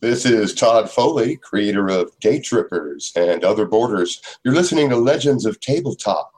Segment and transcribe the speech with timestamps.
[0.00, 4.20] This is Todd Foley, creator of Day Trippers and Other Borders.
[4.42, 6.32] You're listening to Legends of Tabletop.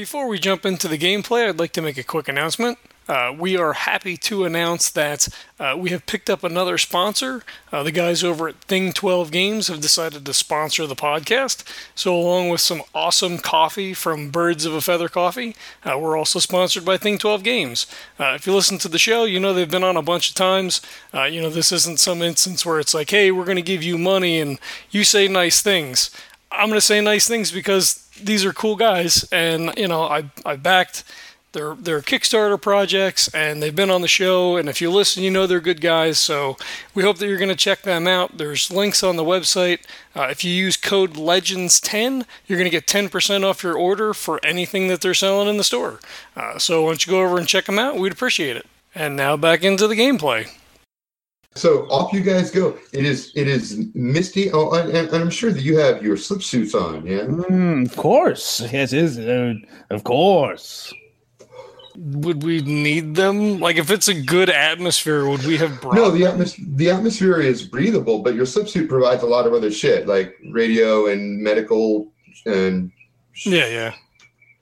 [0.00, 2.78] Before we jump into the gameplay, I'd like to make a quick announcement.
[3.06, 7.42] Uh, we are happy to announce that uh, we have picked up another sponsor.
[7.70, 11.64] Uh, the guys over at Thing 12 Games have decided to sponsor the podcast.
[11.94, 16.38] So, along with some awesome coffee from Birds of a Feather Coffee, uh, we're also
[16.38, 17.86] sponsored by Thing 12 Games.
[18.18, 20.34] Uh, if you listen to the show, you know they've been on a bunch of
[20.34, 20.80] times.
[21.12, 23.82] Uh, you know, this isn't some instance where it's like, hey, we're going to give
[23.82, 24.58] you money and
[24.90, 26.10] you say nice things.
[26.52, 30.30] I'm going to say nice things because these are cool guys, and you know I
[30.44, 31.04] I backed
[31.52, 34.56] their their Kickstarter projects, and they've been on the show.
[34.56, 36.18] And if you listen, you know they're good guys.
[36.18, 36.56] So
[36.94, 38.38] we hope that you're going to check them out.
[38.38, 39.80] There's links on the website.
[40.14, 44.40] Uh, if you use code Legends10, you're going to get 10% off your order for
[44.44, 46.00] anything that they're selling in the store.
[46.36, 47.96] Uh, so why don't you go over and check them out?
[47.96, 48.66] We'd appreciate it.
[48.94, 50.48] And now back into the gameplay.
[51.56, 52.78] So off you guys go.
[52.92, 54.52] It is it is misty.
[54.52, 57.04] Oh, and, and I'm sure that you have your slip suits on.
[57.04, 57.22] Yeah.
[57.22, 59.54] Mm, of course, yes, is uh,
[59.90, 60.94] of course.
[61.96, 63.58] Would we need them?
[63.58, 65.96] Like, if it's a good atmosphere, would we have brought?
[65.96, 69.52] No, the atmosphere the atmosphere is breathable, but your slip suit provides a lot of
[69.52, 72.12] other shit like radio and medical
[72.46, 72.92] and
[73.44, 73.94] Yeah, yeah.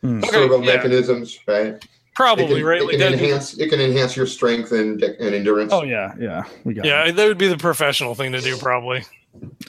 [0.01, 0.19] Hmm.
[0.19, 0.75] Okay, servo yeah.
[0.77, 1.87] mechanisms, right?
[2.19, 2.81] Probably it can, right.
[2.81, 3.57] It Like, can that'd be- enhance.
[3.59, 5.73] It can enhance your strength and and endurance.
[5.73, 6.85] Oh yeah, yeah, we got.
[6.85, 6.89] it.
[6.89, 9.05] yeah, that would be the professional thing to do, probably.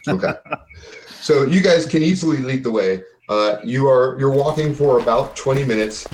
[0.08, 0.34] Okay.
[1.22, 3.04] so you guys can easily lead the way.
[3.30, 6.08] Uh, you are you're walking for about 20 minutes.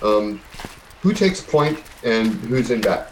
[0.00, 0.40] Um,
[1.02, 3.08] who takes point and who's in back?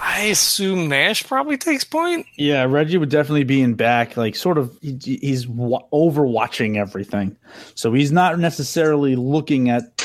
[0.00, 2.26] I assume Nash probably takes point.
[2.36, 4.78] Yeah, Reggie would definitely be in back, like sort of.
[4.80, 7.36] He, he's wa- overwatching everything,
[7.74, 9.95] so he's not necessarily looking at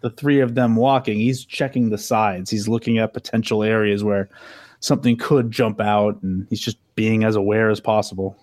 [0.00, 1.18] the three of them walking.
[1.18, 2.50] He's checking the sides.
[2.50, 4.28] He's looking at potential areas where
[4.80, 8.36] something could jump out, and he's just being as aware as possible.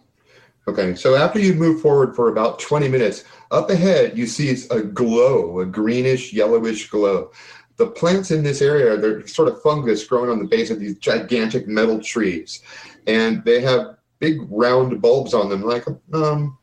[0.68, 4.70] Okay, so after you move forward for about 20 minutes, up ahead you see it's
[4.70, 7.32] a glow, a greenish, yellowish glow.
[7.78, 10.98] The plants in this area, they're sort of fungus growing on the base of these
[10.98, 12.62] gigantic metal trees.
[13.06, 16.58] And they have big round bulbs on them, like um,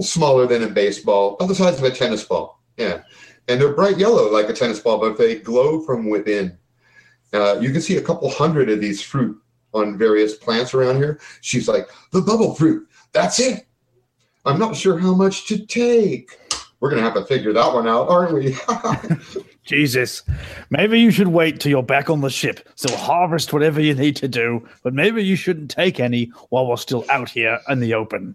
[0.00, 2.60] smaller than a baseball, about the size of a tennis ball.
[2.76, 3.02] Yeah.
[3.48, 6.56] And they're bright yellow like a tennis ball, but they glow from within.
[7.32, 9.38] Uh, you can see a couple hundred of these fruit
[9.72, 11.20] on various plants around here.
[11.40, 12.86] She's like, the bubble fruit.
[13.12, 13.66] That's it.
[14.44, 16.38] I'm not sure how much to take.
[16.80, 18.56] We're gonna have to figure that one out, aren't we?
[19.64, 20.24] Jesus,
[20.70, 22.68] maybe you should wait till you're back on the ship.
[22.74, 26.76] So harvest whatever you need to do, but maybe you shouldn't take any while we're
[26.76, 28.34] still out here in the open.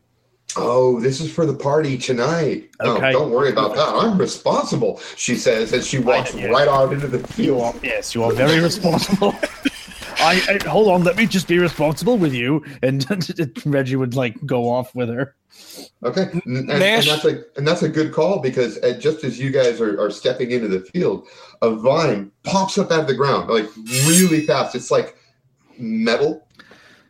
[0.56, 2.69] Oh, this is for the party tonight.
[2.81, 3.09] Okay.
[3.09, 3.88] Oh, don't worry about that.
[3.90, 6.47] I'm responsible, she says as she walks yeah.
[6.47, 7.62] right out into the You field.
[7.62, 9.36] are, yes, you are very responsible.
[10.19, 11.03] I, I hold on.
[11.03, 12.66] Let me just be responsible with you.
[12.81, 13.06] And
[13.66, 15.36] Reggie would like go off with her.
[16.03, 19.24] Okay, and, and- and Nash- that's a and that's a good call because uh, just
[19.24, 21.28] as you guys are, are stepping into the field,
[21.62, 23.66] a vine pops up out of the ground like
[24.07, 24.74] really fast.
[24.75, 25.18] It's like
[25.78, 26.47] metal.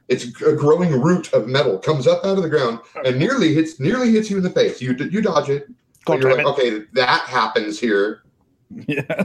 [0.09, 3.79] It's a growing root of metal comes up out of the ground and nearly hits
[3.79, 4.81] nearly hits you in the face.
[4.81, 5.67] You you dodge it.
[6.05, 8.23] But God you're damn like, okay, that happens here.
[8.69, 9.23] Yeah,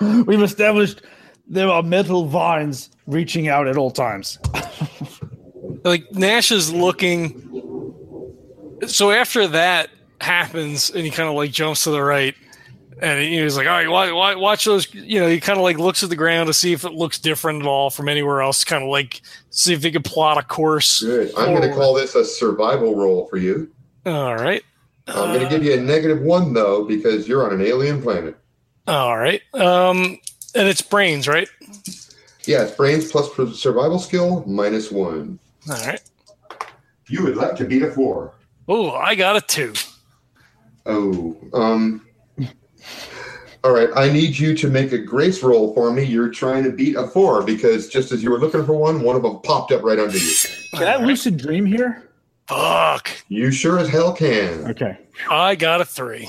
[0.26, 1.02] we've established
[1.46, 4.38] there are metal vines reaching out at all times.
[5.84, 7.46] Like Nash is looking.
[8.86, 12.34] So after that happens, and he kind of like jumps to the right,
[13.00, 15.62] and he was like, "All right, watch, watch, watch those." You know, he kind of
[15.62, 18.42] like looks at the ground to see if it looks different at all from anywhere
[18.42, 18.64] else.
[18.64, 21.02] Kind of like see if he could plot a course.
[21.02, 21.32] Good.
[21.36, 23.70] I'm going to call this a survival roll for you.
[24.06, 24.62] All right.
[25.08, 28.36] I'm going to give you a negative one though because you're on an alien planet.
[28.86, 29.42] All right.
[29.54, 30.18] Um,
[30.54, 31.48] and it's brains, right?
[32.44, 35.38] Yeah, it's brains plus plus survival skill minus one.
[35.70, 36.00] All right.
[37.08, 38.34] You would like to beat a four.
[38.68, 39.72] Oh, I got a two.
[40.86, 42.06] Oh, um.
[43.62, 46.02] All right, I need you to make a grace roll for me.
[46.02, 49.16] You're trying to beat a four because just as you were looking for one, one
[49.16, 50.34] of them popped up right under you.
[50.72, 52.10] Can I lucid dream here?
[52.48, 53.10] Fuck.
[53.28, 54.66] You sure as hell can.
[54.70, 54.98] Okay.
[55.30, 56.28] I got a three.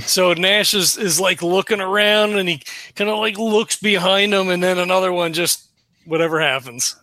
[0.00, 2.60] So Nash is, is like looking around and he
[2.96, 5.68] kind of like looks behind him, and then another one just
[6.04, 6.96] whatever happens.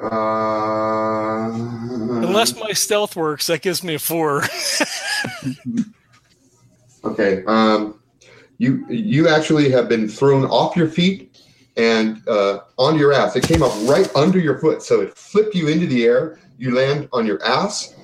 [0.00, 4.42] Uh, Unless my stealth works, that gives me a four.
[7.04, 7.44] okay.
[7.46, 8.00] Um,
[8.58, 11.40] you you actually have been thrown off your feet
[11.76, 13.34] and uh, onto your ass.
[13.36, 16.38] It came up right under your foot, so it flipped you into the air.
[16.58, 17.94] You land on your ass.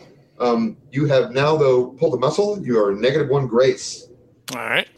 [0.40, 2.60] Um, you have now though pulled a muscle.
[2.64, 4.08] You are negative one grace.
[4.54, 4.88] All right.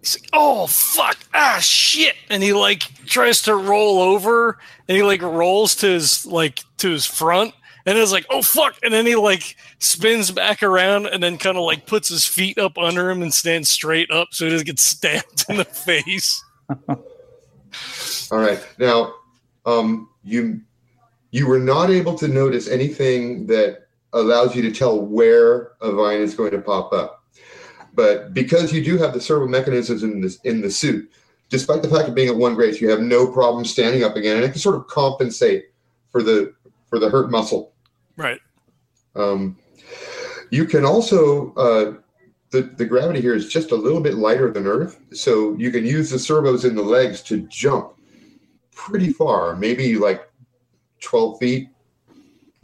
[0.00, 5.02] He's like, oh fuck, ah shit, and he like tries to roll over, and he
[5.02, 7.54] like rolls to his like to his front,
[7.86, 11.56] and it's like, oh fuck, and then he like spins back around, and then kind
[11.56, 14.66] of like puts his feet up under him and stands straight up, so he doesn't
[14.66, 16.42] get stabbed in the face.
[18.30, 18.64] All right.
[18.78, 19.14] Now,
[19.66, 20.60] um, you
[21.30, 26.20] you were not able to notice anything that allows you to tell where a vine
[26.20, 27.24] is going to pop up.
[27.94, 31.10] But because you do have the servo mechanisms in this in the suit,
[31.48, 34.36] despite the fact of being at one grace, you have no problem standing up again,
[34.36, 35.66] and it can sort of compensate
[36.10, 36.54] for the
[36.88, 37.73] for the hurt muscle.
[38.16, 38.40] Right.
[39.14, 39.56] Um,
[40.50, 41.94] you can also uh,
[42.50, 45.84] the the gravity here is just a little bit lighter than Earth, so you can
[45.84, 47.94] use the servos in the legs to jump
[48.74, 50.28] pretty far, maybe like
[51.00, 51.68] twelve feet.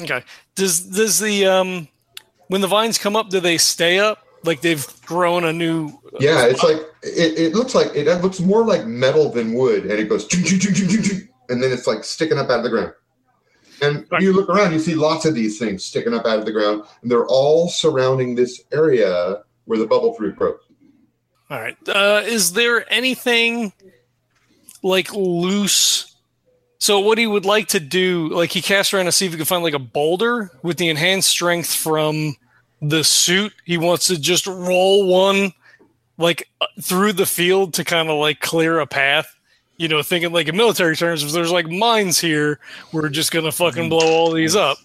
[0.01, 0.23] Okay.
[0.55, 1.89] Does does the um
[2.49, 4.25] when the vines come up, do they stay up?
[4.45, 8.65] Like they've grown a new Yeah, it's like it, it looks like it looks more
[8.65, 10.27] like metal than wood, and it goes
[11.49, 12.93] and then it's like sticking up out of the ground.
[13.83, 14.23] And Right.
[14.23, 16.85] you look around, you see lots of these things sticking up out of the ground,
[17.03, 20.61] and they're all surrounding this area where the bubble fruit broke.
[21.51, 21.77] All right.
[21.89, 23.73] Uh, is there anything
[24.83, 26.17] like loose?
[26.79, 29.37] So what he would like to do, like he casts around to see if he
[29.37, 32.37] can find like a boulder with the enhanced strength from
[32.81, 33.53] the suit.
[33.65, 35.53] He wants to just roll one
[36.17, 39.35] like uh, through the field to kind of like clear a path.
[39.81, 42.61] You know, thinking like in military terms, if there's like mines here,
[42.93, 44.77] we're just gonna fucking blow all these up.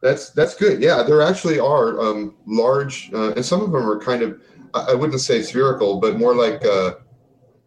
[0.00, 0.80] That's that's good.
[0.80, 4.40] Yeah, there actually are um, large, uh, and some of them are kind of
[4.74, 6.94] I, I wouldn't say spherical, but more like uh,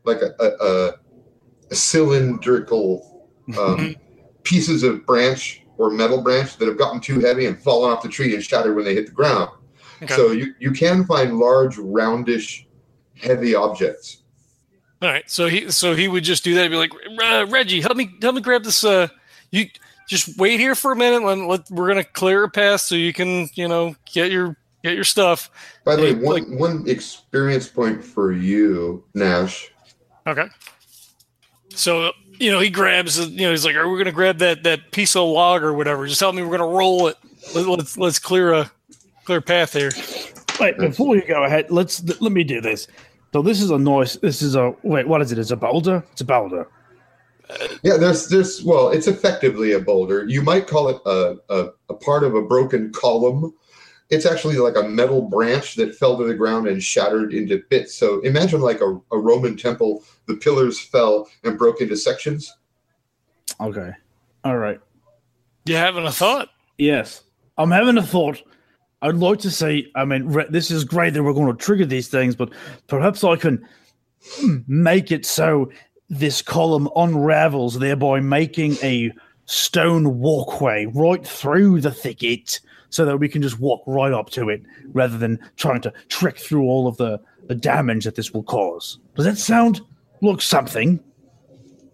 [0.05, 0.93] like a, a, a,
[1.71, 3.27] a cylindrical
[3.57, 3.97] um,
[4.43, 8.07] pieces of branch or metal branch that have gotten too heavy and fallen off the
[8.07, 9.49] tree and shattered when they hit the ground.
[10.01, 10.15] Okay.
[10.15, 12.65] So you, you can find large, roundish,
[13.15, 14.23] heavy objects.
[15.01, 16.63] All right, so he so he would just do that.
[16.63, 16.91] He'd be like,
[17.23, 18.83] uh, Reggie, help me help me grab this.
[18.83, 19.07] Uh,
[19.51, 19.67] you
[20.07, 21.23] just wait here for a minute.
[21.23, 24.95] Let, let we're gonna clear a path so you can you know get your get
[24.95, 25.49] your stuff.
[25.85, 29.71] By the way, one, like- one experience point for you, Nash.
[30.27, 30.47] Okay.
[31.73, 34.91] So you know he grabs you know he's like, are we gonna grab that that
[34.91, 36.07] piece of log or whatever?
[36.07, 37.15] Just tell me we're gonna roll it.
[37.55, 38.71] Let, let's let's clear a
[39.23, 39.91] clear path here.
[40.59, 42.87] Wait, before you go ahead, let's let me do this.
[43.33, 44.15] So this is a nice.
[44.17, 45.07] This is a wait.
[45.07, 45.37] What is it?
[45.37, 46.03] It's a boulder.
[46.11, 46.67] It's a boulder.
[47.83, 50.27] Yeah, there's there's well, it's effectively a boulder.
[50.27, 53.53] You might call it a, a, a part of a broken column.
[54.09, 57.95] It's actually like a metal branch that fell to the ground and shattered into bits.
[57.95, 62.55] So imagine like a, a Roman temple, the pillars fell and broke into sections.
[63.61, 63.91] Okay.
[64.43, 64.79] All right.
[65.65, 66.49] You having a thought?
[66.79, 67.23] Yes,
[67.57, 68.41] I'm having a thought.
[69.01, 69.87] I'd like to say.
[69.95, 72.49] I mean, this is great that we're going to trigger these things, but
[72.87, 73.65] perhaps I can
[74.67, 75.71] make it so
[76.09, 79.11] this column unravels, thereby making a
[79.45, 84.49] stone walkway right through the thicket, so that we can just walk right up to
[84.49, 84.63] it,
[84.93, 88.99] rather than trying to trek through all of the the damage that this will cause.
[89.15, 89.81] Does that sound
[90.21, 90.99] like something?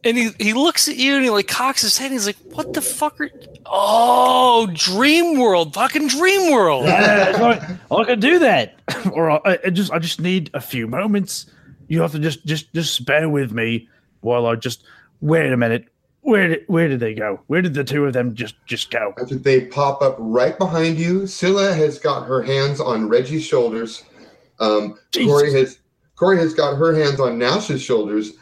[0.06, 2.06] And he, he looks at you and he like cocks his head.
[2.06, 3.30] And he's like, "What the fuck are?
[3.66, 7.62] Oh, Dream World, fucking Dream World." Yeah, right.
[7.92, 8.76] I can do that.
[9.12, 11.48] or I, I just I just need a few moments.
[11.88, 13.90] You have to just just just bear with me
[14.22, 14.84] while I just
[15.22, 15.88] wait a minute.
[16.22, 17.40] Where did where did they go?
[17.48, 19.14] Where did the two of them just just go?
[19.20, 24.04] After they pop up right behind you, Scylla has got her hands on Reggie's shoulders.
[24.60, 25.32] Um, Jesus.
[25.32, 25.80] Corey has
[26.16, 28.34] Corey has got her hands on Nash's shoulders,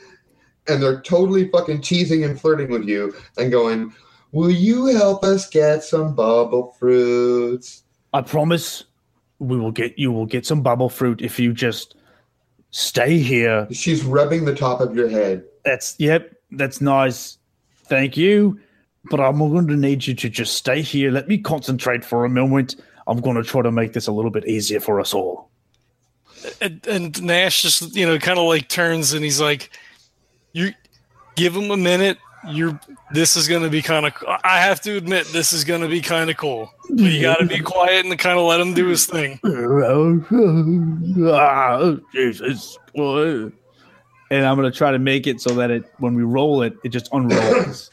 [0.68, 3.94] and they're totally fucking teasing and flirting with you and going,
[4.32, 8.84] "Will you help us get some bubble fruits?" I promise
[9.40, 11.96] we will get you will get some bubble fruit if you just
[12.72, 13.68] stay here.
[13.72, 15.44] She's rubbing the top of your head.
[15.64, 17.38] That's yep, that's nice.
[17.86, 18.60] Thank you.
[19.10, 21.12] But I'm going to need you to just stay here.
[21.12, 22.78] Let me concentrate for a moment.
[23.06, 25.50] I'm going to try to make this a little bit easier for us all.
[26.62, 29.70] and, and Nash just you know kind of like turns and he's like,
[30.54, 30.72] "You
[31.36, 32.18] give him a minute.
[32.48, 32.78] You're
[33.12, 34.14] this is going to be kind of.
[34.44, 36.70] I have to admit this is going to be kind of cool.
[36.90, 40.20] But you got to be quiet and kind of let him do his thing." oh,
[42.14, 42.78] Jesus.
[42.96, 43.54] And
[44.30, 46.90] and I'm gonna try to make it so that it when we roll it, it
[46.90, 47.92] just unrolls.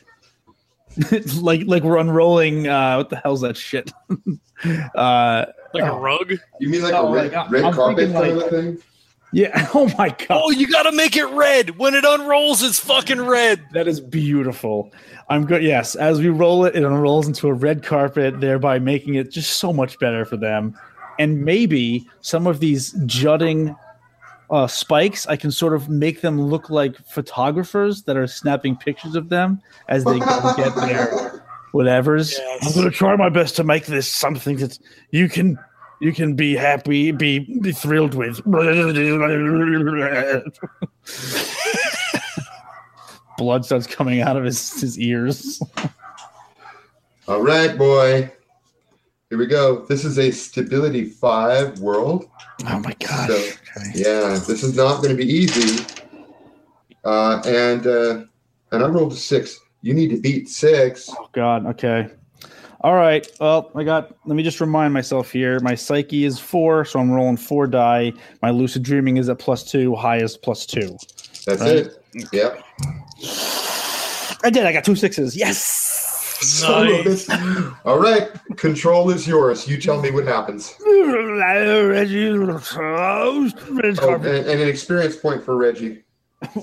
[1.41, 2.67] like like we're unrolling.
[2.67, 3.93] Uh, what the hell's that shit?
[4.95, 6.01] uh, Like a Oh.
[6.01, 6.33] rug.
[6.59, 8.79] You mean like Oh, a red, like, I'm red carpet kind like- of thing?
[9.33, 9.69] Yeah.
[9.75, 10.27] Oh my god.
[10.31, 11.79] Oh, you gotta make it red.
[11.79, 13.65] When it unrolls, it's fucking red.
[13.73, 14.93] That is beautiful.
[15.29, 15.63] I'm good.
[15.63, 19.59] Yes, as we roll it, it unrolls into a red carpet, thereby making it just
[19.59, 20.77] so much better for them.
[21.19, 23.77] And maybe some of these jutting
[24.51, 29.15] uh, spikes, I can sort of make them look like photographers that are snapping pictures
[29.15, 32.33] of them as they go get their whatever's.
[32.33, 32.67] Yes.
[32.67, 34.79] I'm going to try my best to make this something that
[35.11, 35.59] you can
[36.01, 38.41] you can be happy, be, be thrilled with.
[43.39, 45.63] Blood starts coming out of his, his ears.
[47.27, 48.31] All right, boy.
[49.31, 49.85] Here we go.
[49.87, 52.29] This is a stability five world.
[52.67, 53.29] Oh my gosh.
[53.29, 53.91] So- Okay.
[53.95, 55.85] Yeah, this is not going to be easy.
[57.05, 58.25] Uh, and uh,
[58.73, 59.61] and I rolled a six.
[59.81, 61.09] You need to beat six.
[61.09, 61.67] Oh god.
[61.67, 62.09] Okay.
[62.83, 63.27] All right.
[63.41, 64.15] Well, I got.
[64.25, 65.61] Let me just remind myself here.
[65.61, 68.13] My psyche is four, so I'm rolling four die.
[68.41, 69.95] My lucid dreaming is at plus two.
[69.95, 70.97] High is plus two.
[71.47, 71.77] That's Right.
[71.77, 72.05] it.
[72.33, 72.63] Yep.
[74.43, 74.65] I did.
[74.65, 75.37] I got two sixes.
[75.37, 75.63] Yes.
[76.41, 77.77] Son of a bitch.
[77.85, 78.31] All right.
[78.57, 79.69] Control is yours.
[79.69, 80.75] You tell me what happens.
[80.81, 81.39] Oh,
[82.79, 86.03] oh, and, and an experience point for Reggie.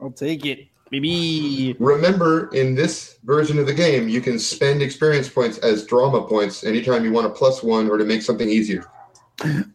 [0.00, 1.76] I'll take it, baby.
[1.78, 6.64] Remember, in this version of the game, you can spend experience points as drama points
[6.64, 8.84] anytime you want a plus one or to make something easier.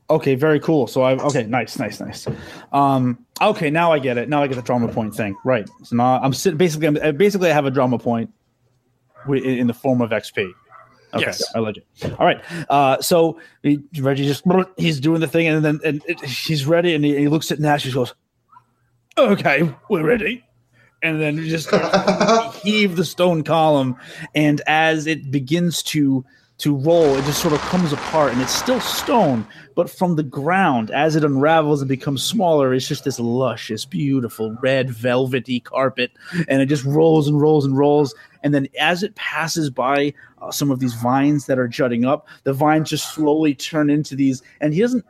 [0.10, 0.88] Okay, very cool.
[0.88, 2.28] So I okay, nice, nice, nice.
[2.74, 4.28] Um, okay, now I get it.
[4.28, 5.36] Now I get the drama point thing.
[5.46, 5.70] Right.
[5.84, 6.58] So now I'm sitting.
[6.58, 8.32] Basically, I'm uh, basically I have a drama point
[9.26, 10.52] wi- in in the form of XP.
[11.14, 11.44] Okay, Yes.
[11.54, 11.86] I legit.
[12.18, 12.42] All right.
[12.70, 14.44] Uh, so he, Reggie just
[14.78, 17.60] he's doing the thing, and then and it, he's ready, and he, he looks at
[17.60, 17.84] Nash.
[17.84, 18.16] He goes,
[19.18, 20.44] "Okay, we're ready."
[21.04, 21.70] And then he just
[22.64, 23.96] heave the stone column,
[24.36, 26.24] and as it begins to
[26.62, 30.22] to roll, it just sort of comes apart, and it's still stone, but from the
[30.22, 36.12] ground, as it unravels and becomes smaller, it's just this luscious, beautiful red velvety carpet,
[36.48, 38.14] and it just rolls and rolls and rolls.
[38.44, 42.28] And then as it passes by uh, some of these vines that are jutting up,
[42.44, 45.04] the vines just slowly turn into these, and he doesn't.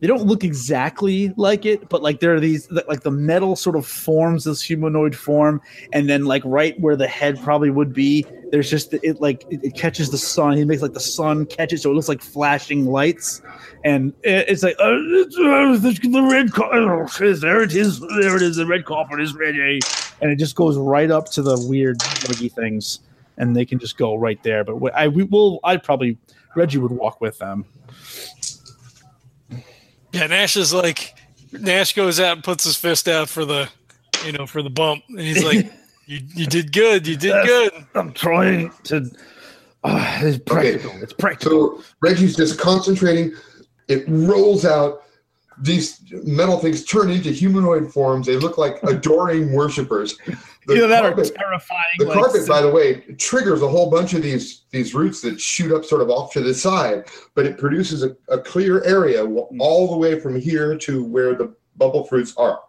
[0.00, 3.74] They don't look exactly like it, but like there are these, like the metal sort
[3.74, 5.60] of forms this humanoid form,
[5.92, 9.74] and then like right where the head probably would be, there's just it like it,
[9.74, 10.56] catches the sun.
[10.56, 13.42] He makes like the sun catch it, so it looks like flashing lights,
[13.84, 16.70] and it's like it's, uh, the, red car.
[17.34, 18.00] There it is.
[18.00, 18.56] There it is.
[18.56, 19.80] The red carpet is ready,
[20.20, 23.00] and it just goes right up to the weird buggy things,
[23.36, 24.64] and they can just go right there.
[24.64, 25.60] But I we will.
[25.64, 26.16] I probably
[26.54, 27.64] Reggie would walk with them.
[30.12, 31.14] Yeah, Nash is like
[31.52, 33.68] Nash goes out and puts his fist out for the
[34.24, 35.04] you know, for the bump.
[35.08, 35.72] And he's like,
[36.08, 37.70] You you did good, you did good.
[37.94, 39.10] I'm trying to.
[39.84, 40.90] Uh, it's practical.
[41.02, 41.76] It's practical.
[41.76, 43.34] So Reggie's just concentrating.
[43.88, 45.02] It rolls out.
[45.60, 48.26] These metal things turn into humanoid forms.
[48.26, 50.16] They look like adoring worshippers.
[50.68, 51.82] The Either that carpet, or terrifying.
[51.98, 55.40] the like, carpet, by the way, triggers a whole bunch of these these roots that
[55.40, 59.24] shoot up sort of off to the side, but it produces a, a clear area
[59.24, 59.60] hmm.
[59.60, 62.60] all the way from here to where the bubble fruits are.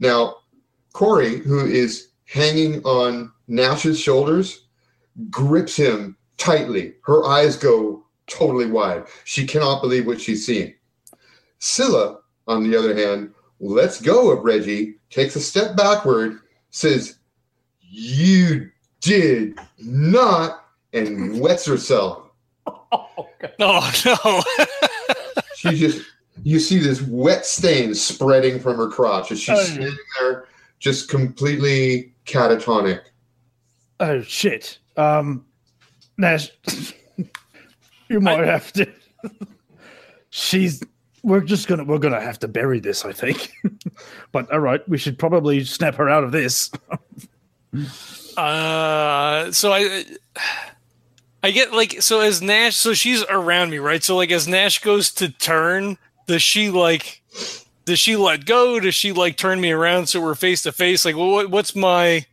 [0.00, 0.36] Now,
[0.92, 4.66] Corey, who is hanging on Nash's shoulders,
[5.30, 6.96] grips him tightly.
[7.06, 9.06] Her eyes go totally wide.
[9.24, 10.74] She cannot believe what she's seeing.
[11.58, 17.18] Scylla, on the other hand, lets go of Reggie, takes a step backward, says,
[17.80, 18.70] You
[19.00, 22.24] did not, and wets herself.
[23.60, 24.42] Oh no.
[25.56, 26.04] She just,
[26.44, 30.46] you see this wet stain spreading from her crotch as she's Oh, standing there,
[30.78, 33.00] just completely catatonic.
[33.98, 34.78] Oh shit.
[34.96, 35.44] Um,
[36.16, 36.50] Nash,
[38.08, 38.86] you might have to.
[40.30, 40.82] She's.
[41.28, 41.84] We're just gonna.
[41.84, 43.52] We're gonna have to bury this, I think.
[44.32, 46.70] but all right, we should probably snap her out of this.
[48.36, 50.04] Uh, so I,
[51.42, 54.02] I get like so as Nash, so she's around me, right?
[54.02, 57.20] So like as Nash goes to turn, does she like,
[57.84, 58.78] does she let go?
[58.78, 61.04] Does she like turn me around so we're face to face?
[61.04, 62.26] Like, what what's my?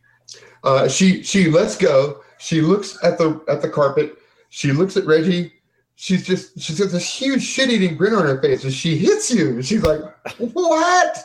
[0.62, 2.20] Uh, she she lets go.
[2.38, 4.16] She looks at the at the carpet.
[4.50, 5.52] She looks at Reggie.
[5.98, 9.30] She's just she's got this huge shit eating grin on her face and she hits
[9.32, 9.62] you.
[9.62, 10.00] She's like,
[10.38, 11.18] "What?"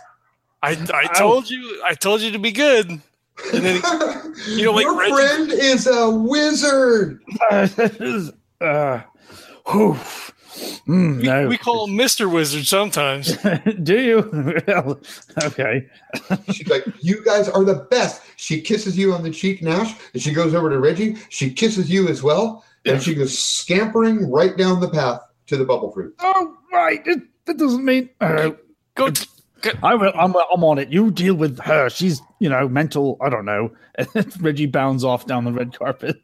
[0.63, 2.89] I I told you I told you to be good.
[2.89, 3.01] And
[3.65, 3.81] then
[4.47, 7.21] You know, like your Reggie- friend is a wizard.
[7.51, 9.01] uh,
[9.69, 9.97] whew.
[10.87, 11.47] Mm, We, no.
[11.47, 13.35] we call him Mister Wizard sometimes.
[13.83, 14.61] Do you?
[14.67, 14.99] Well,
[15.43, 15.87] okay.
[16.51, 20.21] She's like, "You guys are the best." She kisses you on the cheek, Nash, and
[20.21, 21.15] she goes over to Reggie.
[21.29, 25.65] She kisses you as well, and she goes scampering right down the path to the
[25.65, 26.15] bubble fruit.
[26.19, 27.01] Oh, right.
[27.05, 28.09] It, that doesn't mean.
[28.19, 28.51] Uh,
[28.95, 29.09] Go.
[29.09, 29.27] t-
[29.83, 30.89] I will, I'm, I'm on it.
[30.89, 31.89] You deal with her.
[31.89, 33.17] She's, you know, mental.
[33.21, 33.71] I don't know.
[34.39, 36.21] Reggie bounds off down the red carpet.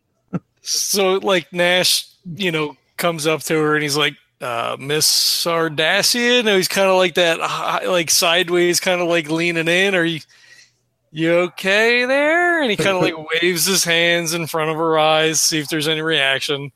[0.62, 6.40] so like Nash, you know, comes up to her and he's like, uh, Miss Sardassian.
[6.40, 9.94] And he's kind of like that, uh, like sideways, kind of like leaning in.
[9.96, 10.20] Are you,
[11.12, 12.62] you okay there?
[12.62, 15.70] And he kind of like waves his hands in front of her eyes, see if
[15.70, 16.72] there's any reaction.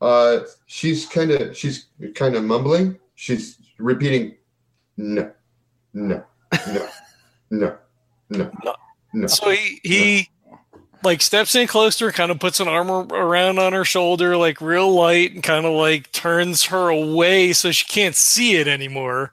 [0.00, 2.98] Uh, she's kind of she's kind of mumbling.
[3.14, 4.34] She's repeating,
[4.96, 5.30] "No,
[5.94, 6.24] no,
[6.66, 6.88] no,
[7.50, 7.78] no,
[8.30, 8.50] no,
[9.12, 10.30] no." So he, he
[11.04, 14.36] like steps in close to her, kind of puts an arm around on her shoulder,
[14.36, 18.68] like real light, and kind of like turns her away so she can't see it
[18.68, 19.32] anymore.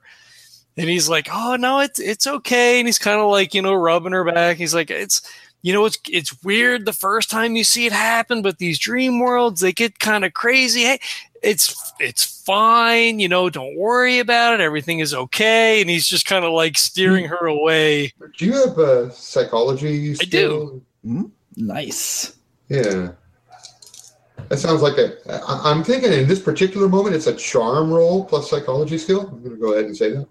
[0.76, 3.74] And he's like, "Oh no, it's it's okay." And he's kind of like you know
[3.74, 4.56] rubbing her back.
[4.56, 5.22] He's like, "It's
[5.62, 9.18] you know it's it's weird the first time you see it happen, but these dream
[9.18, 10.82] worlds they get kind of crazy.
[10.82, 11.00] Hey,
[11.42, 13.18] it's it's fine.
[13.18, 14.60] You know, don't worry about it.
[14.60, 18.12] Everything is okay." And he's just kind of like steering her away.
[18.38, 20.12] Do you have a psychology?
[20.12, 20.14] I do.
[20.14, 20.82] skill?
[21.04, 21.24] Hmm?
[21.56, 22.36] Nice.
[22.68, 23.12] Yeah.
[24.50, 25.12] That sounds like a.
[25.30, 29.28] I- I'm thinking in this particular moment, it's a charm roll plus psychology skill.
[29.28, 30.26] I'm going to go ahead and say that.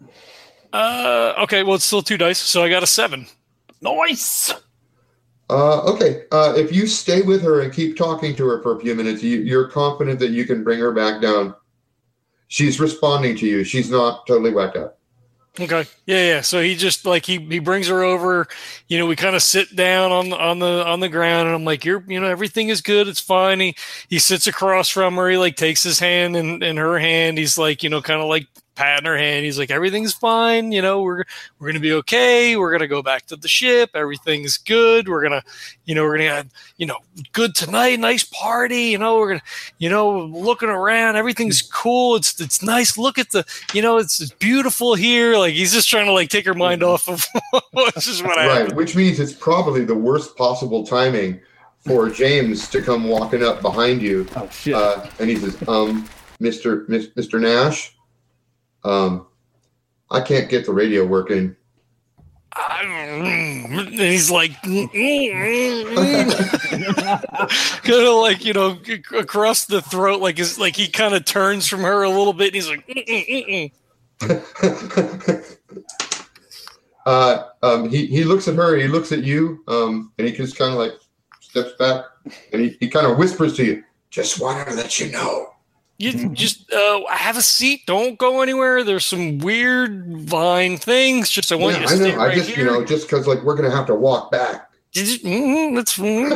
[0.73, 1.63] Uh, okay.
[1.63, 3.27] Well, it's still two dice, so I got a seven.
[3.81, 4.53] Nice.
[5.49, 6.23] Uh, okay.
[6.31, 9.23] Uh, if you stay with her and keep talking to her for a few minutes,
[9.23, 11.55] you, you're confident that you can bring her back down.
[12.49, 13.63] She's responding to you.
[13.63, 14.97] She's not totally whacked out.
[15.57, 15.85] Okay.
[16.05, 16.41] Yeah, yeah.
[16.41, 18.47] So he just like he he brings her over.
[18.87, 21.65] You know, we kind of sit down on on the on the ground, and I'm
[21.65, 23.07] like, "You're, you know, everything is good.
[23.07, 23.75] It's fine." He
[24.09, 25.29] he sits across from her.
[25.29, 27.37] He like takes his hand in in her hand.
[27.37, 28.47] He's like, you know, kind of like
[28.79, 29.43] patting her hand.
[29.43, 30.71] He's like, "Everything's fine.
[30.71, 31.25] You know, we're
[31.59, 32.55] we're gonna be okay.
[32.55, 33.89] We're gonna go back to the ship.
[33.93, 35.09] Everything's good.
[35.09, 35.43] We're gonna,
[35.85, 36.97] you know, we're gonna have, you know,
[37.33, 37.99] good tonight.
[37.99, 38.83] Nice party.
[38.83, 39.41] You know, we're gonna,
[39.79, 41.17] you know, looking around.
[41.17, 42.15] Everything's cool.
[42.15, 42.97] It's it's nice.
[42.97, 45.37] Look at the, you know, it's, it's beautiful here.
[45.37, 47.25] Like he's just trying to like take her mind off of
[47.71, 48.49] what's just what Right.
[48.49, 48.77] happened.
[48.77, 51.41] Which means it's probably the worst possible timing
[51.85, 54.25] for James to come walking up behind you.
[54.37, 54.73] Oh shit.
[54.73, 56.07] Uh, and he says, um,
[56.41, 56.87] Mr.
[56.87, 57.39] Mr.
[57.41, 57.93] Nash,
[58.83, 59.27] um,
[60.09, 61.55] I can't get the radio working.
[62.71, 64.89] And he's like, kind
[68.07, 68.79] of like you know
[69.17, 72.47] across the throat, like is like he kind of turns from her a little bit,
[72.47, 73.71] and he's like, "Mm,
[74.19, 75.57] "Mm-mm-mm-mm."
[77.05, 80.57] uh, um, he, he looks at her, he looks at you, um, and he just
[80.57, 80.93] kind of like
[81.39, 82.05] steps back
[82.53, 85.48] and he, he kind of whispers to you, just wanted to let you know.
[85.99, 87.81] You just uh, have a seat.
[87.85, 88.83] Don't go anywhere.
[88.83, 91.29] There's some weird vine things.
[91.29, 92.17] Just I want Yeah, you to I stay know.
[92.17, 92.57] right I just, here.
[92.59, 94.71] you know, just because like we're going to have to walk back.
[94.91, 96.29] Just- mm, that's mm.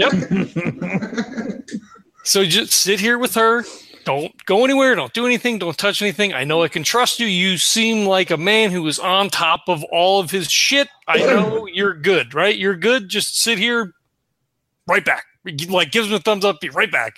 [0.00, 1.64] Yep.
[2.24, 3.64] So just sit here with her.
[4.04, 4.94] Don't go anywhere.
[4.94, 5.58] Don't do anything.
[5.58, 6.32] Don't touch anything.
[6.32, 7.26] I know I can trust you.
[7.26, 10.88] You seem like a man who is on top of all of his shit.
[11.08, 12.56] I know you're good, right?
[12.56, 13.08] You're good.
[13.08, 13.92] Just sit here.
[14.86, 15.24] Right back.
[15.68, 16.60] Like gives him a thumbs up.
[16.60, 17.16] Be right back.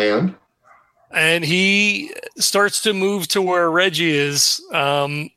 [0.00, 0.34] And
[1.12, 4.62] And he starts to move to where Reggie is.
[4.72, 5.30] Um,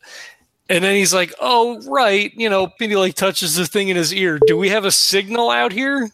[0.69, 2.31] and then he's like, "Oh, right.
[2.35, 4.39] You know." And he like touches the thing in his ear.
[4.47, 6.09] Do we have a signal out here?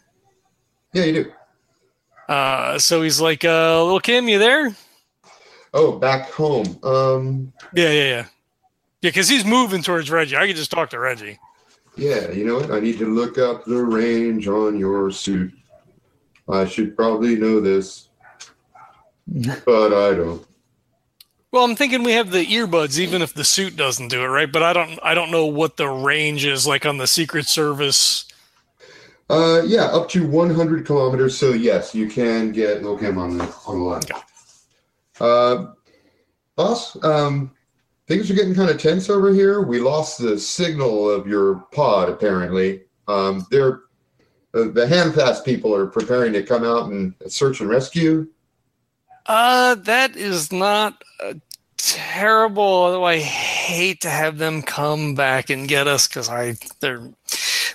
[0.92, 1.32] yeah, you do.
[2.28, 4.74] Uh, so he's like, uh, "Little Kim, you there?"
[5.72, 6.78] Oh, back home.
[6.82, 8.24] Um, Yeah, yeah, yeah.
[9.02, 10.36] Yeah, because he's moving towards Reggie.
[10.36, 11.38] I could just talk to Reggie.
[11.96, 12.70] yeah, you know what?
[12.70, 15.52] I need to look up the range on your suit.
[16.48, 18.08] I should probably know this,
[19.64, 20.46] but I don't.
[21.52, 24.50] Well, I'm thinking we have the earbuds, even if the suit doesn't do it, right?
[24.50, 28.26] But I don't, I don't know what the range is like on the Secret Service.
[29.28, 31.36] Uh, yeah, up to 100 kilometers.
[31.36, 34.02] So yes, you can get Locam on the on the line.
[35.20, 35.72] Uh,
[36.56, 37.52] boss, um,
[38.06, 39.62] things are getting kind of tense over here.
[39.62, 42.08] We lost the signal of your pod.
[42.08, 43.82] Apparently, um, they're
[44.54, 48.26] uh, the handfast people are preparing to come out and search and rescue.
[49.30, 51.04] Uh, that is not
[51.76, 52.64] terrible.
[52.64, 57.08] Although I hate to have them come back and get us because I they're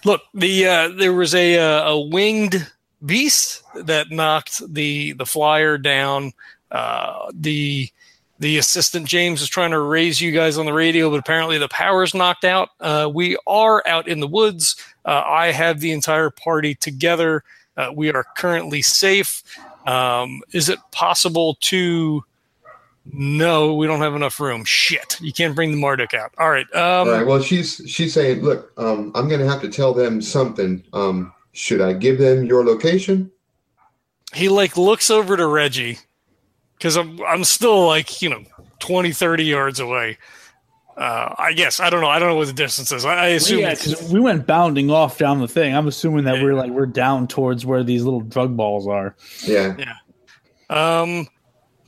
[0.03, 2.69] look the uh, there was a uh, a winged
[3.05, 6.33] beast that knocked the the flyer down.
[6.71, 7.87] Uh, the
[8.37, 11.69] the assistant James is trying to raise you guys on the radio, but apparently the
[11.69, 12.71] power's knocked out.
[12.81, 14.75] Uh, we are out in the woods.
[15.05, 17.45] I have the entire party together.
[17.77, 19.43] Uh, we are currently safe.
[19.85, 22.23] Um, is it possible to?
[23.11, 24.65] No, we don't have enough room.
[24.65, 26.33] Shit, you can't bring the Marduk out.
[26.39, 26.65] All right.
[26.73, 27.25] Um, All right.
[27.25, 30.83] Well, she's she's saying, look, um, I'm going to have to tell them something.
[30.91, 33.31] Um, should I give them your location?
[34.35, 35.97] he like looks over to Reggie
[36.77, 38.43] because I'm I'm still like you know
[38.79, 40.17] 20, 30 yards away.
[40.97, 42.07] Uh, I guess I don't know.
[42.07, 43.03] I don't know what the distance is.
[43.03, 45.75] I, I assume yeah, because we went bounding off down the thing.
[45.75, 49.15] I'm assuming that we're like we're down towards where these little drug balls are.
[49.43, 49.75] Yeah.
[49.77, 49.95] Yeah.
[50.69, 51.27] Um,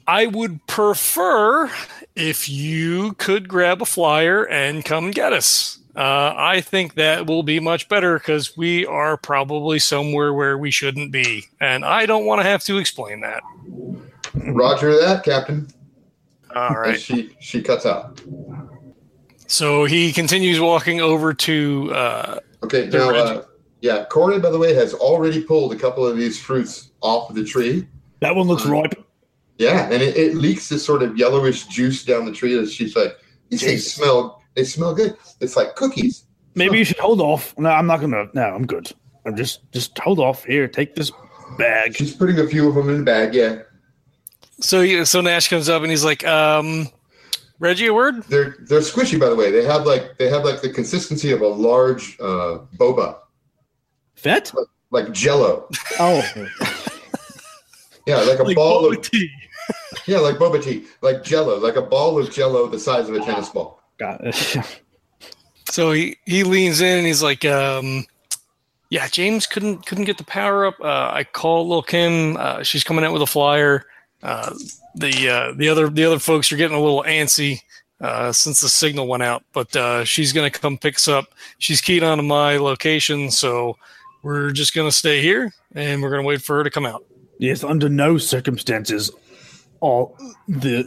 [0.07, 1.71] I would prefer
[2.15, 5.79] if you could grab a flyer and come get us.
[5.95, 10.69] Uh, I think that will be much better because we are probably somewhere where we
[10.69, 13.41] shouldn't be, and I don't want to have to explain that.
[14.35, 15.67] Roger that, Captain.
[16.55, 16.93] All right.
[16.93, 18.21] And she she cuts out.
[19.47, 21.93] So he continues walking over to.
[21.93, 22.87] Uh, Okay.
[22.87, 23.43] The Now, uh,
[23.81, 27.35] yeah, Corey, by the way, has already pulled a couple of these fruits off of
[27.35, 27.87] the tree.
[28.19, 29.05] That one looks Uh, ripe.
[29.59, 32.57] Yeah, and it, it leaks this sort of yellowish juice down the tree.
[32.57, 33.15] And she's like,
[33.49, 34.41] "These things smell.
[34.55, 35.15] They smell good.
[35.39, 36.23] It's like cookies."
[36.55, 37.53] Maybe you should hold off.
[37.57, 38.25] No, I'm not gonna.
[38.33, 38.91] No, I'm good.
[39.25, 40.43] I'm just just hold off.
[40.45, 41.11] Here, take this
[41.57, 41.95] bag.
[41.95, 43.33] She's putting a few of them in the bag.
[43.35, 43.59] Yeah,
[44.59, 46.87] so he, so Nash comes up and he's like, um,
[47.59, 49.19] "Reggie, a word." they're they're squishy.
[49.19, 52.59] By the way, they have like they have like the consistency of a large uh,
[52.77, 53.17] boba,
[54.15, 54.53] Fet?
[54.91, 55.67] like Jello.
[55.99, 56.21] Oh,
[58.05, 59.29] Yeah, like a Like ball boba of tea.
[60.05, 63.19] yeah, like boba tea, like Jello, like a ball of Jello the size of a
[63.19, 63.81] tennis ball.
[63.97, 64.57] got it.
[65.69, 68.05] So he he leans in and he's like, um,
[68.89, 70.75] "Yeah, James couldn't couldn't get the power up.
[70.79, 72.37] Uh, I called Lil Kim.
[72.37, 73.85] Uh, she's coming out with a flyer.
[74.27, 74.53] Uh,
[74.95, 77.61] the uh, the other the other folks are getting a little antsy
[78.01, 81.33] uh, since the signal went out, but uh, she's gonna come pick us up.
[81.59, 83.77] She's keyed onto my location, so
[84.23, 87.05] we're just gonna stay here and we're gonna wait for her to come out.
[87.39, 89.09] yes, under no circumstances.
[89.79, 90.17] All
[90.49, 90.83] the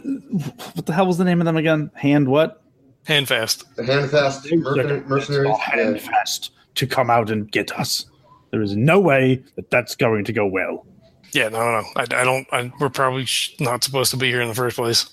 [0.75, 1.89] what the hell was the name of them again?
[1.95, 2.61] Hand what?
[3.05, 3.63] Hand fast.
[3.75, 5.49] The handfast mercenary, mercenaries.
[5.49, 8.05] All hand fast to come out and get us.
[8.51, 10.85] There is no way that that's going to go well.
[11.33, 11.87] Yeah, no, no, no.
[11.95, 12.47] I, I don't.
[12.51, 15.09] I, we're probably sh- not supposed to be here in the first place.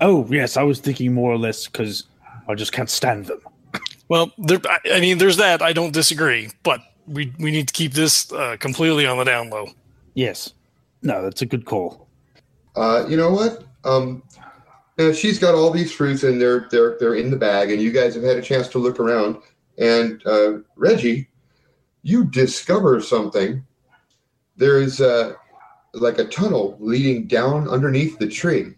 [0.00, 2.04] Oh yes, I was thinking more or less because
[2.48, 3.40] I just can't stand them.
[4.08, 5.62] Well, there, I I mean, there's that.
[5.62, 9.50] I don't disagree, but we we need to keep this uh, completely on the down
[9.50, 9.68] low.
[10.14, 10.52] Yes,
[11.02, 12.08] no, that's a good call.
[12.74, 13.64] Uh, you know what?
[13.84, 14.22] Um,
[14.98, 17.90] now she's got all these fruits and they're they're they're in the bag, and you
[17.90, 19.38] guys have had a chance to look around.
[19.78, 21.28] And uh, Reggie,
[22.02, 23.65] you discover something.
[24.56, 25.34] There's uh,
[25.92, 28.74] like a tunnel leading down underneath the tree,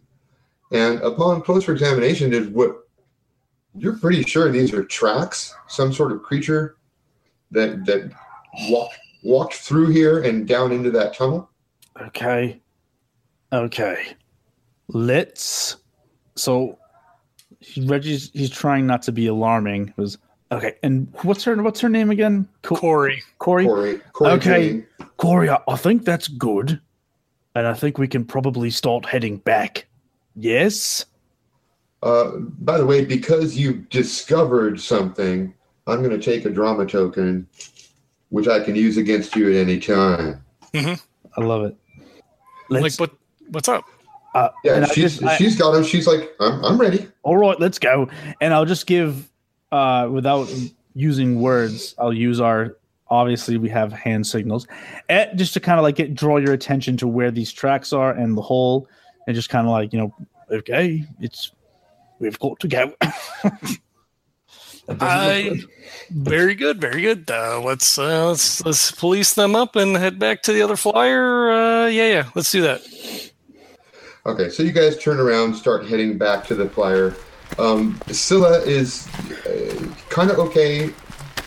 [0.72, 2.88] and upon closer examination, is what
[3.74, 6.76] you're pretty sure these are tracks, some sort of creature
[7.50, 8.10] that that
[8.68, 11.50] walked walked through here and down into that tunnel.
[12.00, 12.60] Okay,
[13.52, 14.14] okay,
[14.88, 15.76] let's.
[16.36, 16.78] So
[17.76, 19.92] Reggie's he's trying not to be alarming.
[19.96, 20.18] Was
[20.52, 22.48] okay, and what's her what's her name again?
[22.62, 23.66] Co- Corey, Corey.
[23.66, 24.68] Corey, Corey Okay.
[24.70, 24.86] Green.
[25.16, 26.80] Corey, I, I think that's good,
[27.54, 29.86] and I think we can probably start heading back.
[30.36, 31.04] Yes.
[32.02, 35.52] Uh, by the way, because you discovered something,
[35.88, 37.48] I'm going to take a drama token,
[38.28, 40.44] which I can use against you at any time.
[40.74, 40.96] I
[41.38, 41.76] love it.
[42.70, 43.10] like, Let's, what
[43.50, 43.84] what's up?
[44.36, 45.82] uh, Yeah, and I she's I- she's got him.
[45.82, 47.08] She's like, I'm, I'm ready.
[47.24, 48.08] all right, let's go.
[48.40, 49.28] And I'll just give,
[49.72, 50.48] uh, without
[50.94, 52.76] using words, I'll use our.
[53.10, 54.66] Obviously, we have hand signals,
[55.08, 58.12] eh, just to kind of like get, draw your attention to where these tracks are
[58.12, 58.86] and the hole,
[59.26, 60.14] and just kind of like you know,
[60.50, 61.52] okay, it's
[62.18, 62.92] we've got to go.
[64.88, 65.68] That doesn't look I good.
[66.10, 67.30] very good, very good.
[67.30, 71.50] Uh, let's uh, let's let's police them up and head back to the other flyer.
[71.50, 72.80] Uh, yeah, yeah, let's do that.
[74.24, 77.14] Okay, so you guys turn around, start heading back to the flyer.
[77.58, 79.08] Um, Scylla is
[79.46, 80.90] uh, kind of okay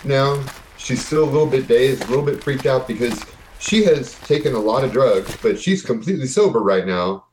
[0.04, 0.44] now.
[0.78, 3.24] She's still a little bit dazed, a little bit freaked out because
[3.60, 7.26] she has taken a lot of drugs, but she's completely sober right now,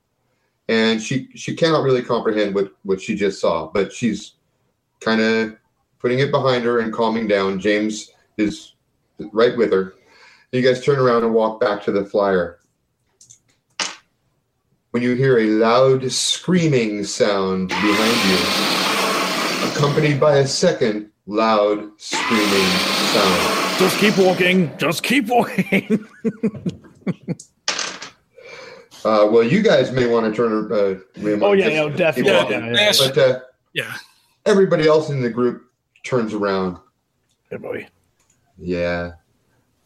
[0.69, 3.71] and she she cannot really comprehend what what she just saw.
[3.73, 4.35] But she's
[5.01, 5.57] kind of
[5.99, 7.59] putting it behind her and calming down.
[7.59, 8.75] James is
[9.33, 9.95] right with her.
[10.53, 12.58] You guys turn around and walk back to the flyer
[14.99, 22.69] when you hear a loud screaming sound behind you, accompanied by a second loud screaming
[23.13, 23.79] sound.
[23.79, 24.77] Just keep walking.
[24.77, 26.05] Just keep walking.
[29.05, 30.73] Uh, well, you guys may want to turn.
[30.73, 32.33] Uh, oh want yeah, to no, definitely.
[32.33, 32.49] Yeah.
[32.49, 32.93] Yeah, yeah, yeah.
[32.99, 33.41] But uh,
[33.73, 33.95] Yeah,
[34.45, 35.71] everybody else in the group
[36.03, 36.79] turns around.
[37.53, 37.87] Everybody.
[38.59, 39.13] Yeah,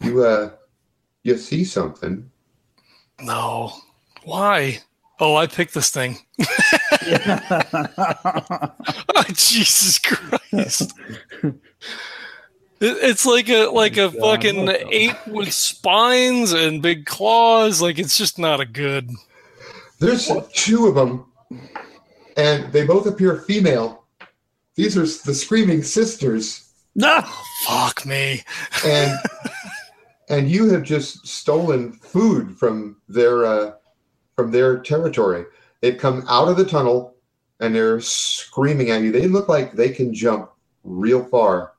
[0.01, 0.53] you uh,
[1.25, 2.31] you see something.
[3.21, 3.75] No.
[4.25, 4.81] Why?
[5.25, 6.19] Oh, I picked this thing.
[9.15, 10.93] oh, Jesus Christ.
[12.81, 17.81] It's like a like a fucking ape with spines and big claws.
[17.81, 19.11] Like it's just not a good.
[20.01, 21.27] There's two of them,
[22.37, 24.05] and they both appear female.
[24.75, 27.23] These are the screaming sisters, no.
[27.67, 28.43] Fuck me.
[28.85, 29.19] and
[30.29, 33.73] and you have just stolen food from their uh,
[34.37, 35.45] from their territory.
[35.81, 37.17] They've come out of the tunnel
[37.61, 39.13] and they're screaming at you.
[39.13, 40.51] They look like they can jump
[40.85, 41.75] real far.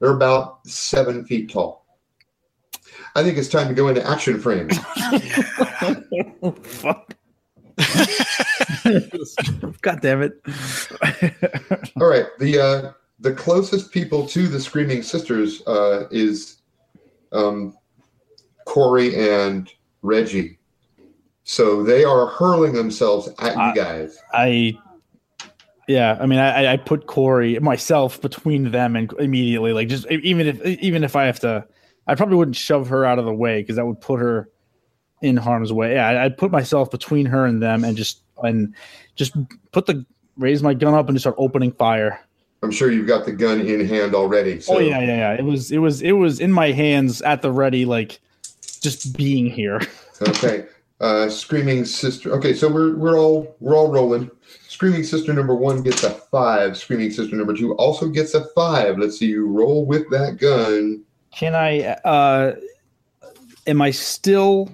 [0.00, 1.84] They're about seven feet tall.
[3.14, 4.68] I think it's time to go into action frame.
[6.62, 7.14] Fuck.
[9.82, 10.40] God damn it.
[12.00, 16.58] All right, the uh, the closest people to the screaming sisters uh, is
[17.32, 17.76] um,
[18.64, 19.70] Corey and
[20.02, 20.58] Reggie.
[21.44, 24.18] So they are hurling themselves at you Uh, guys.
[24.32, 24.78] I,
[25.86, 30.46] yeah, I mean, I, I put Corey myself between them and immediately, like, just even
[30.46, 31.66] if even if I have to,
[32.06, 34.48] I probably wouldn't shove her out of the way because that would put her
[35.20, 35.94] in harm's way.
[35.94, 38.74] Yeah, I- I'd put myself between her and them and just and
[39.14, 39.36] just
[39.72, 40.04] put the
[40.38, 42.18] raise my gun up and just start opening fire.
[42.62, 44.60] I'm sure you've got the gun in hand already.
[44.60, 45.32] So oh yeah, yeah, yeah.
[45.34, 48.20] It was it was it was in my hands at the ready, like
[48.80, 49.82] just being here.
[50.22, 50.64] okay.
[51.00, 52.32] Uh, screaming sister.
[52.32, 54.30] Okay, so we're we're all we're all rolling.
[54.68, 56.76] Screaming sister number one gets a five.
[56.76, 58.98] Screaming sister number two also gets a five.
[58.98, 61.02] Let's see you roll with that gun.
[61.32, 61.80] Can I?
[62.04, 62.54] uh
[63.66, 64.70] Am I still?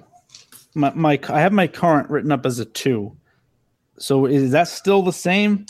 [0.75, 3.15] My, my I have my current written up as a two.
[3.97, 5.65] So is that still the same?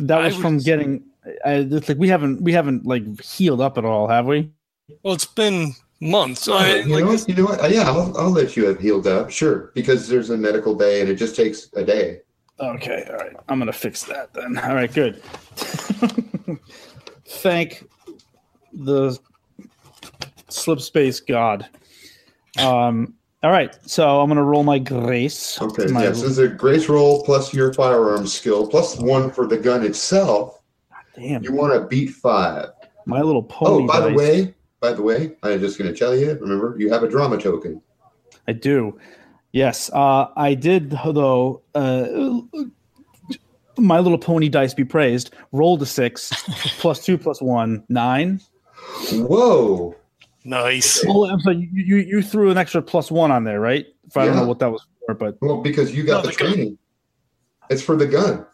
[0.00, 1.04] That I was from getting.
[1.44, 4.50] I, it's like we haven't we haven't like healed up at all, have we?
[5.02, 6.48] Well, it's been months.
[6.48, 7.28] I, you like, know what?
[7.28, 7.70] You know what?
[7.70, 9.30] Yeah, I'll, I'll let you have healed up.
[9.30, 12.20] Sure, because there's a medical bay and it just takes a day.
[12.58, 13.36] Okay, all right.
[13.48, 14.58] I'm gonna fix that then.
[14.58, 15.22] All right, good.
[17.26, 17.88] Thank
[18.72, 19.18] the
[20.48, 21.68] slip space god.
[22.58, 23.14] Um.
[23.42, 25.60] All right, so I'm gonna roll my grace.
[25.62, 29.46] Okay, My- yes, this is a grace roll plus your firearm skill plus one for
[29.46, 30.60] the gun itself.
[31.16, 32.68] Damn, You want to beat five.
[33.06, 33.84] my little pony.
[33.84, 36.32] Oh, by the way, by the way, I'm just going to tell you.
[36.40, 37.80] Remember, you have a drama token.
[38.48, 38.98] I do.
[39.52, 41.62] Yes, uh, I did though.
[41.74, 42.40] Uh,
[43.78, 45.34] my little pony dice be praised.
[45.52, 46.30] Rolled a six,
[46.80, 48.40] plus two, plus one, nine.
[49.12, 49.94] Whoa!
[50.44, 51.04] nice.
[51.06, 51.68] Oh, I'm sorry.
[51.72, 53.86] You, you you threw an extra plus one on there, right?
[54.06, 56.36] If I don't know what that was for, but Well, because you got No, the
[56.36, 56.52] the gun.
[56.52, 56.78] training.
[57.70, 58.46] It's for the gun.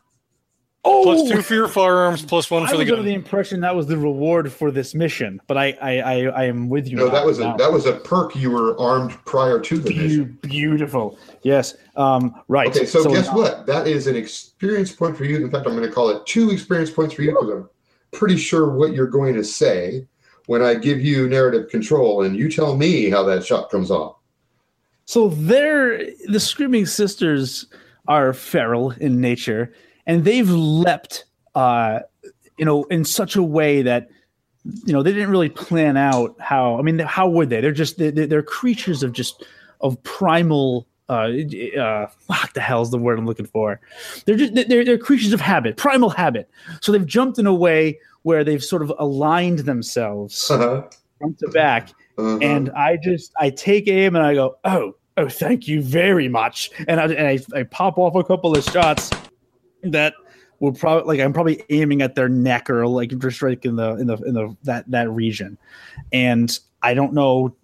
[0.86, 3.04] Oh, Plus two for your firearms, plus one I for the was under gun.
[3.04, 6.68] the impression that was the reward for this mission, but I I I, I am
[6.68, 6.96] with you.
[6.96, 8.34] No, that was a that was a perk.
[8.36, 10.38] You were armed prior to the Beau- mission.
[10.42, 11.18] beautiful.
[11.42, 11.74] Yes.
[11.96, 12.34] Um.
[12.48, 12.68] Right.
[12.68, 13.66] Okay, so, guess what?
[13.66, 15.36] That is an experience point for you.
[15.44, 17.68] In fact, I'm going to call it two experience points for you because I'm
[18.12, 20.06] pretty sure what you're going to say
[20.46, 24.16] when I give you narrative control, and you tell me how that shot comes off.
[25.04, 27.66] So they're the Screaming Sisters
[28.08, 29.72] are feral in nature,
[30.06, 32.00] and they've leapt, uh,
[32.58, 34.08] you know, in such a way that
[34.84, 36.78] you know they didn't really plan out how.
[36.78, 37.60] I mean, how would they?
[37.60, 39.44] They're just they're, they're creatures of just
[39.80, 40.86] of primal.
[41.08, 41.30] Uh,
[41.78, 43.80] uh, what the hell's the word I'm looking for?
[44.24, 46.50] They're just they're they're creatures of habit, primal habit.
[46.80, 50.82] So they've jumped in a way where they've sort of aligned themselves Uh-huh.
[51.20, 52.38] front to back Uh-huh.
[52.42, 56.72] and I just I take aim and I go, oh, oh, thank you very much,
[56.88, 59.10] and I and I, I pop off a couple of shots
[59.92, 60.14] that
[60.60, 63.96] will probably like I'm probably aiming at their neck or like just like in the
[63.96, 65.58] in the in the that that region,
[66.12, 67.54] and I don't know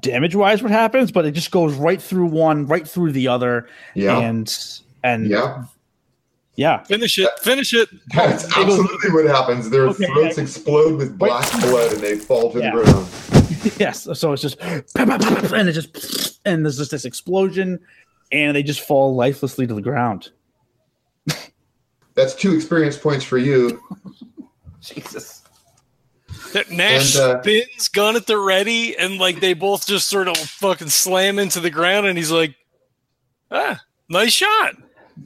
[0.00, 3.68] damage wise what happens, but it just goes right through one, right through the other,
[3.94, 4.54] yeah, and
[5.02, 5.64] and yeah.
[6.56, 6.82] yeah.
[6.84, 7.30] Finish it.
[7.40, 7.88] Finish it.
[8.14, 9.70] That's absolutely what happens.
[9.70, 10.42] Their Okay, throats yeah.
[10.44, 12.74] explode with black blood and they fall to Yeah.
[12.76, 13.08] the ground.
[13.78, 17.80] yes so it's just and it just and there's just this explosion
[18.30, 20.30] and they just fall lifelessly to the ground
[22.18, 23.80] That's two experience points for you.
[24.80, 25.44] jesus
[26.52, 30.26] That Nash And, uh, spins gun at the ready, and like they both just sort
[30.26, 32.56] of fucking slam into the ground, and he's like,
[33.52, 34.74] "Ah, nice shot."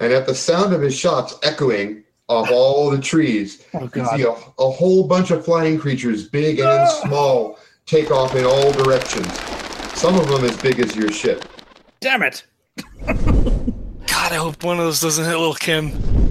[0.01, 4.05] And at the sound of his shots echoing off all the trees, oh you can
[4.09, 8.71] see a, a whole bunch of flying creatures, big and small, take off in all
[8.73, 9.33] directions.
[9.99, 11.43] Some of them as big as your ship.
[12.01, 12.45] damn it
[13.07, 16.22] God, I hope one of those doesn't hit little Kim.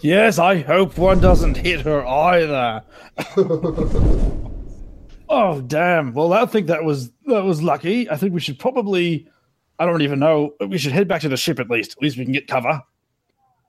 [0.00, 2.82] Yes i hope one doesn't hit her either
[5.28, 9.28] oh damn well i think that was that was lucky i think we should probably
[9.78, 10.54] I don't even know.
[10.66, 11.92] We should head back to the ship at least.
[11.98, 12.82] At least we can get cover.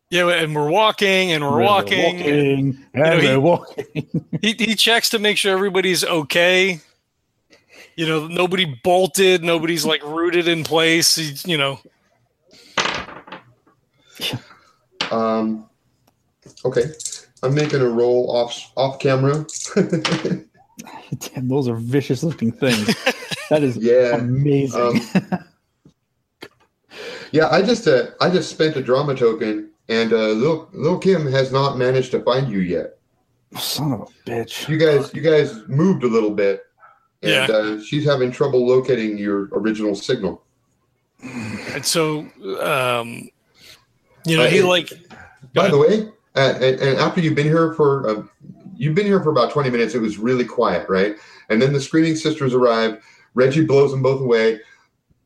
[0.09, 2.15] Yeah, and we're walking and we're walking.
[2.15, 4.07] walking and know, he- we're walking.
[4.41, 6.79] He he checks to make sure everybody's okay.
[7.97, 11.13] You know, nobody bolted, nobody's like rooted in place.
[11.17, 11.79] He's, you know,
[15.11, 15.66] Um,
[16.65, 16.85] okay,
[17.43, 19.45] I'm making a roll off off camera.
[19.75, 22.85] Damn, those are vicious looking things.
[23.49, 24.81] That is yeah, amazing.
[24.81, 24.99] um,
[27.31, 27.47] yeah.
[27.49, 31.51] I just uh, I just spent a drama token, and uh, little little Kim has
[31.51, 32.97] not managed to find you yet.
[33.57, 34.67] Son of a bitch.
[34.67, 36.63] You guys you guys moved a little bit,
[37.23, 37.47] and Yeah.
[37.55, 40.43] uh, she's having trouble locating your original signal.
[41.23, 42.19] and so
[42.61, 43.29] um
[44.25, 44.91] you know, he Uh, like
[45.53, 48.23] By the way, and, and after you've been here for uh,
[48.75, 51.15] you've been here for about 20 minutes, it was really quiet, right?
[51.49, 53.03] And then the screaming sisters arrive.
[53.33, 54.59] Reggie blows them both away.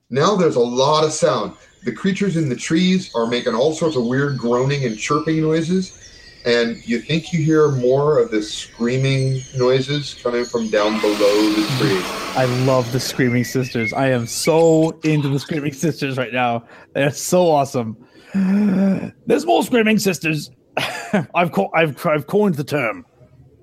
[0.09, 1.53] Now there's a lot of sound.
[1.83, 5.97] The creatures in the trees are making all sorts of weird groaning and chirping noises.
[6.43, 11.75] And you think you hear more of the screaming noises coming from down below the
[11.77, 12.01] tree.
[12.35, 13.93] I love the Screaming Sisters.
[13.93, 16.65] I am so into the Screaming Sisters right now.
[16.93, 17.95] They're so awesome.
[18.33, 20.49] There's more Screaming Sisters.
[21.35, 23.05] I've co- I've I've coined the term.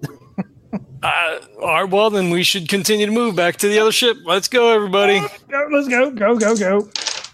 [1.02, 4.16] uh, all right, well then we should continue to move back to the other ship.
[4.24, 5.20] Let's go, everybody.
[5.48, 6.88] Go, let's go, go, go, go.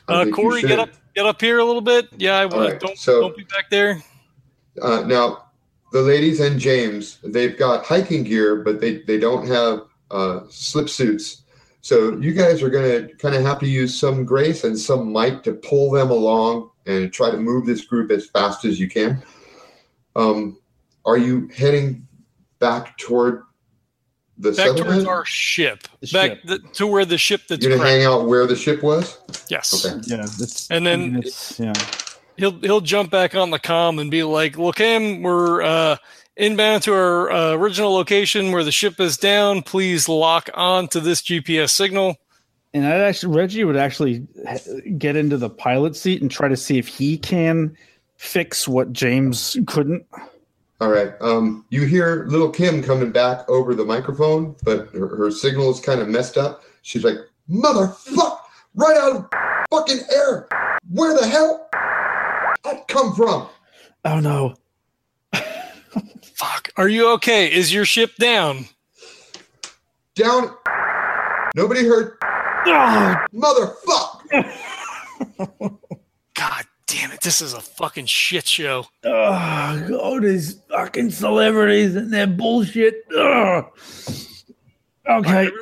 [0.06, 2.08] Uh Corey, get up get up here a little bit.
[2.16, 4.02] Yeah, I right, don't so- don't be back there.
[4.82, 5.44] Uh, now,
[5.92, 10.88] the ladies and James, they've got hiking gear, but they, they don't have uh, slip
[10.88, 11.42] suits.
[11.82, 15.12] So you guys are going to kind of have to use some grace and some
[15.12, 18.88] might to pull them along and try to move this group as fast as you
[18.88, 19.22] can.
[20.16, 20.58] Um,
[21.04, 22.06] are you heading
[22.58, 23.42] back toward
[24.38, 25.86] the Back towards our ship.
[26.00, 26.40] The back ship.
[26.44, 29.18] The, to where the ship that's You're going to hang out where the ship was?
[29.48, 29.86] Yes.
[29.86, 30.00] Okay.
[30.06, 30.26] Yeah,
[30.70, 31.22] And then- I mean,
[31.58, 31.72] yeah.
[32.36, 35.96] he'll he'll jump back on the comm and be like, "Look, him, we're uh,
[36.36, 39.62] inbound to our uh, original location where the ship is down.
[39.62, 42.16] Please lock on to this GPS signal."
[42.72, 44.26] And I actually Reggie would actually
[44.98, 47.76] get into the pilot seat and try to see if he can
[48.16, 50.06] fix what James couldn't.
[50.80, 51.12] All right.
[51.20, 55.80] Um, you hear little Kim coming back over the microphone, but her, her signal is
[55.80, 56.62] kind of messed up.
[56.82, 57.16] She's like,
[57.48, 58.38] "Motherfuck!
[58.74, 59.28] Right out of
[59.70, 60.48] fucking air!
[60.90, 61.68] Where the hell
[62.64, 63.48] that come from?"
[64.04, 64.54] Oh no.
[66.34, 66.70] Fuck.
[66.76, 67.50] Are you okay?
[67.50, 68.66] Is your ship down?
[70.16, 70.54] Down.
[71.54, 72.18] Nobody heard.
[72.66, 74.50] Ah, Motherfuck!
[76.86, 77.20] God damn it!
[77.20, 78.86] This is a fucking shit show.
[79.04, 83.04] Ugh, oh, these fucking celebrities and their bullshit.
[83.16, 83.66] Ugh.
[85.08, 85.46] Okay.
[85.46, 85.52] Every-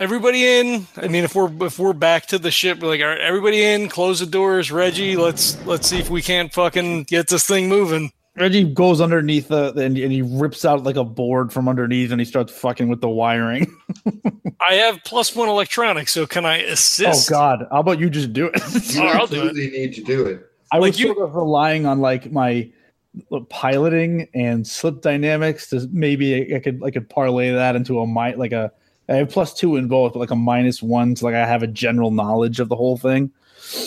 [0.00, 0.86] Everybody in.
[0.96, 3.64] I mean, if we're if we're back to the ship, we're like, all right, everybody
[3.64, 3.88] in.
[3.88, 5.16] Close the doors, Reggie.
[5.16, 8.12] Let's let's see if we can't fucking get this thing moving.
[8.36, 12.20] Reggie goes underneath the and, and he rips out like a board from underneath and
[12.20, 13.66] he starts fucking with the wiring.
[14.60, 17.28] I have plus one electronics, so can I oh, assist?
[17.28, 17.34] Oh?
[17.34, 17.66] God!
[17.72, 18.94] How about you just do it?
[18.94, 19.48] You All right, I'll do it.
[19.48, 20.47] absolutely need to do it.
[20.72, 22.70] I Like was you- sort of relying on like my
[23.48, 28.34] piloting and slip dynamics to maybe I could I could parlay that into a mi-
[28.36, 28.70] like a
[29.08, 31.62] I have plus two in both, but like a minus one to like I have
[31.62, 33.30] a general knowledge of the whole thing.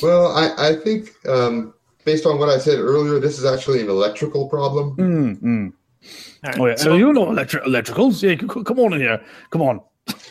[0.01, 1.73] Well, I, I think um,
[2.05, 4.95] based on what I said earlier, this is actually an electrical problem.
[4.97, 5.73] Mm, mm.
[6.43, 8.23] All right, Oh yeah, so- so you know electri- electricals?
[8.23, 9.21] Yeah, c- c- come on in here.
[9.51, 9.81] Come on.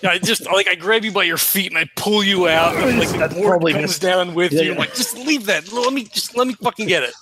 [0.02, 2.76] Yeah, I just like I grab you by your feet and I pull you out,
[2.76, 4.02] and like the That's board probably comes missed.
[4.02, 4.72] down with Yeah, you.
[4.72, 4.78] yeah.
[4.78, 5.70] Like, just leave that.
[5.72, 7.14] Let me just let me fucking get it.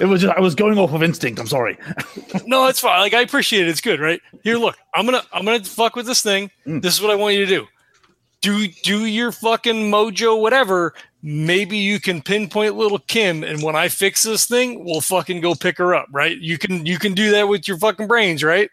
[0.00, 1.38] It was just I was going off of instinct.
[1.40, 1.76] I'm sorry.
[2.46, 3.00] No, it's fine.
[3.00, 3.68] Like I appreciate it.
[3.68, 4.20] It's good, right?
[4.44, 4.76] Here, look.
[4.94, 6.50] I'm gonna I'm gonna fuck with this thing.
[6.66, 6.80] Mm.
[6.82, 7.66] This is what I want you to do.
[8.40, 10.94] Do do your fucking mojo, whatever.
[11.22, 15.54] Maybe you can pinpoint little Kim, and when I fix this thing, we'll fucking go
[15.54, 16.38] pick her up, right?
[16.38, 18.70] You can you can do that with your fucking brains, right?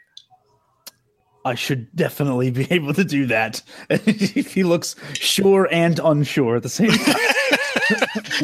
[1.48, 3.62] I should definitely be able to do that.
[4.06, 7.16] he looks sure and unsure at the same time.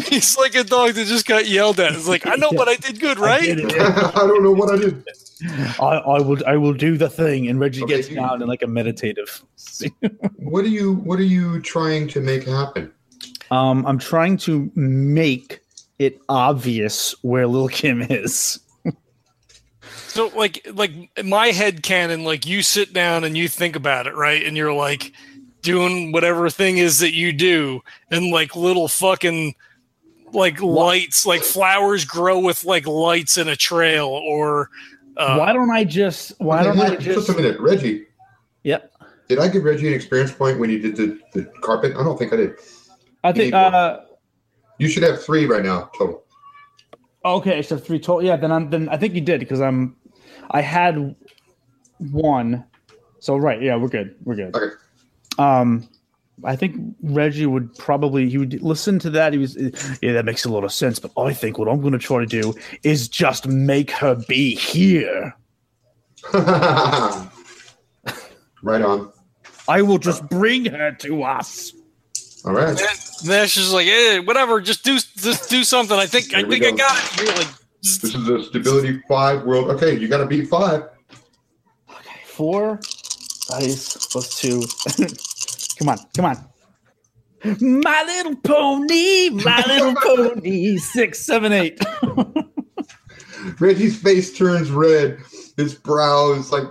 [0.08, 1.93] He's like a dog that just got yelled at.
[1.93, 3.41] It's like I know, what I did good, I right?
[3.41, 3.66] did.
[3.66, 5.04] I don't know what I did.
[5.80, 8.62] I, I will I will do the thing, and Reggie Okay, gets down in like
[8.64, 9.43] a meditative.
[10.38, 12.93] What are you What are you trying to make happen?
[13.51, 15.60] um, I'm trying to make
[15.99, 18.60] it obvious where Lil Kim is.
[20.14, 20.91] So like like
[21.26, 24.45] my head canon, like you sit down and you think about it, right?
[24.45, 25.11] And you're like
[25.64, 29.55] doing whatever thing is that you do, and like little fucking
[30.32, 34.70] like lights, like flowers grow with like lights in a trail, or
[35.18, 36.39] uh, why don't I just?
[36.39, 37.26] Why Okay, don't hang I just?
[37.26, 38.05] Just a minute, Reggie.
[38.61, 38.91] Yep.
[39.30, 41.95] Did I give Reggie an experience point when you did the, the carpet?
[41.97, 42.53] I don't think I did.
[43.24, 43.45] I think.
[43.45, 43.74] need one.
[43.74, 44.05] Uh,
[44.78, 46.24] You should have three right now total.
[47.26, 48.22] Okay, so three total.
[48.22, 49.95] Yeah, then I'm then I think you did because I'm
[50.54, 51.16] I had
[51.97, 52.64] one.
[53.20, 54.16] So right, yeah, we're good.
[54.24, 54.56] We're good.
[54.56, 54.76] Okay.
[55.38, 55.89] Um
[56.43, 59.34] I think Reggie would probably he would listen to that.
[59.34, 59.56] He was
[60.01, 60.99] yeah, that makes a lot of sense.
[60.99, 64.56] But I think what I'm going to try to do is just make her be
[64.56, 65.36] here.
[66.34, 67.30] right
[68.82, 69.12] on.
[69.68, 71.74] I will just bring her to us.
[72.45, 72.80] All right.
[73.26, 75.97] Nash is like, eh, whatever, just do just do something.
[75.97, 77.22] I think I There we think I got it.
[77.22, 77.47] You're like,
[77.84, 79.69] This is a stability five world.
[79.71, 80.84] Okay, you got to beat five.
[81.89, 82.79] Okay, four
[83.49, 84.63] dice plus two.
[85.79, 86.38] come on, come on.
[87.59, 90.77] My little pony, my little pony.
[90.77, 91.77] Six, seven, eight.
[93.59, 95.19] Reggie's face turns red.
[95.57, 96.63] His brow is like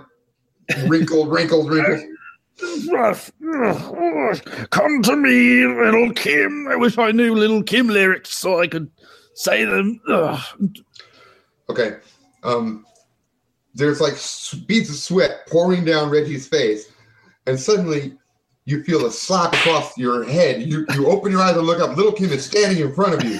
[0.87, 2.09] wrinkled, wrinkled, wrinkled.
[2.91, 3.31] Rough.
[4.71, 6.67] Come to me, little Kim.
[6.69, 8.89] I wish I knew little Kim lyrics so I could
[9.33, 9.99] say them.
[10.07, 10.39] Ugh.
[11.69, 11.97] Okay.
[12.43, 12.85] Um,
[13.73, 14.13] there's like
[14.67, 16.91] beads of sweat pouring down Reggie's face,
[17.47, 18.17] and suddenly
[18.65, 20.61] you feel a slap across your head.
[20.61, 21.97] You you open your eyes and look up.
[21.97, 23.39] Little Kim is standing in front of you.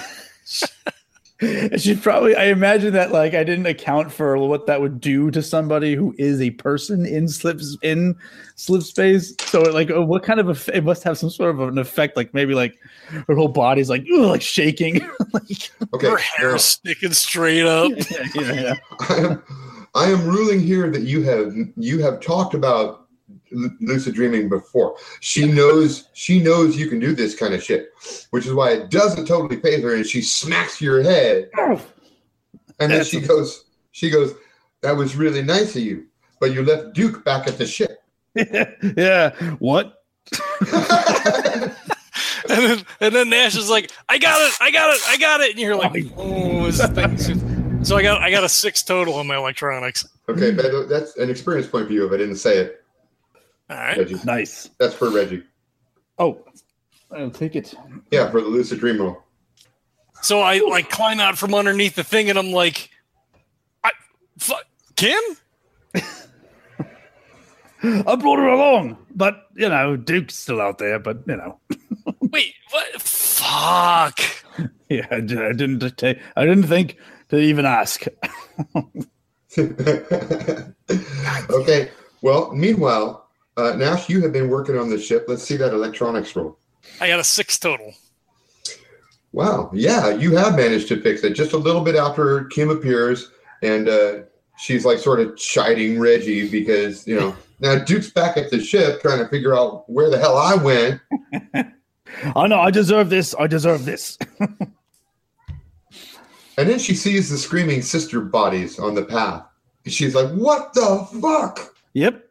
[1.73, 2.35] I should probably.
[2.35, 6.15] I imagine that like I didn't account for what that would do to somebody who
[6.17, 8.15] is a person in slips in
[8.55, 9.35] slip space.
[9.41, 12.15] So like, uh, what kind of eff- it must have some sort of an effect.
[12.15, 12.77] Like maybe like
[13.27, 14.95] her whole body's like ooh, like shaking.
[15.33, 16.09] like Okay.
[16.09, 17.91] her hair now, sticking straight up.
[18.11, 18.73] yeah, yeah, yeah.
[19.09, 19.43] I am
[19.95, 23.02] I am ruling here that you have you have talked about
[23.81, 24.97] lucid dreaming before.
[25.19, 27.89] She knows she knows you can do this kind of shit,
[28.31, 31.79] which is why it doesn't totally faze her, and she smacks your head, and
[32.79, 34.33] then That's she goes she goes,
[34.81, 36.07] "That was really nice of you,
[36.39, 38.01] but you left Duke back at the ship."
[38.35, 39.31] yeah.
[39.59, 40.03] What?
[42.49, 45.41] And then, and then Nash is like, I got it, I got it, I got
[45.41, 45.51] it.
[45.51, 47.83] And you're like, oh, this thing.
[47.83, 50.07] So I got I got a six total on my electronics.
[50.29, 52.82] Okay, but that's an experience point for you if I didn't say it,
[53.73, 53.97] All right.
[53.97, 54.19] Reggie.
[54.23, 54.69] Nice.
[54.79, 55.41] That's for Reggie.
[56.19, 56.43] Oh,
[57.11, 57.73] I'll take it.
[58.11, 59.23] Yeah, for the lucid dream roll.
[60.21, 62.89] So I like climb out from underneath the thing and I'm like,
[63.83, 63.91] I,
[64.37, 64.53] fu-
[64.95, 65.19] Kim?
[68.05, 70.99] I brought her along, but you know, Duke's still out there.
[70.99, 71.59] But you know,
[72.21, 73.01] Wait, what?
[73.01, 74.19] Fuck.
[74.87, 75.79] yeah, I di- I didn't.
[75.97, 76.95] ta- I didn't think
[77.29, 78.05] to even ask.
[81.49, 81.89] okay.
[82.21, 83.22] Well, meanwhile,
[83.57, 85.25] uh, Nash, you have been working on the ship.
[85.27, 86.57] Let's see that electronics roll.
[86.99, 87.93] I got a six total.
[89.31, 89.71] Wow.
[89.73, 93.31] Yeah, you have managed to fix it just a little bit after Kim appears,
[93.61, 94.19] and uh,
[94.57, 99.01] she's like sort of chiding Reggie because you know now Duke's back at the ship
[99.01, 101.01] trying to figure out where the hell I went.
[102.35, 103.33] Oh no, I deserve this.
[103.39, 104.19] I deserve this.
[106.57, 109.43] And then she sees the screaming sister bodies on the path.
[109.87, 112.22] She's like, "What the fuck?" Yep.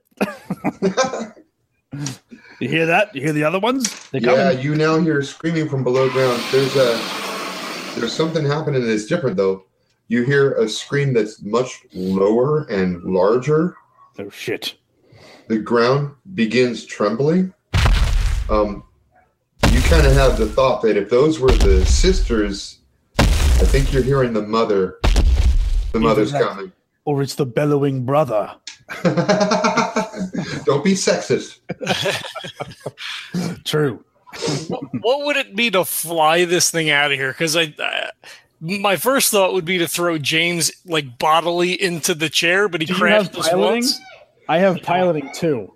[2.60, 3.14] You hear that?
[3.14, 4.08] You hear the other ones?
[4.10, 4.64] They're Yeah, coming.
[4.64, 6.40] you now hear screaming from below ground.
[6.52, 6.98] There's a
[7.98, 9.64] there's something happening that's different though.
[10.08, 13.76] You hear a scream that's much lower and larger.
[14.18, 14.76] Oh shit.
[15.48, 17.52] The ground begins trembling.
[18.48, 18.84] Um,
[19.70, 22.78] you kind of have the thought that if those were the sisters,
[23.18, 24.98] I think you're hearing the mother.
[25.92, 26.72] The mother's that- coming.
[27.04, 28.54] Or it's the bellowing brother.
[30.64, 31.58] Don't be sexist.
[33.64, 34.04] True.
[34.68, 37.32] what, what would it be to fly this thing out of here?
[37.32, 38.08] Because I, uh,
[38.60, 42.86] my first thought would be to throw James like bodily into the chair, but he
[42.86, 43.72] Do you crashed have just piloting?
[43.82, 44.00] once.
[44.48, 45.72] I have piloting too.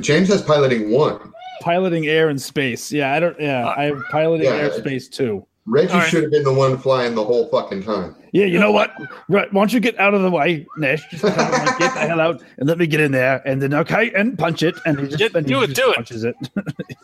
[0.00, 1.32] James has piloting one.
[1.60, 2.90] Piloting air and space.
[2.90, 3.38] Yeah, I don't.
[3.40, 4.68] Yeah, I have piloting Yeah.
[4.68, 5.46] airspace too.
[5.64, 6.08] Reggie All right.
[6.08, 8.16] should have been the one flying the whole fucking time.
[8.32, 8.92] Yeah, you know what?
[9.28, 11.08] Right, why don't you get out of the way, Nash?
[11.10, 13.62] Just kind of like get the hell out and let me get in there, and
[13.62, 15.90] then okay, and punch it, and he just, Get- and he do it, just do
[15.90, 15.94] it.
[15.94, 16.36] punches it.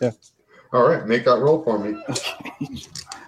[0.72, 1.96] All right, make that roll for me.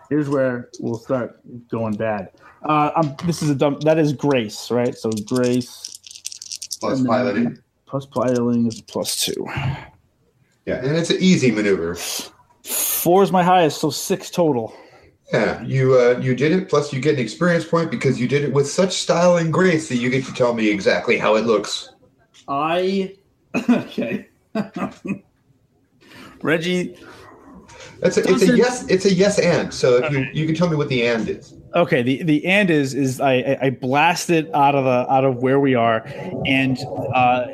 [0.08, 2.30] Here's where we'll start going bad.
[2.64, 3.78] Uh, um, this is a dumb.
[3.80, 4.94] That is Grace, right?
[4.96, 5.96] So Grace
[6.80, 7.58] Plus plus then- piloting.
[7.86, 9.46] plus piloting is plus two.
[10.66, 11.94] Yeah, and it's an easy maneuver.
[12.64, 14.74] Four is my highest, so six total.
[15.32, 16.68] Yeah, you uh, you did it.
[16.68, 19.88] Plus, you get an experience point because you did it with such style and grace
[19.88, 21.90] that you get to tell me exactly how it looks.
[22.48, 23.16] I
[23.70, 24.28] okay.
[26.42, 26.96] Reggie,
[28.02, 28.88] It's a, it's a yes.
[28.88, 29.72] It's a yes and.
[29.72, 31.54] So if you you can tell me what the and is.
[31.74, 35.24] Okay, the the and is is I I- I blast it out of the out
[35.24, 36.02] of where we are,
[36.44, 36.76] and
[37.14, 37.46] uh,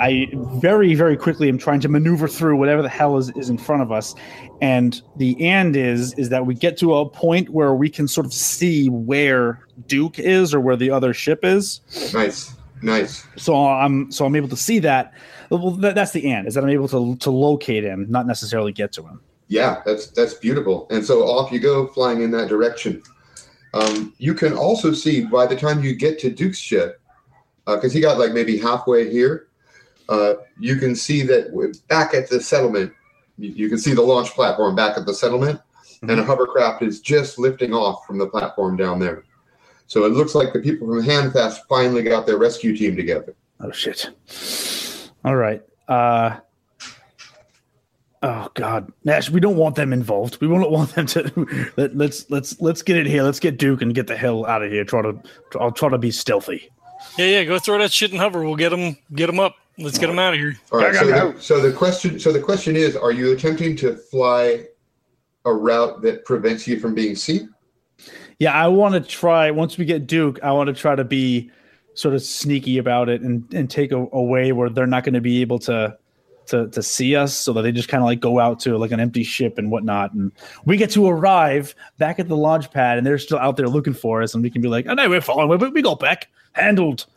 [0.00, 3.58] I very very quickly am trying to maneuver through whatever the hell is, is in
[3.58, 4.14] front of us,
[4.62, 8.26] and the and is is that we get to a point where we can sort
[8.26, 11.82] of see where Duke is or where the other ship is.
[12.14, 13.26] Nice, nice.
[13.36, 15.12] So I'm so I'm able to see that.
[15.50, 18.72] Well, that, that's the and is that I'm able to to locate him, not necessarily
[18.72, 19.20] get to him.
[19.48, 20.86] Yeah, that's that's beautiful.
[20.90, 23.02] And so off you go, flying in that direction.
[23.74, 27.00] Um, you can also see by the time you get to Duke's ship,
[27.66, 29.48] because he got like maybe halfway here,
[30.08, 31.52] uh, you can see that
[31.88, 32.92] back at the settlement,
[33.36, 35.60] you, you can see the launch platform back at the settlement,
[36.02, 39.24] and a hovercraft is just lifting off from the platform down there.
[39.86, 43.34] So it looks like the people from Handfast finally got their rescue team together.
[43.60, 44.10] Oh shit.
[45.24, 45.62] All right.
[45.88, 46.38] Uh
[48.22, 50.40] Oh God, Nash, we don't want them involved.
[50.40, 51.70] We don't want them to.
[51.76, 53.22] Let, let's let's let's get it here.
[53.22, 54.84] Let's get Duke and get the hell out of here.
[54.84, 55.20] Try to.
[55.60, 56.68] I'll try to be stealthy.
[57.16, 57.44] Yeah, yeah.
[57.44, 58.42] Go throw that shit in hover.
[58.42, 58.96] We'll get them.
[59.14, 59.56] Get them up.
[59.78, 60.58] Let's get them out of here.
[60.72, 60.92] All right.
[60.92, 63.94] Go, So go, the, so the question so the question is: Are you attempting to
[63.96, 64.64] fly
[65.44, 67.54] a route that prevents you from being seen?
[68.40, 69.50] Yeah, I want to try.
[69.52, 71.50] Once we get Duke, I want to try to be
[71.94, 75.14] sort of sneaky about it and and take a, a way where they're not going
[75.14, 75.96] to be able to
[76.48, 78.90] to to see us, so that they just kind of like go out to like
[78.90, 80.32] an empty ship and whatnot, and
[80.64, 83.94] we get to arrive back at the launch pad, and they're still out there looking
[83.94, 85.48] for us, and we can be like, "Oh no, we're fine.
[85.48, 87.06] We, we got back, handled."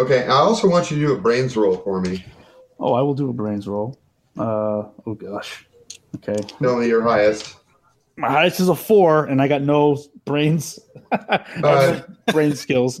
[0.00, 0.24] Okay.
[0.24, 2.24] I also want you to do a brains roll for me.
[2.80, 3.98] Oh, I will do a brains roll.
[4.38, 5.66] Uh, oh gosh.
[6.16, 7.56] Okay, Tell me your highest.
[8.18, 10.78] My highest is a four, and I got no brains,
[11.12, 12.00] Uh,
[12.32, 13.00] brain skills.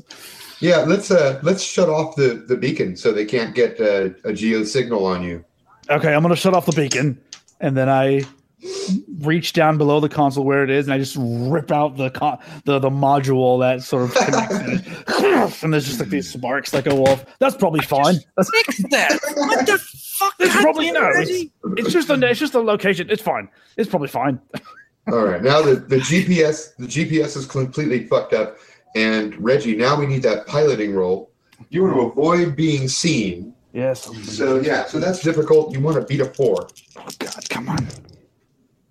[0.60, 0.78] Yeah.
[0.78, 4.64] Let's uh let's shut off the the beacon so they can't get uh, a geo
[4.64, 5.44] signal on you.
[5.90, 7.20] Okay, I'm gonna shut off the beacon,
[7.60, 8.22] and then I
[9.20, 12.38] reach down below the console where it is, and I just rip out the con-
[12.64, 15.62] the the module that sort of connects it.
[15.62, 17.24] and there's just like these sparks that go off.
[17.38, 18.16] That's probably fine.
[18.36, 19.18] That's, Fix that.
[19.34, 19.78] what the
[20.18, 20.34] fuck?
[20.40, 21.10] it's probably damn no.
[21.14, 23.08] It's, it's just a it's just a location.
[23.10, 23.48] It's fine.
[23.76, 24.40] It's probably fine.
[25.12, 25.42] All right.
[25.42, 28.58] Now the the GPS the GPS is completely fucked up.
[28.94, 31.30] And Reggie, now we need that piloting roll.
[31.70, 33.54] You want to avoid being seen.
[33.72, 34.04] Yes.
[34.24, 34.84] So yeah.
[34.86, 35.72] So that's difficult.
[35.72, 36.68] You want to beat a four.
[36.96, 37.86] Oh God, come on.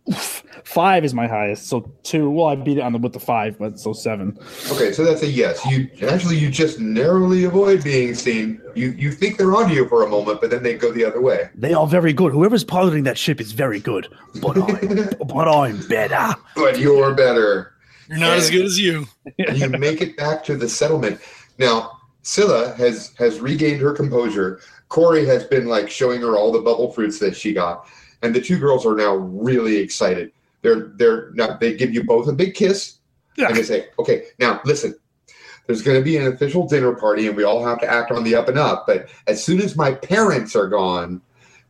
[0.09, 0.43] Oof.
[0.63, 2.29] Five is my highest, so two.
[2.29, 4.37] Well, I beat it on the with the five, but so seven.
[4.71, 5.65] Okay, so that's a yes.
[5.65, 8.61] You actually you just narrowly avoid being seen.
[8.75, 11.21] You you think they're onto you for a moment, but then they go the other
[11.21, 11.49] way.
[11.55, 12.33] They are very good.
[12.33, 14.07] Whoever's piloting that ship is very good,
[14.41, 16.35] but I'm but I'm better.
[16.55, 17.73] But you're better.
[18.09, 19.07] You're not as good as you.
[19.37, 21.19] You make it back to the settlement.
[21.57, 24.59] Now, Scylla has has regained her composure.
[24.89, 27.87] Corey has been like showing her all the bubble fruits that she got,
[28.21, 30.31] and the two girls are now really excited.
[30.61, 32.97] They're they're now they give you both a big kiss,
[33.35, 33.47] Yeah.
[33.47, 34.95] and they say, "Okay, now listen."
[35.65, 38.23] There's going to be an official dinner party, and we all have to act on
[38.23, 38.87] the up and up.
[38.87, 41.21] But as soon as my parents are gone,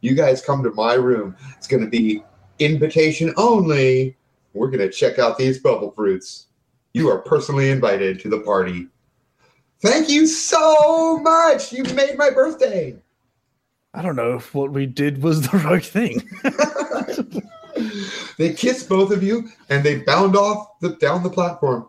[0.01, 1.35] you guys come to my room.
[1.57, 2.23] It's going to be
[2.59, 4.15] invitation only.
[4.53, 6.45] We're going to check out these bubble fruits.
[6.93, 8.87] You are personally invited to the party.
[9.81, 11.71] Thank you so much.
[11.73, 12.95] You made my birthday.
[13.97, 16.21] I don't know if what we did was the right thing.
[18.37, 21.87] they kissed both of you and they bound off the down the platform.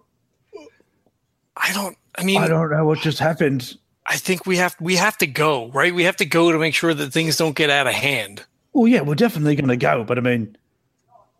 [1.55, 1.99] I don't.
[2.17, 3.77] I mean, I I, don't know what just happened.
[4.07, 5.95] I think we have we have to go right.
[5.95, 8.47] We have to go to make sure that things don't get out of hand.
[8.73, 10.57] Well, yeah, we're definitely going to go, but I mean,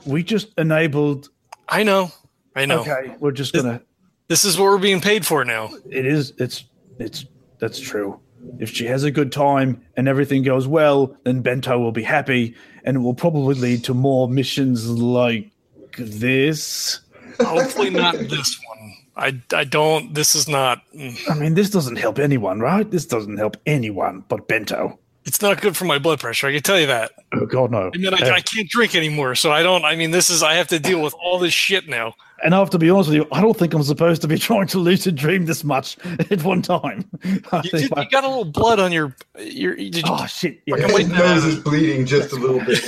[0.05, 1.31] we just enabled.
[1.67, 2.11] I know.
[2.55, 2.81] I know.
[2.81, 3.81] Okay, we're just gonna.
[4.29, 5.71] This is what we're being paid for now.
[5.89, 6.35] It is.
[6.37, 6.65] It's.
[6.99, 7.25] It's.
[7.59, 8.21] That's true.
[8.59, 12.55] If she has a good time and everything goes well, then Bento will be happy,
[12.85, 15.51] and it will probably lead to more missions like
[15.97, 17.01] this.
[17.41, 18.95] Hopefully not this one.
[19.17, 20.15] I, I don't.
[20.15, 20.83] This is not.
[21.29, 22.89] I mean, this doesn't help anyone, right?
[22.89, 24.99] This doesn't help anyone but Bento.
[25.25, 26.47] It's not good for my blood pressure.
[26.47, 27.11] I can tell you that.
[27.35, 27.91] Oh God, no!
[27.93, 29.85] I mean, I, Uh, I can't drink anymore, so I don't.
[29.85, 30.43] I mean, this is.
[30.43, 32.15] I have to deal with all this shit now.
[32.45, 34.39] And I have to be honest with you, I don't think I'm supposed to be
[34.49, 35.97] trying to lucid dream this much
[36.31, 37.05] at one time.
[37.53, 39.15] I You, think you I- got a little blood on your.
[39.39, 40.61] your did you, oh shit!
[40.67, 42.81] Yeah, His nose is bleeding just a little bit.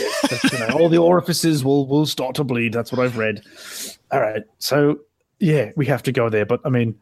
[0.52, 2.72] you know, all the orifices will will start to bleed.
[2.72, 3.42] That's what I've read.
[4.12, 5.00] All right, so
[5.38, 6.44] yeah, we have to go there.
[6.46, 6.98] But I mean,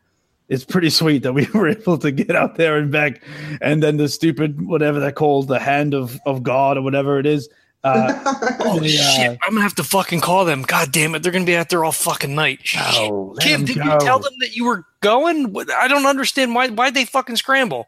[0.49, 3.23] it's pretty sweet that we were able to get out there and back,
[3.61, 7.27] and then the stupid whatever they're called, the hand of of God or whatever it
[7.27, 7.49] is.
[7.89, 9.39] Uh, oh the, uh, shit!
[9.45, 10.63] I'm gonna have to fucking call them.
[10.63, 11.23] God damn it!
[11.23, 12.61] They're gonna be out there all fucking night.
[12.63, 12.81] Shit.
[13.11, 13.85] oh, Kim, did go.
[13.85, 15.55] you tell them that you were going?
[15.73, 16.69] I don't understand why.
[16.69, 17.87] Why'd they fucking scramble?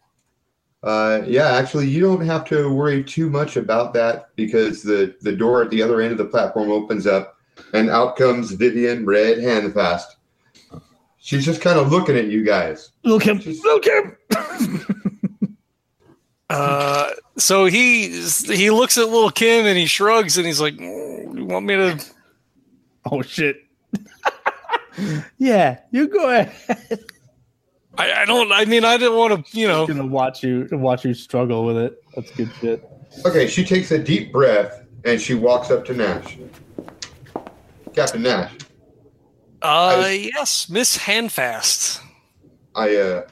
[0.83, 5.33] Uh, yeah, actually, you don't have to worry too much about that because the, the
[5.33, 7.37] door at the other end of the platform opens up
[7.75, 10.07] and out comes Vivian Red Handfast.
[11.19, 12.93] She's just kind of looking at you guys.
[13.05, 14.17] Look him, She's- look him.
[16.51, 21.37] Uh, so he he looks at little Kim and he shrugs and he's like, "Mm,
[21.39, 22.05] "You want me to?"
[23.11, 23.57] Oh shit.
[25.39, 26.53] yeah, you go ahead.
[27.97, 28.53] I, I don't.
[28.53, 29.59] I mean, I didn't want to.
[29.59, 29.87] You know.
[29.87, 32.03] gonna watch you watch you struggle with it.
[32.15, 32.87] That's good shit.
[33.25, 36.37] Okay, she takes a deep breath and she walks up to Nash.
[37.95, 38.53] Captain Nash,
[39.63, 42.01] Uh, I- yes, Miss Handfast.
[42.75, 43.23] I uh,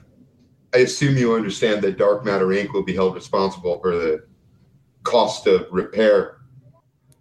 [0.74, 2.72] I assume you understand that Dark Matter Inc.
[2.72, 4.24] will be held responsible for the
[5.02, 6.38] cost of repair.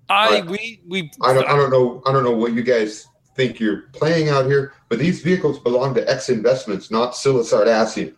[0.10, 1.12] I I- we we.
[1.22, 2.02] I don't, I don't know.
[2.06, 5.94] I don't know what you guys think you're playing out here, but these vehicles belong
[5.96, 8.14] to X Investments, not Scylla Sardassian.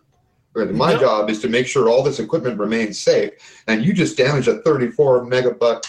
[0.54, 0.98] My No.
[1.00, 3.30] job is to make sure all this equipment remains safe,
[3.68, 5.84] and you just damaged a 34 megabuck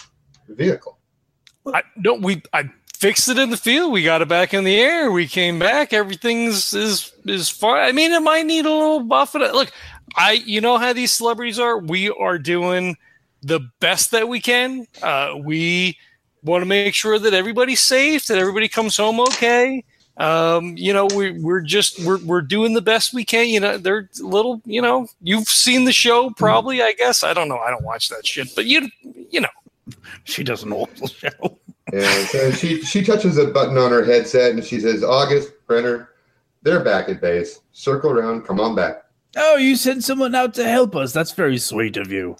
[0.48, 0.98] vehicle.
[1.72, 2.14] I no.
[2.14, 2.70] We I
[3.02, 3.90] fixed it in the field.
[3.90, 5.10] We got it back in the air.
[5.10, 5.92] We came back.
[5.92, 7.88] Everything's is is fine.
[7.88, 9.34] I mean, it might need a little buff.
[9.34, 9.72] Look,
[10.14, 11.78] I you know how these celebrities are.
[11.78, 12.96] We are doing
[13.42, 14.86] the best that we can.
[15.02, 15.98] Uh, we
[16.44, 19.84] want to make sure that everybody's safe, that everybody comes home okay.
[20.18, 23.48] Um, you know, we, we're just we're we're doing the best we can.
[23.48, 24.62] You know, they're little.
[24.64, 26.82] You know, you've seen the show probably.
[26.82, 27.58] I guess I don't know.
[27.58, 28.88] I don't watch that shit, but you
[29.28, 29.48] you know.
[30.22, 31.58] She doesn't watch the show.
[31.92, 36.08] And so she she touches a button on her headset and she says, "August Brenner,
[36.62, 37.60] they're back at base.
[37.72, 38.42] Circle around.
[38.46, 39.04] Come on back."
[39.36, 41.12] Oh, you sent someone out to help us.
[41.12, 42.36] That's very sweet of you.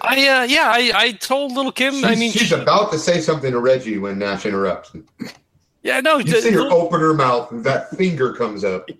[0.00, 1.94] I uh, yeah, I, I told little Kim.
[1.94, 4.92] She's, I mean, she's she- about to say something to Reggie when Nash interrupts.
[5.82, 8.88] yeah, no, You the- see her open her mouth, and that finger comes up.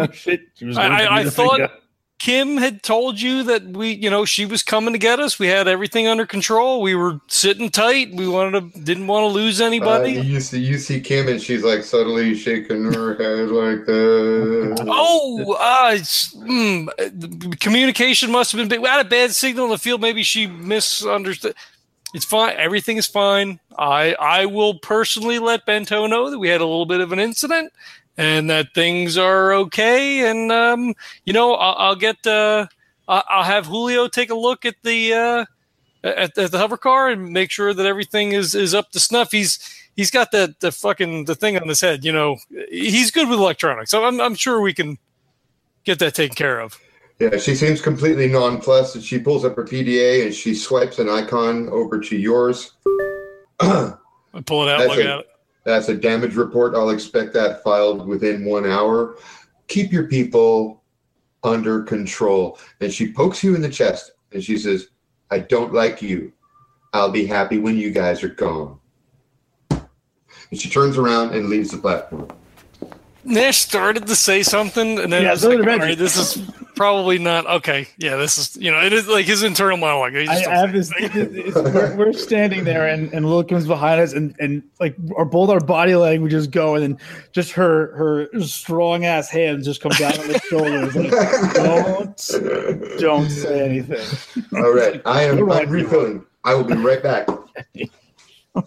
[0.00, 0.42] Oh shit.
[0.54, 1.72] She was I- I- I thought- finger.
[2.18, 5.38] Kim had told you that we, you know, she was coming to get us.
[5.38, 6.82] We had everything under control.
[6.82, 8.12] We were sitting tight.
[8.12, 10.12] We wanted to, didn't want to lose Uh, anybody.
[10.12, 14.84] you see, you see Kim, and she's like subtly shaking her head like that.
[14.90, 18.80] Oh, uh, it's, mm, communication must have been big.
[18.80, 20.00] We had a bad signal in the field.
[20.00, 21.54] Maybe she misunderstood.
[22.14, 22.54] It's fine.
[22.56, 23.60] Everything is fine.
[23.78, 27.18] I I will personally let Bento know that we had a little bit of an
[27.20, 27.72] incident
[28.18, 30.28] and that things are okay.
[30.28, 30.94] And um,
[31.24, 32.66] you know, I'll, I'll get uh,
[33.06, 35.44] I'll have Julio take a look at the uh,
[36.04, 39.30] at, at the hover car and make sure that everything is is up to snuff.
[39.30, 39.58] He's
[39.96, 42.04] he's got the the fucking the thing on his head.
[42.04, 42.36] You know,
[42.68, 43.90] he's good with electronics.
[43.90, 44.98] So I'm I'm sure we can
[45.84, 46.78] get that taken care of.
[47.20, 51.08] Yeah, she seems completely nonplussed, and she pulls up her PDA and she swipes an
[51.08, 52.72] icon over to yours.
[53.60, 53.94] I
[54.46, 55.06] pull it out, That's look it.
[55.06, 55.26] at it.
[55.64, 56.74] That's a damage report.
[56.74, 59.16] I'll expect that filed within one hour.
[59.66, 60.82] Keep your people
[61.44, 62.58] under control.
[62.80, 64.88] And she pokes you in the chest and she says,
[65.30, 66.32] I don't like you.
[66.94, 68.78] I'll be happy when you guys are gone.
[69.70, 72.28] And she turns around and leaves the platform.
[73.24, 75.98] Nash started to say something, and then Yeah, I was like, did "All Reggie." right,
[75.98, 76.42] this is
[76.78, 80.14] probably not okay." Yeah, this is you know, it is like his internal monologue.
[80.14, 80.88] He I, I have this.
[80.88, 81.46] don't say anything.
[81.48, 85.24] it's- we're, we're standing there, and and Lil comes behind us, and and like our
[85.26, 86.98] both our body languages go, and then
[87.32, 90.94] just her her strong ass hands just come down on the shoulders.
[90.96, 94.54] Like, don't don't say anything.
[94.58, 95.02] All right.
[95.04, 95.66] I am You're right.
[95.66, 96.24] I'm refilling.
[96.44, 97.26] I will be right back.
[98.56, 98.64] well,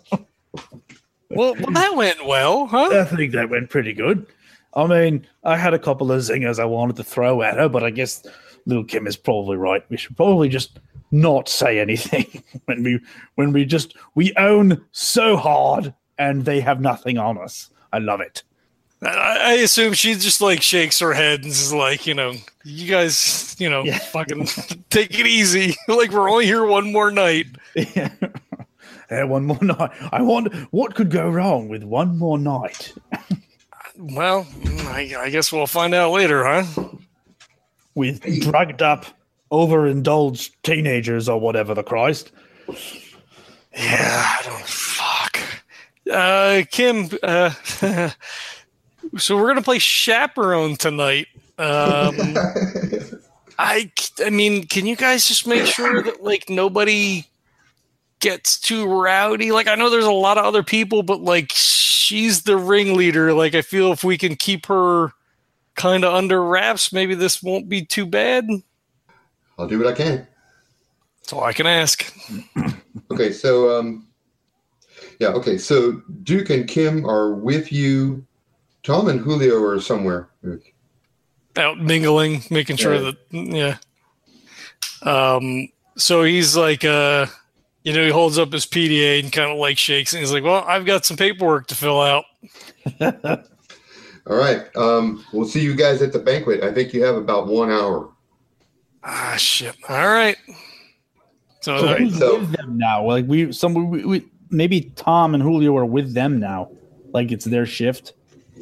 [1.30, 2.89] well, that went well, huh?
[3.01, 4.26] I think that went pretty good.
[4.74, 7.84] I mean, I had a couple of zingers I wanted to throw at her, but
[7.84, 8.26] I guess
[8.65, 9.84] little Kim is probably right.
[9.89, 10.80] We should probably just
[11.11, 12.99] not say anything when we
[13.36, 17.69] when we just we own so hard and they have nothing on us.
[17.91, 18.43] I love it.
[19.03, 22.88] I, I assume she just like shakes her head and is like, you know, you
[22.88, 23.97] guys, you know, Yeah.
[23.97, 24.45] fucking
[24.89, 25.76] take it easy.
[25.88, 27.47] like we're only here one more night.
[27.76, 28.09] Yeah.
[29.09, 29.91] Yeah, one more night.
[30.13, 32.93] I wonder what could go wrong with one more night
[33.98, 34.48] Well,
[34.88, 36.89] I, I guess we'll find out later, huh?
[37.96, 39.06] with drugged up,
[39.52, 42.32] overindulged teenagers or whatever the Christ.
[43.76, 45.39] Yeah, I don't fuck.
[46.12, 47.52] Uh, Kim, uh,
[49.18, 51.28] so we're gonna play chaperone tonight.
[51.58, 52.16] Um,
[53.60, 53.92] I,
[54.26, 57.28] I mean, can you guys just make sure that like nobody
[58.20, 59.52] gets too rowdy?
[59.52, 61.52] Like, I know there's a lot of other people, but like
[62.12, 63.34] she's the ringleader.
[63.34, 65.14] Like, I feel if we can keep her
[65.76, 68.45] kind of under wraps, maybe this won't be too bad.
[69.57, 70.28] I'll do what I can.
[71.22, 72.14] That's all I can ask.
[73.09, 74.07] Okay, so um,
[75.20, 78.26] yeah, okay, so Duke and Kim are with you.
[78.84, 80.30] Tom and Julio are somewhere.
[81.57, 83.12] Out mingling, making sure Yeah.
[83.32, 83.78] that
[85.03, 85.36] yeah.
[85.36, 87.26] Um, so he's like, uh,
[87.84, 90.44] you know, he holds up his PDA and kind of like shakes, and he's like,
[90.44, 92.26] "Well, I've got some paperwork to fill out."
[94.28, 94.64] All right.
[94.76, 96.64] Um, we'll see you guys at the banquet.
[96.64, 98.12] I think you have about one hour.
[99.04, 99.76] Ah, shit.
[99.90, 100.38] All right.
[101.62, 103.04] So, So who's so- with them now?
[103.06, 106.70] Like we, some we, we, maybe Tom and Julio are with them now.
[107.14, 108.14] Like it's their shift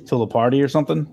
[0.08, 1.08] till the party or something.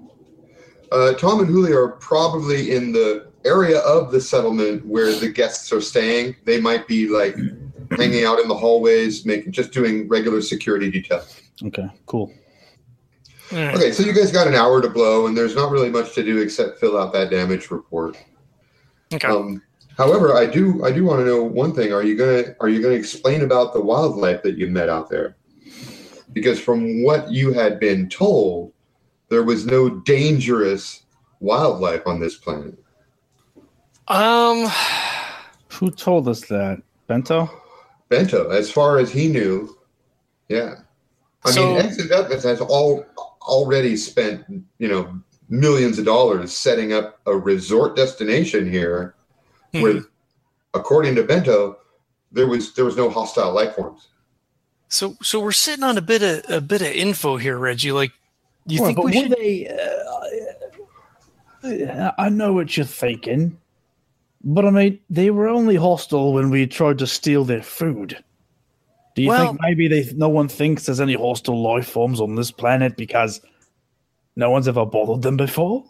[0.92, 5.72] Uh, Tom and Julio are probably in the area of the settlement where the guests
[5.72, 6.36] are staying.
[6.44, 7.36] They might be like
[7.92, 11.24] hanging out in the hallways, making just doing regular security detail.
[11.64, 12.32] Okay, cool.
[13.52, 13.74] all right.
[13.74, 16.22] Okay, so you guys got an hour to blow, and there's not really much to
[16.22, 18.16] do except fill out that damage report.
[19.12, 19.28] okay.
[19.28, 19.62] Um,
[19.96, 21.92] however, I do I do want to know one thing.
[21.92, 25.36] Are you gonna are you gonna explain about the wildlife that you met out there?
[26.32, 28.72] Because from what you had been told,
[29.28, 31.04] there was no dangerous
[31.40, 32.78] wildlife on this planet.
[34.08, 34.68] Um,
[35.68, 36.82] Who told us that?
[37.06, 37.50] Bento?
[38.08, 39.76] Bento, as far as he knew,
[40.48, 40.76] yeah.
[41.44, 43.04] I So- mean, Exit Edmonds has all
[43.42, 44.44] already spent
[44.78, 49.14] you know millions of dollars setting up a resort destination here,
[49.72, 49.98] where, hmm.
[50.74, 51.78] according to Bento,
[52.32, 54.08] there was there was no hostile life forms.
[54.88, 57.92] so so we're sitting on a bit of a bit of info here, Reggie.
[57.92, 58.12] Like,
[58.66, 59.32] you Well, think we should?
[59.32, 59.68] they?
[59.68, 59.72] Uh,
[62.18, 63.58] I know what you're thinking,
[64.46, 68.16] but I mean, they were only hostile when we tried to steal their food.
[69.16, 72.36] Do you Well- think maybe they no one thinks there's any hostile life forms on
[72.36, 73.40] this planet because
[74.36, 75.84] no one's ever bothered them before?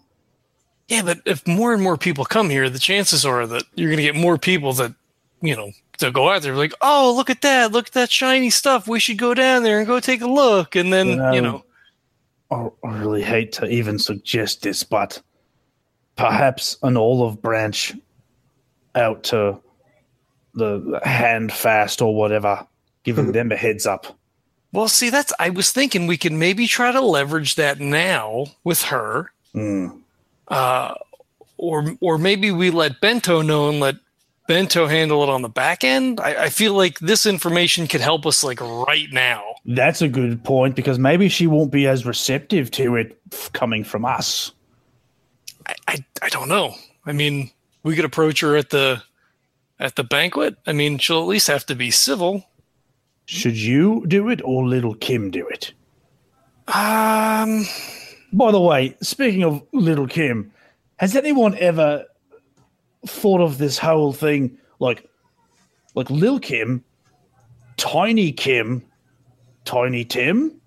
[0.88, 3.96] Yeah, but if more and more people come here, the chances are that you're going
[3.98, 4.94] to get more people that,
[5.42, 8.50] you know, to go out there like, oh, look at that, look at that shiny
[8.50, 8.86] stuff.
[8.86, 11.64] We should go down there and go take a look, and then You you know,
[12.50, 15.20] know, I I really hate to even suggest this, but
[16.14, 17.92] perhaps an olive branch
[18.96, 19.58] out to
[20.54, 22.66] the Handfast or whatever,
[23.04, 24.18] giving them a heads up.
[24.72, 28.82] well, see, that's I was thinking we could maybe try to leverage that now with
[28.84, 29.88] her, Hmm.
[30.48, 30.94] uh,
[31.58, 33.96] or or maybe we let Bento know and let
[34.48, 36.20] Bento handle it on the back end.
[36.20, 39.42] I, I feel like this information could help us like right now.
[39.64, 43.82] That's a good point because maybe she won't be as receptive to it f- coming
[43.84, 44.52] from us.
[45.66, 46.74] I, I, I don't know.
[47.06, 47.50] I mean,
[47.86, 49.00] we could approach her at the
[49.78, 50.56] at the banquet.
[50.66, 52.44] I mean, she'll at least have to be civil.
[53.26, 55.72] Should you do it or little Kim do it?
[56.68, 57.64] Um,
[58.32, 60.52] By the way, speaking of little Kim,
[60.96, 62.04] has anyone ever
[63.06, 65.08] thought of this whole thing like
[65.94, 66.82] like Lil Kim,
[67.76, 68.82] Tiny Kim,
[69.64, 70.60] Tiny Tim?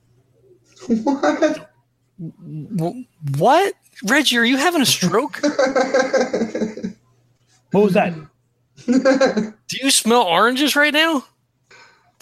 [0.87, 1.69] What?
[2.17, 3.03] w-
[3.37, 3.73] what,
[4.05, 4.37] Reggie?
[4.37, 5.41] Are you having a stroke?
[7.71, 8.13] What was that?
[8.87, 11.25] Do you smell oranges right now?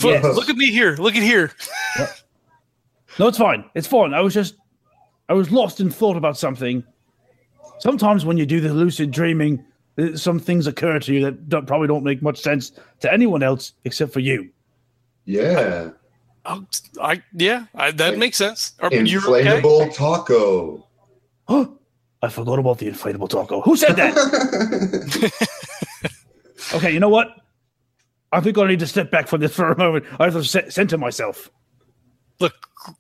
[0.04, 0.36] Look, Yes.
[0.36, 0.96] look at me here.
[0.98, 1.52] Look at here.
[3.20, 3.66] No, it's fine.
[3.74, 4.14] It's fine.
[4.14, 4.56] I was just
[5.30, 6.84] I was lost in thought about something.
[7.80, 9.64] Sometimes when you do the lucid dreaming,
[9.98, 13.44] uh, some things occur to you that don't, probably don't make much sense to anyone
[13.44, 14.50] else except for you.
[15.26, 15.90] yeah.
[16.50, 16.66] Oh,
[17.02, 18.72] I yeah, I, that makes sense.
[18.80, 19.46] Are you okay?
[19.62, 20.88] Inflatable taco.
[21.50, 21.66] Huh?
[22.22, 23.62] I forgot about the inflatable taco.
[23.62, 24.18] Who said that?
[26.74, 27.36] okay, you know what?
[28.32, 30.06] I think I need to step back from this for a moment.
[30.20, 31.50] I have to center myself.
[32.40, 32.54] Look,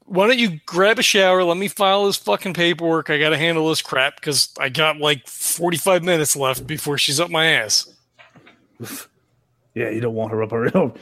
[0.05, 1.43] why don't you grab a shower?
[1.43, 3.09] Let me file this fucking paperwork.
[3.09, 7.19] I got to handle this crap because I got like 45 minutes left before she's
[7.19, 7.93] up my ass.
[9.73, 10.93] Yeah, you don't want her up her own.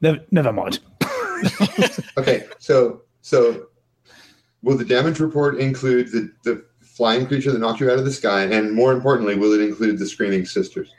[0.00, 0.80] Never, never mind.
[2.16, 3.66] okay, so so
[4.62, 6.64] will the damage report include the, the
[6.96, 9.98] flying creature that knocked you out of the sky, and more importantly, will it include
[9.98, 10.92] the screaming sisters?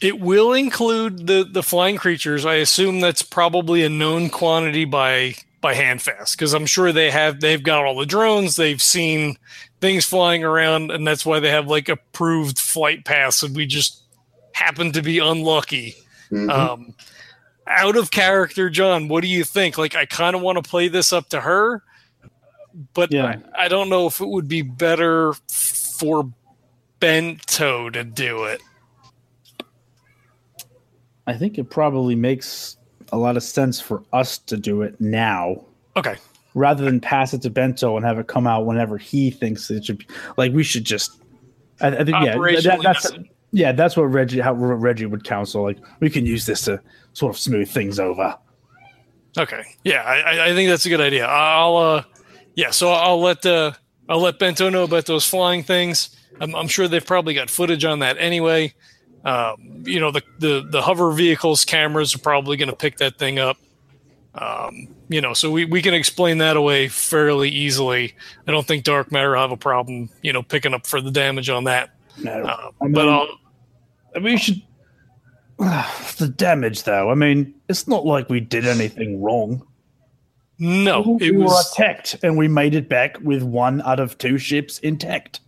[0.00, 2.44] It will include the the flying creatures.
[2.44, 7.40] I assume that's probably a known quantity by by Handfast because I'm sure they have
[7.40, 8.56] they've got all the drones.
[8.56, 9.36] They've seen
[9.80, 13.42] things flying around, and that's why they have like approved flight paths.
[13.42, 14.02] And we just
[14.52, 15.96] happen to be unlucky.
[16.30, 16.50] Mhm.
[16.50, 16.94] Um,
[17.66, 19.08] out of character, John.
[19.08, 19.78] What do you think?
[19.78, 21.82] Like, I kind of want to play this up to her,
[22.94, 23.36] but Yeah.
[23.56, 26.30] I, I don't know if it would be better for
[27.00, 28.60] Bento to do it.
[31.26, 32.76] I think it probably makes
[33.12, 35.62] a lot of sense for us to do it now
[35.96, 36.16] Okay.
[36.54, 39.84] rather than pass it to Bento and have it come out whenever he thinks it
[39.84, 40.06] should be.
[40.36, 41.20] Like we should just.
[41.80, 43.10] I, I think yeah, that, that's
[43.52, 45.62] yeah, that's what Reggie how Reggie would counsel.
[45.62, 46.80] Like we can use this to
[47.12, 48.36] sort of smooth things over.
[49.36, 49.62] Okay.
[49.84, 51.26] Yeah, I, I- I think that's a good idea.
[51.26, 52.02] I'll uh
[52.58, 53.70] yeah, so I'll let uh
[54.08, 56.10] I'll let Bento know about those flying things.
[56.40, 58.74] I'm, I'm sure they've probably got footage on that anyway.
[59.24, 63.16] Um, you know, the, the the hover vehicles cameras are probably going to pick that
[63.16, 63.58] thing up.
[64.34, 68.14] Um, you know, so we, we can explain that away fairly easily.
[68.46, 71.10] I don't think dark matter will have a problem, you know, picking up for the
[71.12, 71.90] damage on that.
[72.22, 73.28] No, Uh, I mean- but I'll,
[74.16, 74.62] I mean, should.
[75.58, 77.10] the damage, though.
[77.10, 79.66] I mean, it's not like we did anything wrong.
[80.58, 84.18] No, we it were was attacked, and we made it back with one out of
[84.18, 85.40] two ships intact.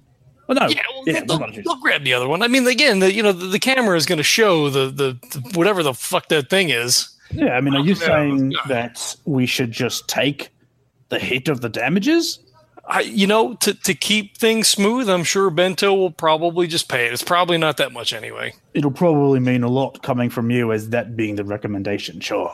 [0.47, 2.43] Well, no, Yeah, well, yeah, they'll, they'll grab the other one.
[2.43, 5.19] I mean, again, the you know the, the camera is going to show the, the
[5.31, 7.09] the whatever the fuck that thing is.
[7.33, 10.51] Yeah, I mean, are you oh, Yeah, saying that we should just take
[11.09, 12.41] the hit of the damages?
[12.87, 17.07] I, you know, to to keep things smooth, I'm sure Bento will probably just pay
[17.07, 17.13] it.
[17.13, 18.55] It's probably not that much anyway.
[18.75, 22.19] It'll probably mean a lot coming from you as that being the recommendation.
[22.19, 22.53] Sure.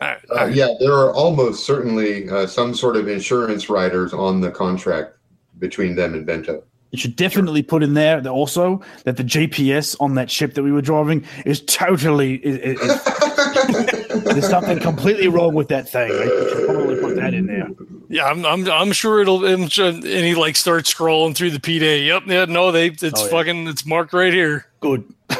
[0.00, 4.40] All right, Uh, yeah, there are almost certainly uh, some sort of insurance riders on
[4.40, 5.14] the contract
[5.58, 6.62] between them and Bento.
[6.92, 10.62] You should definitely put in there that also that the GPS on that ship that
[10.62, 13.04] we were driving is totally is, is, is-
[14.24, 16.10] there's something completely wrong with that thing.
[16.10, 17.07] Right?
[17.32, 18.06] You should probably put that in there.
[18.08, 19.44] Yeah, I'm, I'm, I'm sure it'll.
[19.46, 22.06] I'm sure- and he like starts scrolling through the PDA.
[22.06, 23.30] Yep, yeah, no, they, it's Oh, yeah.
[23.30, 24.66] fucking, it's marked right here.
[24.80, 25.04] Good.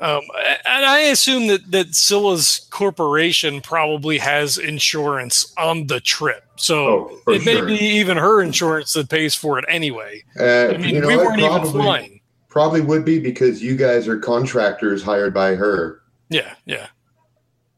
[0.00, 0.20] Um,
[0.66, 7.18] and I assume that that Scylla's corporation probably has insurance on the trip, so Oh,
[7.22, 7.66] for it may sure.
[7.66, 10.24] be even her insurance that pays for it anyway.
[10.40, 12.20] Uh, I mean, you know we weren't even flying.
[12.48, 16.02] Probably would be because you guys are contractors hired by her.
[16.30, 16.88] Yeah, yeah.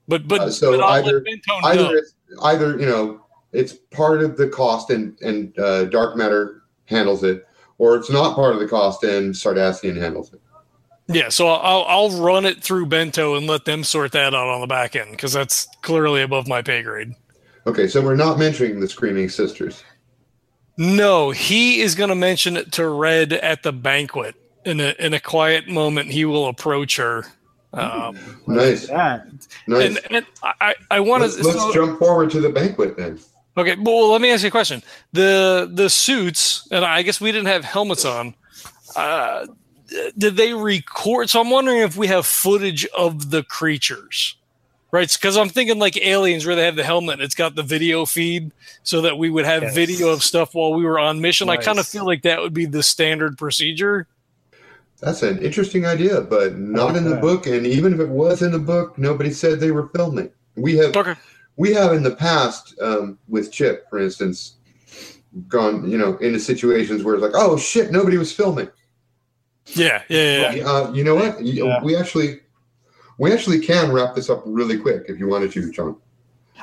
[0.09, 1.69] But but, Uh, so but either- let Bento know.
[1.69, 3.21] Either it's, either you know
[3.53, 7.47] it's part of the cost and and uh, dark matter handles it,
[7.79, 10.41] or it's not part of the cost and Sardassian handles it.
[11.07, 14.61] Yeah, so I'll I'll run it through Bento and let them sort that out on
[14.61, 17.15] the back end because that's clearly above my pay grade.
[17.67, 19.83] Okay, so we're not mentioning the Screaming Sisters.
[20.77, 24.35] No, he is going to mention it to Red at the banquet
[24.65, 26.11] in a in a quiet moment.
[26.11, 27.25] He will approach her.
[27.79, 28.17] Um,
[28.47, 29.27] Nice, That
[29.67, 29.87] nice.
[29.89, 33.19] and, and I I want let's to let's jump forward to the banquet then.
[33.57, 34.83] Okay, well, let me ask you a question.
[35.13, 38.35] The the suits, and I guess we didn't have helmets on.
[38.97, 39.47] Uh,
[40.19, 41.31] did they record?
[41.31, 44.37] So I'm wondering if we have footage of the creatures,
[44.91, 45.11] right?
[45.11, 48.05] Because I'm thinking like aliens, where they have the helmet, and it's got the video
[48.07, 48.51] feed,
[48.83, 49.75] so that we would have Yes.
[49.75, 51.49] video of stuff while we were on mission.
[51.49, 54.07] I kind of feel like that would be the standard procedure.
[55.05, 57.47] That's an interesting idea, but not in the book.
[57.47, 60.31] And even if it was in the book, nobody said they were filming.
[60.57, 61.15] We have Okay.
[61.57, 64.57] we have in the past um, with Chip, for instance,
[65.49, 68.71] gone you know into situations where it's like, oh shit, nobody was filming.
[69.67, 70.65] Yeah, yeah, yeah.
[70.67, 71.43] Uh, you know what?
[71.43, 71.83] Yeah.
[71.83, 72.41] We actually
[73.19, 75.97] we actually can wrap this up really quick if you wanted to, John.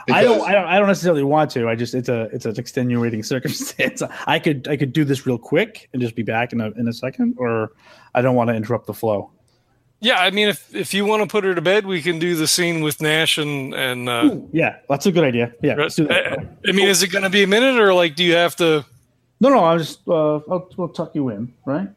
[0.10, 1.68] I don't, I don't, I don't necessarily want to.
[1.68, 4.02] I just, it's a, it's an extenuating circumstance.
[4.26, 6.88] I could, I could do this real quick and just be back in a, in
[6.88, 7.74] a second, or
[8.14, 9.32] I don't want to interrupt the flow.
[10.00, 12.36] Yeah, I mean, if if you want to put her to bed, we can do
[12.36, 14.10] the scene with Nash and and.
[14.10, 15.54] Uh, Ooh, yeah, that's a good idea.
[15.62, 16.40] Yeah, let's do that.
[16.40, 18.56] I, I mean, is it going to be a minute or like, do you have
[18.58, 18.84] to?
[19.40, 21.88] No, no, I'll just, uh, I'll, we'll tuck you in, right,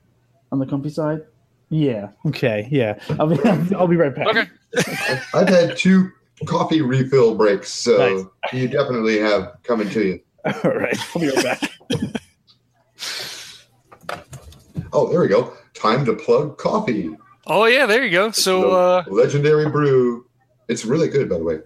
[0.50, 1.22] on the comfy side.
[1.68, 2.10] Yeah.
[2.26, 2.68] Okay.
[2.70, 2.98] Yeah.
[3.18, 3.38] I'll be,
[3.74, 4.28] I'll be right back.
[4.28, 4.48] Okay.
[5.34, 6.10] I've had two
[6.46, 8.52] coffee refill breaks, so Nice.
[8.52, 10.20] you definitely have coming to you.
[10.64, 10.96] All right.
[11.14, 11.70] I'll be right back.
[14.92, 15.52] Oh, there we go.
[15.74, 17.16] Time to plug coffee.
[17.46, 18.30] Oh yeah, there you go.
[18.30, 20.26] So, uh, legendary brew.
[20.68, 21.58] It's really good, by the way.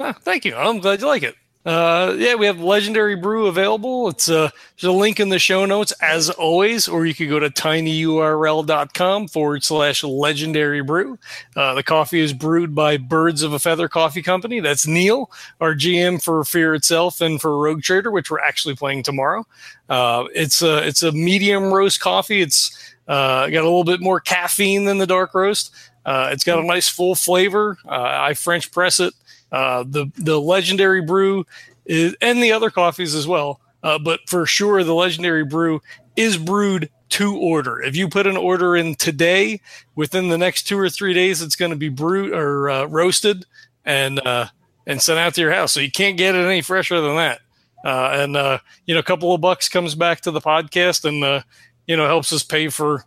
[0.00, 0.56] ah, thank you.
[0.56, 1.36] I'm glad you like it.
[1.64, 4.08] Uh, yeah, we have legendary brew available.
[4.08, 7.40] It's uh, there's a link in the show notes as always, or you could go
[7.40, 11.18] to tinyurl.com forward slash legendary brew.
[11.56, 14.60] Uh, the coffee is brewed by Birds of a Feather Coffee Company.
[14.60, 15.28] That's Neil,
[15.60, 19.44] our GM for Fear Itself and for Rogue Trader, which we're actually playing tomorrow.
[19.88, 22.42] Uh, it's a it's a medium roast coffee.
[22.42, 25.72] It's uh, got a little bit more caffeine than the dark roast.
[26.04, 27.78] Uh, it's got a nice full flavor.
[27.84, 29.14] Uh, I French press it.
[29.50, 31.44] Uh, the the legendary brew
[31.84, 33.60] is, and the other coffees as well.
[33.82, 35.80] Uh, but for sure, the legendary brew
[36.16, 37.80] is brewed to order.
[37.80, 39.60] If you put an order in today,
[39.94, 43.46] within the next two or three days, it's going to be brewed or uh, roasted
[43.84, 44.46] and uh,
[44.86, 45.72] and sent out to your house.
[45.72, 47.40] So you can't get it any fresher than that.
[47.84, 51.44] Uh, and uh, you know, a couple of bucks comes back to the podcast, and
[51.86, 53.04] you know helps us pay for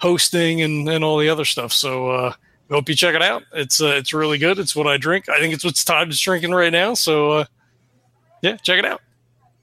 [0.00, 1.72] hosting and, and all the other stuff.
[1.72, 2.32] So uh,
[2.68, 3.42] we hope you check it out.
[3.52, 4.58] It's uh, it's really good.
[4.58, 5.28] It's what I drink.
[5.28, 6.94] I think it's what Todd is drinking right now.
[6.94, 7.44] So uh,
[8.42, 9.00] yeah, check it out.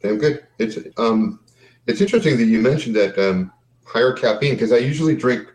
[0.01, 0.45] Damn good.
[0.59, 1.39] It's um,
[1.87, 3.51] it's interesting that you mentioned that um,
[3.85, 5.47] higher caffeine because I usually drink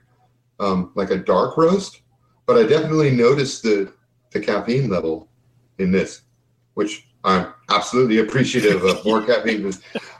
[0.58, 2.00] um, like a dark roast,
[2.46, 3.92] but I definitely noticed the
[4.32, 5.28] the caffeine level
[5.78, 6.22] in this,
[6.74, 9.72] which I'm absolutely appreciative of more caffeine.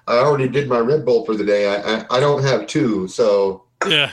[0.06, 1.74] I already did my Red Bull for the day.
[1.74, 4.12] I, I I don't have two, so Yeah.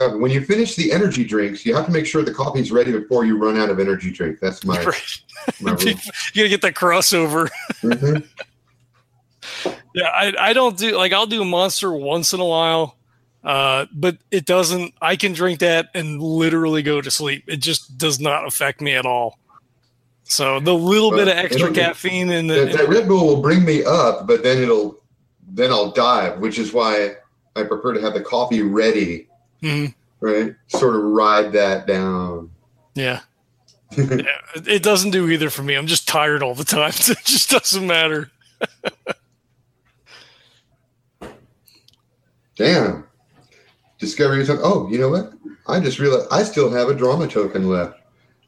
[0.00, 3.24] When you finish the energy drinks, you have to make sure the coffee's ready before
[3.24, 4.38] you run out of energy drink.
[4.40, 5.20] That's my, Right.
[5.60, 5.80] my rule.
[5.88, 5.94] you
[6.36, 7.48] gotta get that crossover.
[7.82, 8.24] Mhm.
[9.94, 12.96] Yeah, I, I don't do like I'll do a monster once in a while,
[13.42, 14.94] uh, but it doesn't.
[15.00, 17.44] I can drink that and literally go to sleep.
[17.48, 19.38] It just does not affect me at all.
[20.28, 23.64] So the little bit of extra caffeine in That, the that Red Bull will bring
[23.64, 25.00] me up, but then it'll
[25.50, 27.14] then I'll dive, which is why
[27.56, 29.26] I prefer to have the coffee ready,
[29.62, 29.94] Mhm.
[30.20, 30.54] right?
[30.68, 32.50] Sort of ride that down.
[32.94, 33.20] yeah.
[33.96, 34.22] yeah,
[34.54, 35.74] it- doesn't do either for me.
[35.74, 36.92] I'm just tired all the time.
[37.08, 38.30] It just doesn't matter.
[42.56, 43.04] Damn.
[43.98, 44.44] Discovery.
[44.50, 45.32] Oh, you know what?
[45.66, 47.97] I just realized I still have a drama token left.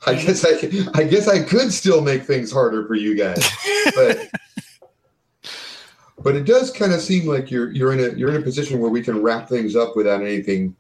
[0.07, 0.51] I guess I
[0.95, 3.47] I guess I could still make things harder for you guys.
[3.95, 4.29] But
[6.23, 8.81] but it does kind of seem like you're you're in a you're in a position
[8.81, 10.75] where we can wrap things up without anything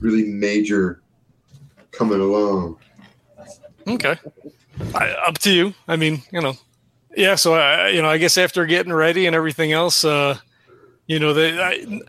[0.00, 1.02] really major
[1.92, 2.76] coming along.
[3.86, 4.16] Okay.
[4.94, 5.74] I, up to you.
[5.88, 6.54] I mean, you know,
[7.16, 7.34] yeah.
[7.34, 10.38] So I, you know, I guess after getting ready and everything else, uh,
[11.06, 12.00] you know, they I,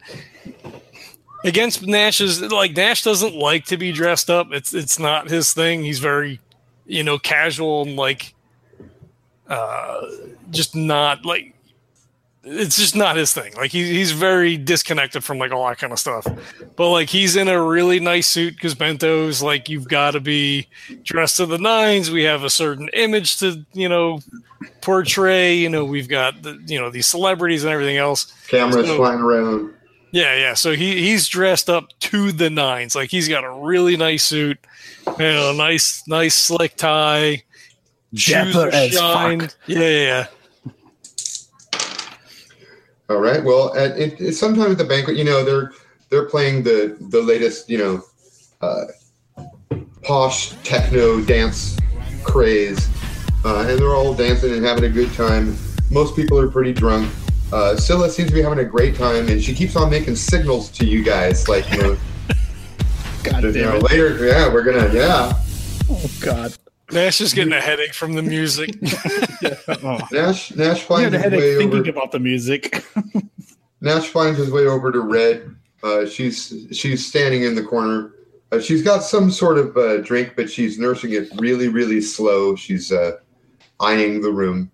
[1.43, 4.51] against Nash's like Nash doesn't like to be dressed up.
[4.51, 5.84] It's it's not his thing.
[5.84, 6.39] He's very,
[6.91, 8.33] you know, casual and like,
[9.47, 10.01] uh,
[10.49, 11.55] just not like.
[12.43, 13.53] It's just not his thing.
[13.53, 16.25] Like he, he's very disconnected from like all that kind of stuff.
[16.75, 20.67] But like he's in a really nice suit because Bento's like you've got to be
[21.03, 22.09] dressed to the nines.
[22.09, 24.21] We have a certain image to you know
[24.81, 25.53] portray.
[25.55, 28.33] You know we've got the you know these celebrities and everything else.
[28.47, 29.75] Cameras So- flying around.
[30.13, 30.55] Yeah, yeah.
[30.55, 32.95] So he he's dressed up to the nines.
[32.95, 34.57] Like he's got a really nice suit,
[35.20, 37.43] you know, nice nice slick tie,
[38.14, 39.41] shoes Dapper are as shined.
[39.41, 39.55] fuck.
[39.68, 40.28] Yeah, yeah,
[40.66, 40.72] yeah.
[43.09, 43.43] All right.
[43.43, 45.74] Well, at, it, it, sometime at the banquet, you know, they're
[46.09, 48.03] they're playing the the latest, you know,
[48.62, 48.86] uh,
[50.01, 51.78] posh techno dance
[52.24, 52.88] craze,
[53.43, 55.57] uh, and they're all dancing and having a good time.
[55.89, 57.12] Most people are pretty drunk.
[57.51, 60.70] Uh, Scylla seems to be having a great time, and she keeps on making signals
[60.70, 61.97] to you guys, like you know,
[63.24, 63.84] God damn know it.
[63.84, 65.34] later, yeah, we're gonna, yeah.
[65.89, 66.53] Oh God.
[66.91, 68.76] Nash is getting a headache from the music.
[69.84, 69.99] Oh.
[70.11, 71.89] Nash Nash finds had a his way thinking over.
[71.89, 72.84] about the music.
[73.82, 75.55] Nash finds his way over to Red.
[75.84, 78.13] Uh, she's she's standing in the corner.
[78.51, 82.55] Uh, she's got some sort of uh, drink, but she's nursing it really, really slow.
[82.55, 83.13] She's uh,
[83.80, 84.69] eyeing the room.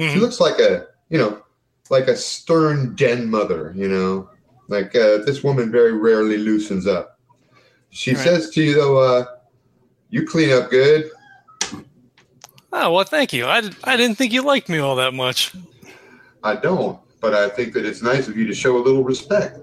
[0.00, 0.20] She Mhm.
[0.20, 1.42] looks like a you know,
[1.90, 3.72] like a stern den mother.
[3.76, 4.30] You know,
[4.68, 7.11] like uh, this woman very rarely loosens up.
[7.92, 8.24] She Right.
[8.24, 9.24] says to you though, uh,
[10.10, 11.10] "You clean up good."
[12.72, 13.46] Oh well, thank you.
[13.46, 15.52] I, I didn't think you liked me all that much.
[16.42, 19.58] I don't, but I think that it's nice of you to show a little respect.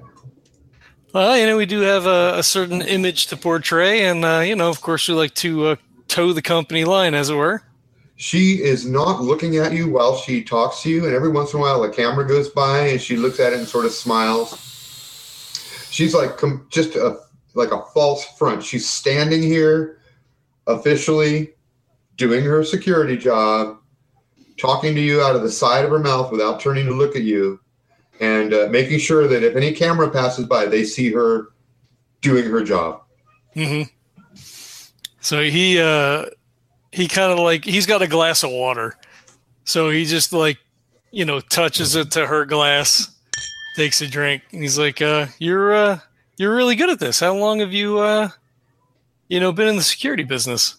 [1.11, 4.55] Well, you know, we do have a, a certain image to portray, and uh, you
[4.55, 5.75] know, of course, we like to uh,
[6.07, 7.63] toe the company line, as it were.
[8.15, 11.59] she is not looking at you while she talks to you and every once in
[11.59, 14.49] a while a camera goes by and she looks at it and sort of smiles
[15.89, 17.17] she's like com- just a
[17.53, 18.63] like a false front.
[18.63, 19.99] She's standing here
[20.67, 21.53] officially
[22.15, 23.77] doing her security job
[24.57, 27.23] talking to you out of the side of her mouth without turning to look at
[27.23, 27.59] you
[28.19, 31.49] and uh, making sure that if any camera passes by they see her
[32.21, 33.01] doing her job.
[33.55, 33.83] Mm-hmm.
[35.21, 36.25] So he uh,
[36.91, 38.95] he kind of like he's got a glass of water,
[39.63, 40.57] so he just like
[41.11, 43.15] you know touches it to her glass,
[43.75, 45.99] takes a drink, and he's like, uh, "You're uh,
[46.39, 47.19] you're really good at this.
[47.19, 48.29] How long have you uh,
[49.27, 50.77] you know been in the security business?"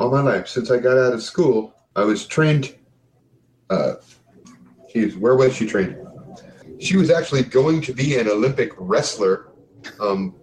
[0.00, 1.74] all my life since I got out of school.
[1.94, 2.74] I was trained.
[3.68, 3.96] Uh,
[5.18, 5.96] where was she trained?
[6.80, 9.52] She was actually going to be an Olympic wrestler,
[10.00, 10.34] um,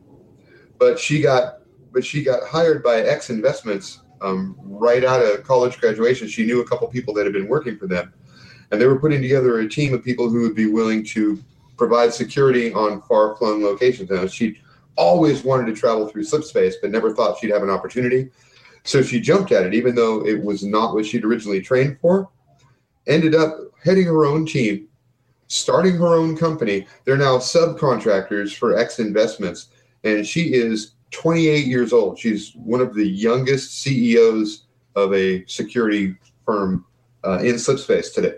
[0.77, 5.79] but she got but she got hired by X Investments um, right out of college
[5.79, 6.27] graduation.
[6.27, 8.13] She knew a couple people that had been working for them,
[8.71, 11.43] and they were putting together a team of people who would be willing to
[11.77, 14.09] provide security on far flung locations.
[14.09, 14.59] Now she
[14.95, 18.29] always wanted to travel through slip space, but never thought she'd have an opportunity.
[18.83, 22.29] So she jumped at it, even though it was not what she'd originally trained for.
[23.05, 24.87] Ended up heading her own team,
[25.47, 26.87] starting her own company.
[27.05, 29.67] They're now subcontractors for X Investments,
[30.03, 32.17] and she is 28 years old.
[32.19, 34.63] She's one of the youngest CEOs
[34.95, 36.15] of a security
[36.45, 36.85] firm
[37.23, 38.35] uh, in Slipspace today.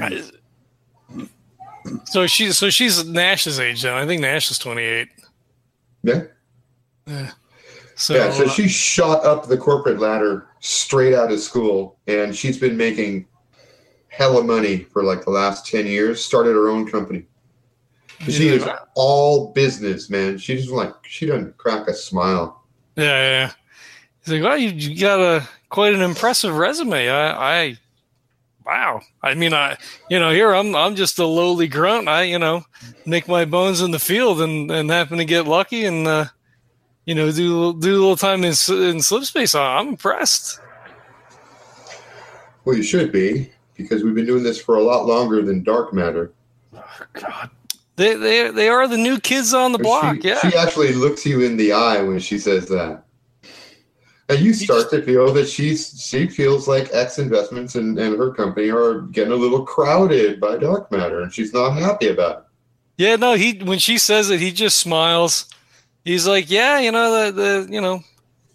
[0.00, 0.38] I-
[2.04, 3.94] so she's so she's Nash's age then.
[3.94, 5.08] I think Nash is twenty eight.
[6.02, 6.22] Yeah.
[7.06, 7.30] Yeah.
[7.94, 12.34] So, yeah, so uh, she shot up the corporate ladder straight out of school, and
[12.34, 13.26] she's been making
[14.08, 17.26] hella money for like the last 10 years, started her own company.
[18.28, 20.38] She is all business, man.
[20.38, 22.62] She just like she doesn't crack a smile.
[22.96, 23.30] Yeah, yeah.
[23.30, 23.52] yeah.
[24.24, 27.08] He's like, well, you, you got a quite an impressive resume.
[27.08, 27.78] I, I,
[28.64, 29.00] wow.
[29.22, 29.76] I mean, I,
[30.08, 32.08] you know, here I'm, I'm just a lowly grunt.
[32.08, 32.64] I, you know,
[33.06, 36.26] make my bones in the field and and happen to get lucky and, uh,
[37.04, 39.54] you know, do do a little time in in slip space.
[39.54, 40.60] I'm impressed.
[42.64, 45.92] Well, you should be because we've been doing this for a lot longer than dark
[45.92, 46.32] matter.
[46.74, 46.84] Oh,
[47.14, 47.50] God.
[47.96, 50.16] They, they, they are the new kids on the block.
[50.22, 50.38] She, yeah.
[50.40, 53.04] she actually looks you in the eye when she says that.
[54.28, 58.32] And you start to feel that she's she feels like X investments and, and her
[58.32, 62.44] company are getting a little crowded by dark matter and she's not happy about it.
[62.98, 65.46] Yeah, no, he when she says it, he just smiles.
[66.04, 68.02] He's like, "Yeah, you know, the the you know,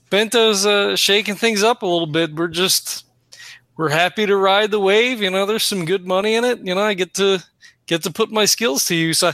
[0.10, 2.34] Bento's uh, shaking things up a little bit.
[2.36, 3.06] We're just
[3.76, 5.22] we're happy to ride the wave.
[5.22, 6.60] You know, there's some good money in it.
[6.60, 7.44] You know, I get to
[7.88, 9.24] get to put my skills to use.
[9.24, 9.34] I,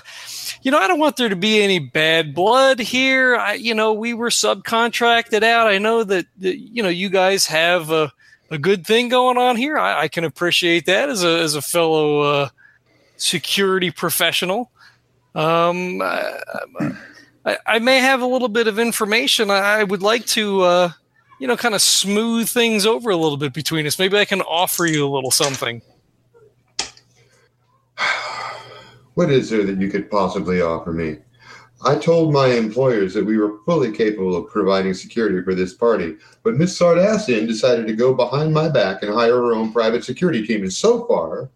[0.62, 3.36] you know, I don't want there to be any bad blood here.
[3.36, 5.68] I, you know, we were subcontracted out.
[5.68, 8.12] I know that, that you know you guys have a,
[8.50, 9.78] a good thing going on here.
[9.78, 12.50] I, I can appreciate that as a as a fellow uh,
[13.18, 14.72] security professional.
[15.36, 19.50] Um, I, I, may have a little bit of information.
[19.50, 20.92] I would like to, uh,
[21.40, 23.98] you know, kind of smooth things over a little bit between us.
[23.98, 25.82] Maybe I can offer you a little something.
[29.16, 31.18] What is there that you could possibly offer me?
[31.86, 36.16] I told my employers that we were fully capable of providing security for this party,
[36.42, 40.46] but Miss Sardassian decided to go behind my back and hire her own private security
[40.48, 40.62] team.
[40.62, 41.50] And so far,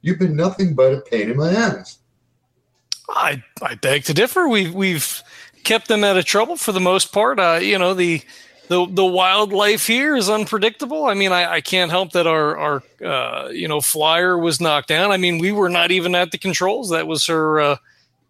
[0.00, 1.98] you've been nothing but a pain in my ass.
[3.08, 4.46] I I beg to differ.
[4.48, 5.22] We've we've
[5.64, 7.40] kept them out of trouble for the most part.
[7.40, 8.22] Uh, you know the
[8.68, 11.04] the the wildlife here is unpredictable.
[11.06, 14.88] I mean, I, I can't help that our our uh, you know flyer was knocked
[14.88, 15.10] down.
[15.12, 16.90] I mean, we were not even at the controls.
[16.90, 17.76] That was her uh,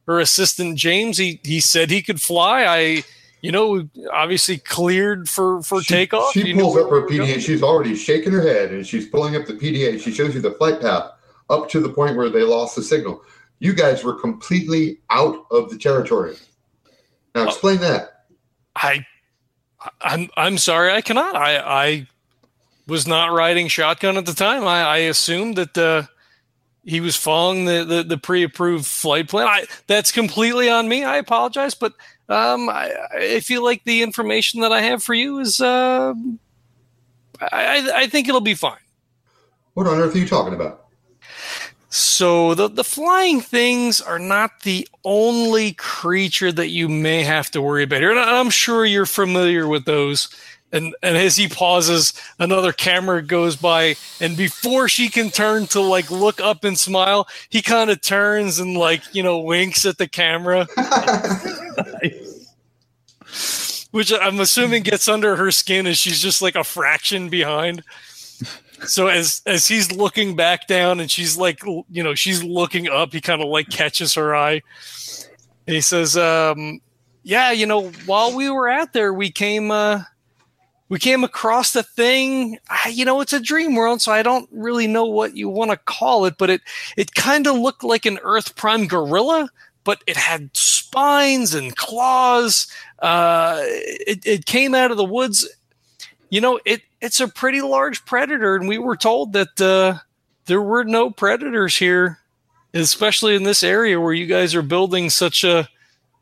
[0.06, 1.18] her assistant James.
[1.18, 2.64] He he said he could fly.
[2.64, 3.04] I
[3.40, 6.32] you know obviously cleared for for She, takeoff.
[6.32, 7.40] she You pulls up her PDA.
[7.40, 10.00] She's already shaking her head and she's pulling up the PDA.
[10.00, 11.10] She shows you the flight path
[11.50, 13.22] up to the point where they lost the signal.
[13.58, 16.36] You guys were completely out of the territory.
[17.34, 18.24] Now explain that.
[18.76, 19.04] I,
[20.00, 21.36] I'm I'm sorry, I cannot.
[21.36, 22.06] I I
[22.86, 24.66] was not riding shotgun at the time.
[24.66, 26.02] I, I assumed that uh,
[26.84, 29.46] he was following the, the, the pre-approved flight plan.
[29.46, 31.04] I, that's completely on me.
[31.04, 31.92] I apologize, but
[32.28, 36.12] um, I, I feel like the information that I have for you is uh,
[37.40, 38.78] I, I think it'll be fine.
[39.74, 40.81] What on earth are you talking about?
[41.94, 47.60] So the the flying things are not the only creature that you may have to
[47.60, 48.12] worry about here.
[48.12, 50.30] And I'm sure you're familiar with those.
[50.72, 55.82] And and as he pauses, another camera goes by, and before she can turn to
[55.82, 59.98] like look up and smile, he kind of turns and like you know winks at
[59.98, 60.66] the camera,
[63.90, 67.84] which I'm assuming gets under her skin as she's just like a fraction behind
[68.86, 73.12] so as as he's looking back down and she's like you know she's looking up
[73.12, 74.62] he kind of like catches her eye.
[75.66, 76.80] And he says um
[77.22, 80.02] yeah you know while we were out there we came uh
[80.88, 82.58] we came across the thing.
[82.68, 85.70] I, you know it's a dream world so i don't really know what you want
[85.70, 86.60] to call it but it
[86.96, 89.48] it kind of looked like an earth prime gorilla
[89.84, 92.66] but it had spines and claws.
[93.00, 95.48] Uh it, it came out of the woods
[96.32, 99.98] you know it it's a pretty large predator and we were told that uh,
[100.46, 102.18] there were no predators here
[102.74, 105.68] especially in this area where you guys are building such a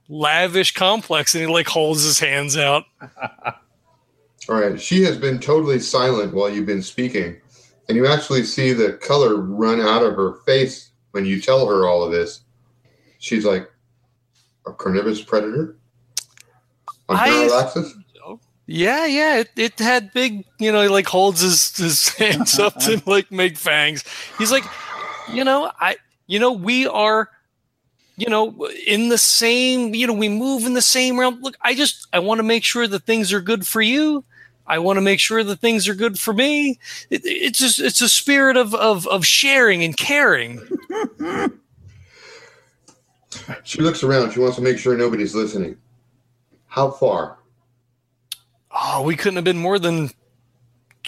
[0.09, 2.85] lavish complex and he like holds his hands out
[4.51, 4.81] All right.
[4.81, 7.41] She has been totally silent while you've been speaking.
[7.89, 11.87] And you actually see the color run out of her face when you tell her
[11.87, 12.41] all of this.
[13.19, 13.71] She's like,
[14.67, 15.77] a carnivorous predator?
[17.09, 17.93] On I- parallaxis?
[18.71, 22.77] Yeah yeah it, it had big you know he like holds his, his hands up
[22.77, 24.05] to like make fangs
[24.39, 24.65] he's like
[25.33, 27.29] you know i you know we are
[28.17, 31.75] you know in the same you know we move in the same realm look i
[31.75, 34.23] just i want to make sure that things are good for you
[34.67, 36.79] i want to make sure that things are good for me
[37.11, 40.61] it, it's just it's a spirit of, of of sharing and caring
[43.65, 44.33] She looks around.
[44.33, 45.77] She wants to make sure nobody's listening.
[46.67, 47.40] How far?
[48.83, 50.11] Oh we couldn't have been more than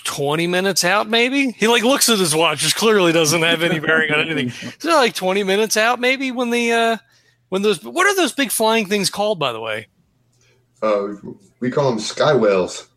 [0.05, 1.51] 20 minutes out maybe?
[1.53, 4.49] He like looks at his watch which clearly doesn't have any bearing on anything.
[4.49, 6.97] Is it like 20 minutes out maybe when the uh
[7.51, 9.87] when those what are those big flying things called by the way?
[10.83, 11.15] Uh,
[11.61, 12.89] we call them sky whales.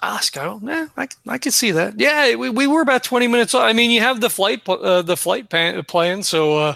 [0.00, 1.98] ah sky yeah i, I could see that.
[1.98, 5.16] Yeah we, we were about 20 minutes i mean you have the flight uh, the
[5.16, 6.74] flight pan, plan so uh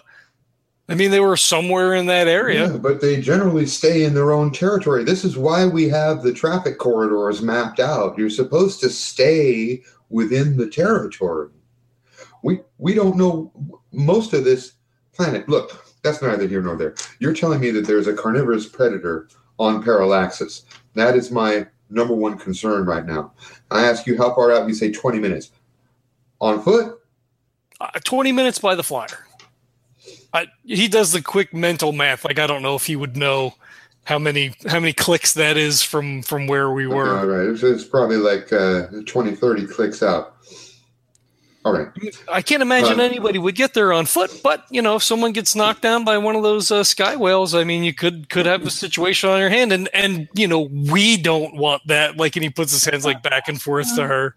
[0.89, 2.71] I mean, they were somewhere in that area.
[2.71, 5.03] Yeah, but they generally stay in their own territory.
[5.03, 8.17] This is why we have the traffic corridors mapped out.
[8.17, 11.51] You're supposed to stay within the territory.
[12.43, 13.53] We we don't know
[13.93, 14.75] most of this
[15.13, 15.49] planet.
[15.49, 16.95] Look, that's neither here nor there.
[17.19, 20.63] You're telling me that there's a carnivorous predator on Parallaxis.
[20.95, 23.33] That is my number one concern right now.
[23.71, 24.61] I ask you how far out.
[24.61, 25.51] And you say 20 minutes.
[26.41, 27.01] On foot?
[27.81, 29.26] Uh, 20 minutes by the flyer.
[30.37, 32.25] I, he does the quick mental math.
[32.25, 33.55] Like I don't know if he would know
[34.05, 37.09] how many how many clicks that is from from where we were.
[37.09, 40.37] Okay, all right, it's, it's probably like uh, 20, 30 clicks out.
[41.65, 41.89] All right.
[42.29, 45.57] I can't imagine anybody would get there on foot, but you know, if someone gets
[45.57, 48.65] knocked down by one of those uh, sky whales, I mean, you could could have
[48.65, 52.17] a situation on your hand, and and you know, we don't want that.
[52.17, 54.37] Like, and he puts his hands like back and forth to her.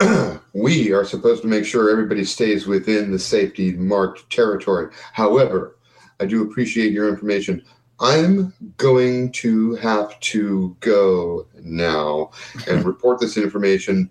[0.54, 4.92] we are supposed to make sure everybody stays within the safety marked territory.
[5.12, 5.76] However,
[6.20, 7.62] I do appreciate your information.
[7.98, 12.30] I'm going to have to go now
[12.66, 14.10] and report this information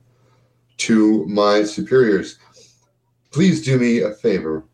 [0.78, 2.38] to my superiors.
[3.32, 4.66] Please do me a favor.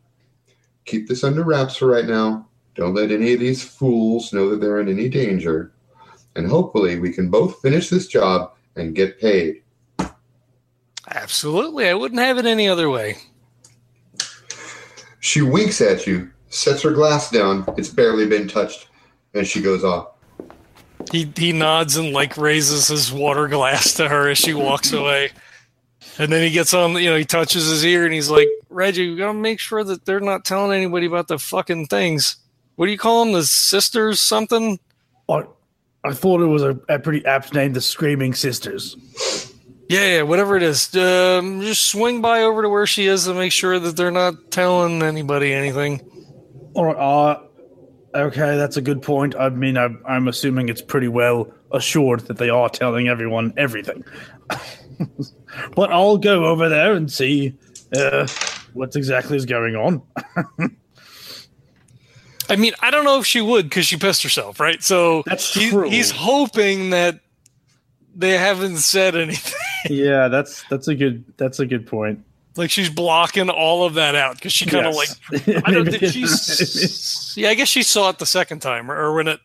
[0.84, 2.46] Keep this under wraps for right now.
[2.74, 5.72] Don't let any of these fools know that they're in any danger.
[6.36, 9.62] And hopefully, we can both finish this job and get paid.
[11.08, 11.88] Absolutely.
[11.88, 13.18] I wouldn't have it any other way.
[15.20, 17.64] She winks at you, sets her glass down.
[17.76, 18.88] It's barely been touched,
[19.34, 20.08] and she goes off.
[21.12, 25.30] He he nods and like raises his water glass to her as she walks away.
[26.18, 29.10] And then he gets on, you know, he touches his ear and he's like, Reggie,
[29.10, 32.36] we gotta make sure that they're not telling anybody about the fucking things.
[32.76, 33.34] What do you call them?
[33.34, 34.78] The sisters something?
[35.28, 35.44] I,
[36.04, 38.96] I thought it was a, a pretty apt name, the Screaming Sisters.
[39.88, 40.94] Yeah, yeah, whatever it is.
[40.96, 44.50] Um, just swing by over to where she is and make sure that they're not
[44.50, 46.00] telling anybody anything.
[46.74, 46.96] All right.
[46.96, 47.40] Uh,
[48.26, 49.36] okay, that's a good point.
[49.36, 54.04] I mean, I, I'm assuming it's pretty well assured that they are telling everyone everything.
[55.76, 57.54] but I'll go over there and see
[57.96, 58.26] uh,
[58.74, 60.02] what exactly is going on.
[62.48, 64.82] I mean, I don't know if she would because she pissed herself, right?
[64.82, 65.88] So That's he- true.
[65.88, 67.20] he's hoping that
[68.14, 69.52] they haven't said anything.
[69.90, 72.24] Yeah, that's that's a good that's a good point.
[72.56, 75.18] like she's blocking all of that out because she kind of Yes.
[75.46, 78.26] like I don't Maybe did she it's- s- yeah I guess she saw it the
[78.26, 79.40] second time or, or when it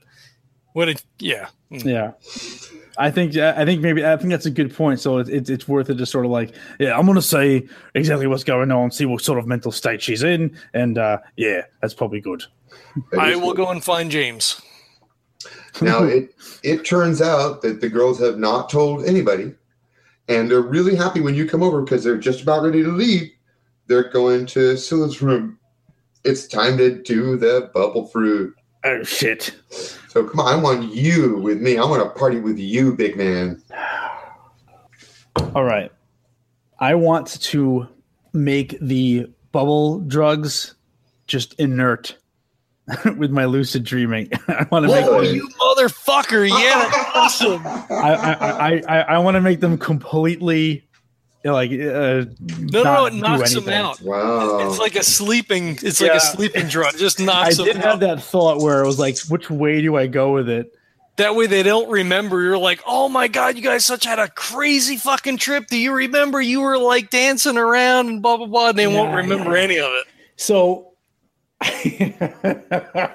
[0.73, 1.85] when it yeah Mm.
[1.85, 2.11] Yeah.
[2.97, 4.99] I think I think maybe I think that's a good point.
[4.99, 7.65] So it's it's, it's worth it to sort of like yeah I'm gonna say
[7.95, 11.61] exactly what's going on, see what sort of mental state she's in, and uh, yeah,
[11.81, 12.43] that's probably good.
[13.17, 14.61] I will go and find James.
[15.81, 19.53] Now it it turns out that the girls have not told anybody,
[20.31, 23.29] and they're really happy when you come over because they're just about ready to leave.
[23.87, 25.59] They're going to Scylla's room.
[26.23, 28.55] It's time to do the bubble fruit.
[28.85, 29.53] Oh shit!
[30.07, 31.77] So come on, I want you with me.
[31.77, 33.61] I want to party with you, big man.
[35.53, 35.91] All right,
[36.79, 37.87] I want to
[38.31, 40.75] make the bubble drugs
[41.27, 42.17] just inert
[43.17, 44.29] with my lucid dreaming.
[44.47, 46.49] I want to make Oh, them, you motherfucker!
[46.49, 47.65] Yeah, that's awesome.
[47.65, 50.87] I I I, I, I want to make them completely
[51.43, 54.01] like uh, No, no, no, it knocks them out.
[54.01, 54.67] Wow.
[54.67, 55.77] It's like a sleeping.
[55.81, 56.97] It's like a sleeping drug.
[56.97, 57.29] Just knocks.
[57.29, 57.99] I knocks did them have out.
[58.01, 60.71] that thought where it was like, which way do I go with it?
[61.17, 62.41] That way they don't remember.
[62.41, 65.67] You're like, oh my god, you guys such had a crazy fucking trip.
[65.67, 68.69] Do you remember you were like dancing around and blah blah blah?
[68.69, 69.63] And they won't remember yeah.
[69.63, 70.07] any of it.
[70.35, 70.90] So
[71.61, 73.11] I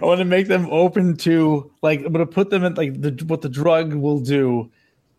[0.00, 3.42] want to make them open to like I'm gonna put them in like the what
[3.42, 4.70] the drug will do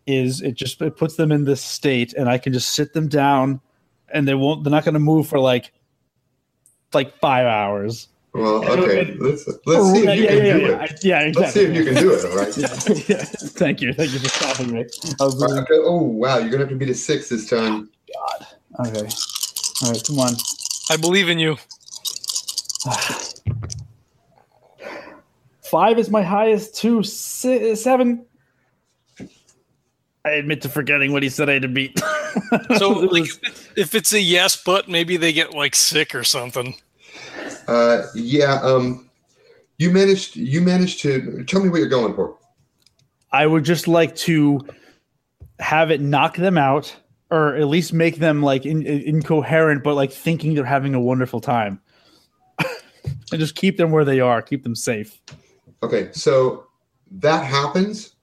[0.06, 3.08] is it just it puts them in this state and I can just sit them
[3.08, 3.60] down
[4.12, 5.72] and they won't they're not gonna move for like
[6.94, 8.08] like five hours.
[8.32, 9.14] Well, okay.
[9.18, 11.04] Let's let's oh, see yeah, if you yeah, can yeah, do yeah, it.
[11.04, 11.42] Yeah, exactly.
[11.42, 12.24] Let's see if you can do it.
[12.24, 12.56] All right.
[13.08, 13.24] yeah.
[13.24, 13.94] Thank you.
[13.94, 14.84] Thank you for stopping me.
[15.20, 15.82] I was All really- right, okay.
[15.82, 17.90] Oh wow, you're gonna have to beat a six this time.
[18.14, 18.46] God.
[18.88, 19.08] Okay.
[19.82, 20.34] All right, come on.
[20.90, 21.56] I believe in you.
[25.62, 26.76] Five is my highest.
[26.76, 28.24] Two, seven.
[30.24, 32.00] I admit to forgetting what he said I had to beat.
[32.76, 36.22] So like, if, it's, if it's a yes, but maybe they get like sick or
[36.22, 36.74] something.
[37.66, 38.60] Uh, yeah.
[38.62, 39.08] Um,
[39.78, 40.36] you managed.
[40.36, 42.36] You managed to tell me what you're going for.
[43.32, 44.60] I would just like to
[45.60, 46.94] have it knock them out,
[47.30, 51.00] or at least make them like in, in- incoherent, but like thinking they're having a
[51.00, 51.80] wonderful time,
[52.58, 55.20] and just keep them where they are, keep them safe.
[55.82, 56.66] Okay, so
[57.10, 58.14] that happens,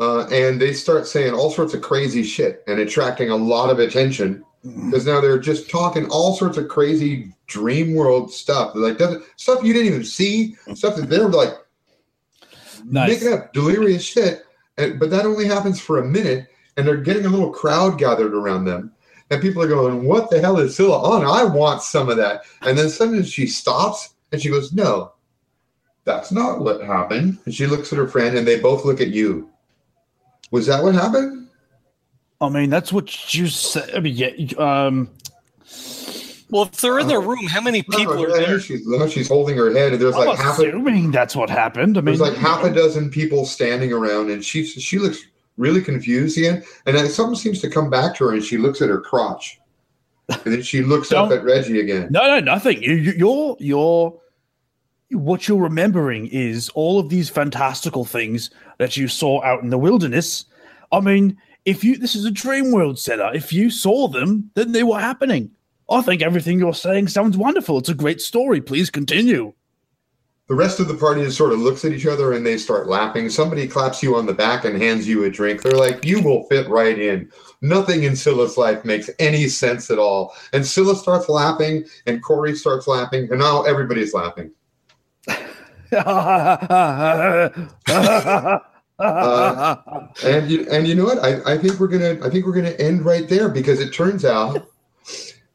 [0.00, 3.78] uh, and they start saying all sorts of crazy shit and attracting a lot of
[3.78, 9.22] attention because now they're just talking all sorts of crazy dream world stuff, like doesn't
[9.36, 11.50] stuff you didn't even see, stuff that they're like
[12.84, 13.10] Nice.
[13.10, 14.44] making up delirious shit.
[14.78, 18.34] And, but that only happens for a minute, and they're getting a little crowd gathered
[18.34, 18.92] around them.
[19.30, 21.24] And people are going, What the hell is Scylla on?
[21.24, 22.42] I want some of that.
[22.62, 25.12] And then suddenly she stops and she goes, No,
[26.04, 27.38] that's not what happened.
[27.44, 29.50] And she looks at her friend and they both look at you.
[30.50, 31.48] Was that what happened?
[32.40, 33.90] I mean, that's what you said.
[33.94, 34.56] I mean, yeah.
[34.58, 35.08] Um,
[36.50, 38.60] Well, if they're in their room, how many people No, are there?
[38.60, 41.48] She's, no, she's holding her head, and there's I'm like half a, assuming that's what
[41.48, 41.96] happened.
[41.96, 45.24] I mean, there's like half a dozen people standing around, and she she looks
[45.56, 46.62] really confused again.
[46.86, 49.60] And then something seems to come back to her, and she looks at her crotch,
[50.28, 52.08] and then she looks up at Reggie again.
[52.10, 52.82] No, no, nothing.
[52.82, 54.20] You, you, you're, you're,
[55.10, 59.78] what you're remembering is all of these fantastical things that you saw out in the
[59.78, 60.46] wilderness.
[60.92, 63.34] I mean, if you, this is a dream world setup.
[63.34, 65.50] If you saw them, then they were happening.
[65.90, 67.78] I think everything you're saying sounds wonderful.
[67.78, 68.60] It's a great story.
[68.60, 69.52] Please continue.
[70.46, 72.86] The rest of the party just sort of looks at each other and they start
[72.86, 73.30] laughing.
[73.30, 75.62] Somebody claps you on the back and hands you a drink.
[75.62, 77.30] They're like, "You will fit right in."
[77.62, 80.34] Nothing in Scylla's life makes any sense at all.
[80.52, 84.50] And Scylla starts laughing, and Corey starts laughing, and now everybody's laughing.
[90.22, 91.18] And you, and you know what?
[91.18, 94.24] I, I think we're gonna I think we're gonna end right there because it turns
[94.24, 94.68] out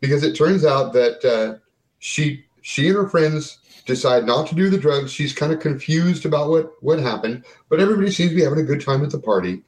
[0.02, 1.60] because it turns out that uh,
[2.00, 3.59] she she and her friends
[3.90, 5.12] decide not to do the drugs.
[5.12, 8.64] She's kind of confused about what what happened, but everybody seems to be having a
[8.64, 9.64] good time at the party.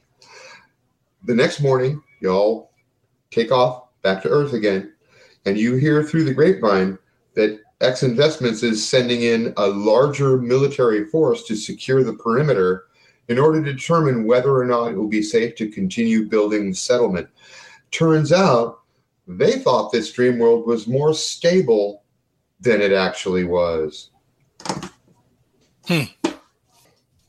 [1.24, 2.70] The next morning, y'all
[3.30, 4.94] take off back to Earth again,
[5.44, 6.98] and you hear through the grapevine
[7.34, 12.84] that X Investments is sending in a larger military force to secure the perimeter
[13.28, 16.76] in order to determine whether or not it will be safe to continue building the
[16.76, 17.28] settlement.
[17.90, 18.80] Turns out
[19.26, 22.02] they thought this dream world was more stable
[22.60, 24.11] than it actually was.
[25.86, 26.02] Hmm,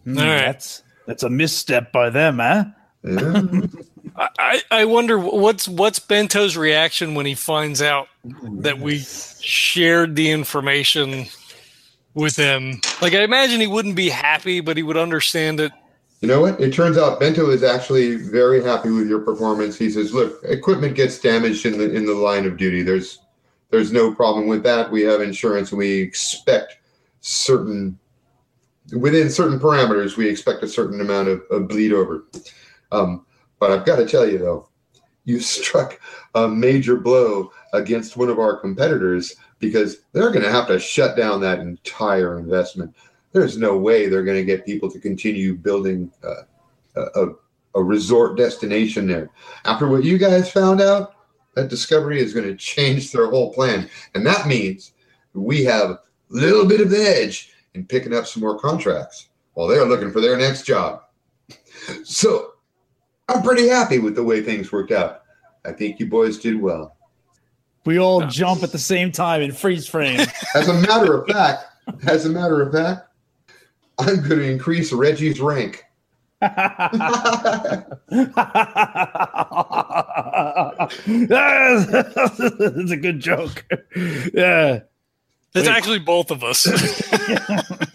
[0.08, 0.46] All right.
[0.46, 2.66] That's that's a misstep by them, huh?
[3.04, 3.42] Yeah.
[4.16, 10.16] I, I I wonder what's what's Bento's reaction when he finds out that we shared
[10.16, 11.26] the information
[12.14, 12.80] with him.
[13.02, 15.72] Like I imagine he wouldn't be happy, but he would understand it.
[16.22, 16.62] You know what?
[16.62, 19.78] It turns out Bento is actually very happy with your performance.
[19.78, 22.84] He says, "Look, equipment gets damaged in the in the line of duty.
[22.84, 23.20] There's
[23.72, 24.92] there's no problem with that.
[24.92, 26.78] We have insurance, we expect
[27.24, 27.98] certain
[28.96, 30.16] within certain parameters.
[30.16, 32.26] We expect a certain amount of, of bleed over.
[32.92, 33.26] Um,
[33.60, 34.70] but I've got to tell you though,
[35.26, 36.00] you struck
[36.36, 41.18] a major blow against one of our competitors because they're going to have to shut
[41.18, 42.94] down that entire investment
[43.34, 46.44] there's no way they're going to get people to continue building uh,
[47.16, 47.28] a,
[47.76, 49.32] a resort destination there.
[49.66, 51.16] After what you guys found out,
[51.56, 53.90] that discovery is going to change their whole plan.
[54.16, 54.94] And that means
[55.34, 56.00] we have
[56.34, 60.38] little bit of edge in picking up some more contracts while they're looking for their
[60.38, 61.04] next job.
[62.04, 62.54] So
[63.30, 65.22] I'm pretty happy with the way things worked out.
[65.66, 66.98] I think you boys did well.
[67.86, 70.20] We all jump at the same time in freeze frame.
[70.56, 71.66] As a matter of fact,
[72.08, 73.10] as a matter of fact,
[74.00, 75.84] I'm going to increase Reggie's rank.
[76.42, 76.52] That's
[82.92, 83.66] a good joke.
[84.34, 84.80] Yeah.
[85.56, 85.76] It's Wait.
[85.76, 86.66] actually both of us.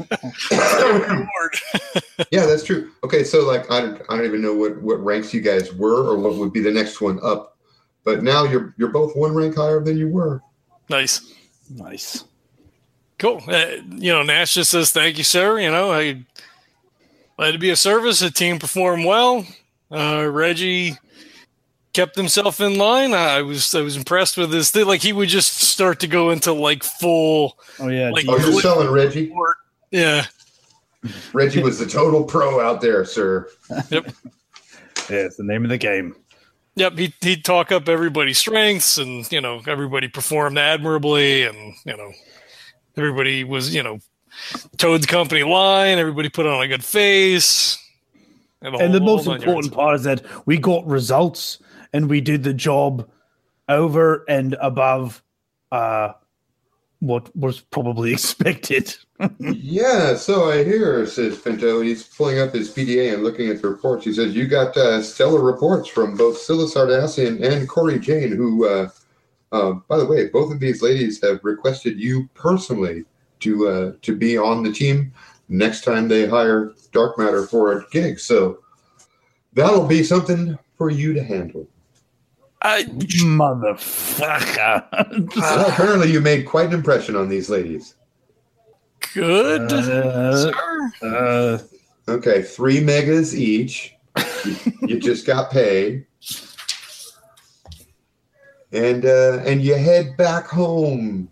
[2.31, 2.91] Yeah, that's true.
[3.05, 6.09] Okay, so like I don't, I don't even know what what ranks you guys were
[6.09, 7.57] or what would be the next one up.
[8.05, 10.43] But now you're you're both one rank higher than you were.
[10.89, 11.35] nice.
[11.71, 12.25] Nice.
[13.19, 13.43] Cool.
[13.47, 16.25] Uh, you know, Nash just says, "Thank you, sir." You know, I
[17.37, 18.21] glad to be of service.
[18.21, 19.47] The team performed well.
[19.91, 20.97] Uh, Reggie
[21.99, 23.13] kept himself in line.
[23.13, 24.87] I was I was impressed with this thing.
[24.87, 27.59] Like he would just start to go into like full.
[27.81, 28.11] Oh yeah.
[28.11, 29.33] Like- Oh, you're selling Reggie.
[29.91, 30.27] Yeah.
[31.33, 33.49] Reggie was the total pro out there, sir.
[33.91, 34.13] Yep.
[35.11, 36.15] yeah, it's the name of the game.
[36.77, 36.99] Yep.
[36.99, 42.13] He he'd talk up everybody's strengths, and you know everybody performed admirably, and you know
[42.97, 43.99] everybody was you know
[44.77, 45.99] Toad's company line.
[45.99, 47.77] Everybody put on a good face.
[48.61, 51.59] And, And the most important part is that we got results
[51.93, 53.09] and we did the job
[53.69, 55.23] over and above
[55.73, 56.13] uh,
[57.01, 58.95] what was probably expected.
[59.41, 61.81] Yeah, so I hear, says Bento.
[61.81, 64.05] He's pulling up his PDA and looking at the reports.
[64.05, 68.67] He says, You got uh, stellar reports from both Scylla Sardassian and Corey Jane, who,
[68.69, 68.89] uh,
[69.51, 73.05] uh, by the way, both of these ladies have requested you personally
[73.41, 75.13] to uh, to be on the team
[75.49, 78.19] next time they hire Dark Matter for a gig.
[78.19, 78.59] So
[79.53, 81.67] that'll be something for you to handle.
[82.63, 82.83] I,
[83.23, 84.85] Motherfucker.
[85.37, 87.95] Well, apparently, you made quite an impression on these ladies.
[89.15, 90.53] good, Uh, sir.
[91.03, 91.59] uh,
[92.13, 93.95] Okay, three megas each.
[94.45, 96.07] You, you just got paid,
[98.73, 101.29] and uh, and you head back home,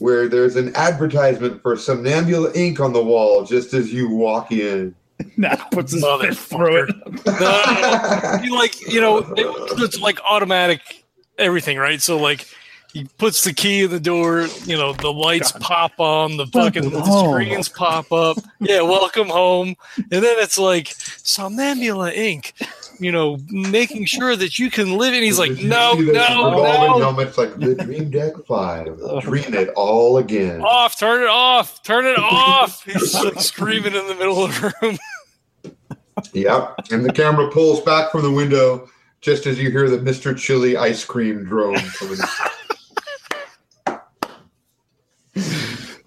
[0.00, 4.94] where there's an advertisement for Somnambula Inc on the wall just as you walk in.
[5.36, 6.94] now puts his fist through it.
[7.40, 11.04] No, you like you know it- it's like automatic
[11.38, 12.00] everything, right?
[12.00, 12.46] So like
[12.92, 16.90] he puts the key in the door, you know, the lights pop on, the fucking
[16.90, 18.38] the screens pop up.
[18.60, 19.74] Yeah, welcome home.
[19.96, 22.52] And then it's like Somnambula Inc.
[23.00, 25.14] You know, making sure that you can live.
[25.14, 28.98] And he's like, no, no, no, helmets like the Dream Deck Five.
[29.20, 30.62] Dream it all again.
[30.62, 32.84] off, turn it off, turn it off.
[32.84, 34.98] He's like screaming in the middle of the room.
[36.32, 36.74] Yep.
[36.90, 38.88] And the camera pulls back from the window
[39.20, 40.36] just as you hear the Mr.
[40.36, 42.18] Chili ice cream drone coming.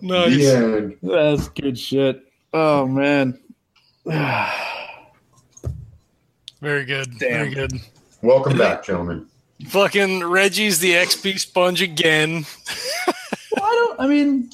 [0.04, 0.36] Nice.
[0.36, 0.98] The end.
[1.04, 2.26] That's good shit.
[2.54, 3.40] Oh man.
[6.62, 7.18] Very good.
[7.18, 7.52] Damn.
[7.52, 7.82] Very good.
[8.22, 9.26] Welcome back, gentlemen.
[9.68, 12.46] Fucking Reggie's the XP sponge again.
[13.54, 14.00] Well, I don't.
[14.00, 14.50] I mean,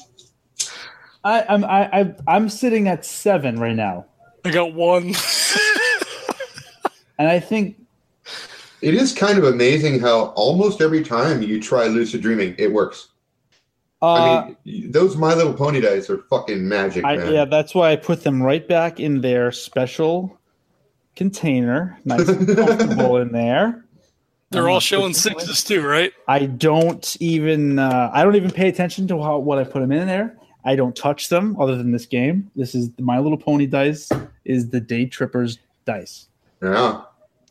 [1.22, 4.06] I, I'm I, I I'm sitting at seven right now,
[4.44, 5.14] I got one.
[7.18, 7.76] and I think
[8.82, 13.10] It is kind of amazing how almost every time you try lucid dreaming, it works.
[14.02, 17.32] uh, I mean, those My Little Pony dice are fucking magic, I, man.
[17.32, 20.37] yeah, that's why I put them right back in their special
[21.18, 23.84] container, nice and comfortable in there.
[24.50, 25.40] They're I'm all showing pushing away.
[25.44, 26.12] sixes too, right?
[26.26, 29.92] I don't even uh, I don't even pay attention to how what I put them
[29.92, 30.36] in there.
[30.64, 32.50] I don't touch them other than this game.
[32.56, 34.10] This is My Little Pony dice
[34.46, 36.28] is the Day Trippers dice.
[36.62, 37.02] yeah.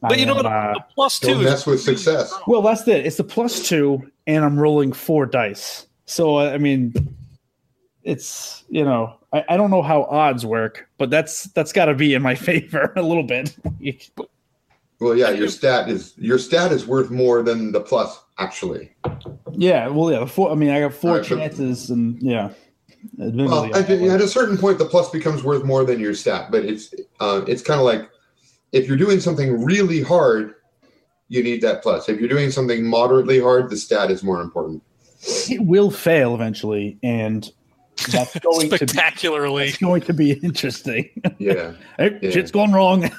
[0.02, 0.46] But you know I what?
[0.46, 2.32] uh, The plus 2 Don't is mess with success.
[2.48, 3.06] well, that's it.
[3.06, 5.88] It's the plus two, and I'm rolling four dice.
[6.06, 6.94] So I mean,
[8.04, 11.94] it's you know I, I don't know how odds work, but that's that's got to
[11.94, 13.58] be in my favor a little bit.
[15.00, 18.92] Well, yeah, your stat is your stat is worth more than the plus, actually.
[19.52, 20.26] yeah, well, yeah.
[20.26, 20.52] Four.
[20.52, 22.52] I mean, I got four right, but- chances, and yeah.
[23.16, 26.50] Well, at a certain point, the plus becomes worth more than your stat.
[26.52, 28.10] But it's uh, it's kind of like
[28.72, 30.56] if you're doing something really hard,
[31.28, 32.10] you need that plus.
[32.10, 34.82] If you're doing something moderately hard, the stat is more important.
[35.22, 37.50] it will fail eventually, and
[38.12, 39.68] that's going to be spectacularly.
[39.70, 41.10] it's going to be interesting.
[41.40, 42.30] Yeah, hey, Yeah.
[42.32, 43.10] shit's going wrong.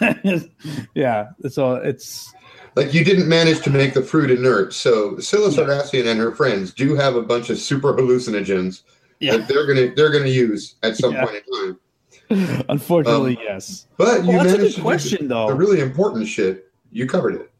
[0.94, 2.32] yeah, so it's
[2.74, 6.72] like you didn't manage to make the fruit inert, so Scylla Sardassian and her friends
[6.72, 8.82] do have a bunch of super hallucinogens
[9.20, 9.36] yeah.
[9.36, 11.24] that they're gonna they're gonna use at some Yeah.
[11.24, 11.78] point in time.
[12.68, 13.86] Unfortunately, Um, yes.
[13.96, 15.48] But you Well, that's a managed good to question, though.
[15.48, 16.70] the really important shit.
[16.92, 17.50] You covered it.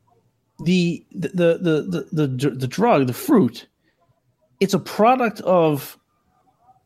[0.64, 3.66] the the the the the, the, the drug, the fruit,
[4.60, 5.97] it's a product of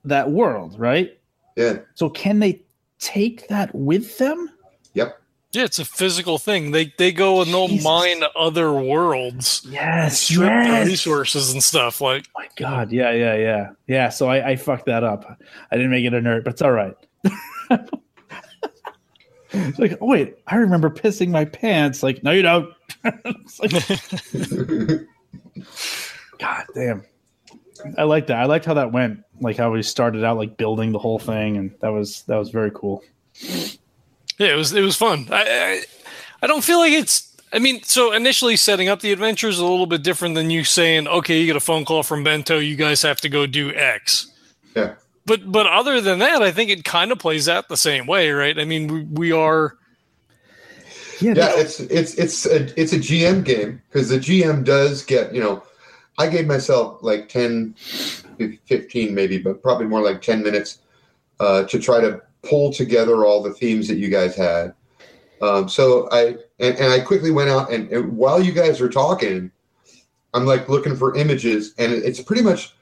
[0.05, 1.19] that world, right?
[1.57, 1.79] Yeah.
[1.95, 2.63] So can they
[2.99, 4.51] take that with them?
[4.95, 5.19] Yep.
[5.53, 6.71] Yeah, it's a physical thing.
[6.71, 7.85] They they go and they'll Jesus.
[7.85, 10.87] mine other worlds, Yes, strip their yes.
[10.87, 12.01] resources and stuff.
[12.01, 14.09] Like My God, yeah, yeah, yeah, yeah.
[14.09, 15.39] So I, I fucked that up.
[15.71, 16.95] I didn't make it a nerd, but it's all right.
[19.53, 22.03] It's like, oh, wait, I remember pissing my pants.
[22.03, 22.73] Like, no, you don't.
[23.05, 23.73] It's like,
[26.39, 27.05] God damn.
[27.99, 28.39] I like that.
[28.39, 29.25] I liked how that went.
[29.41, 32.51] Like how we started out, like building the whole thing, and that was that was
[32.51, 33.03] very cool.
[34.39, 35.29] yeah, it was it was fun.
[35.31, 35.83] I, I
[36.43, 37.29] I don't feel like it's.
[37.55, 40.65] I mean, so initially setting up the adventure is a little bit different than you
[40.65, 43.75] saying, okay, you get a phone call from Bento, you guys have to go do
[43.75, 44.33] X.
[44.75, 44.95] Yeah.
[45.27, 48.31] But but other than that, I think it kind of plays out the same way,
[48.31, 48.59] right?
[48.59, 49.77] I mean, we, we are
[51.21, 55.35] Yeah, Yeah, it's it's it's a it's a GM game because the GM does get
[55.35, 55.63] you know,
[56.19, 60.79] I gave myself like 10, 15 maybe, but probably more like ten minutes
[61.41, 64.75] uh, to try to pull together all the themes that you guys had.
[65.41, 68.89] Um, so I and, and I quickly went out and, and while you guys are
[68.89, 69.51] talking,
[70.35, 72.75] I'm like looking for images and it's pretty much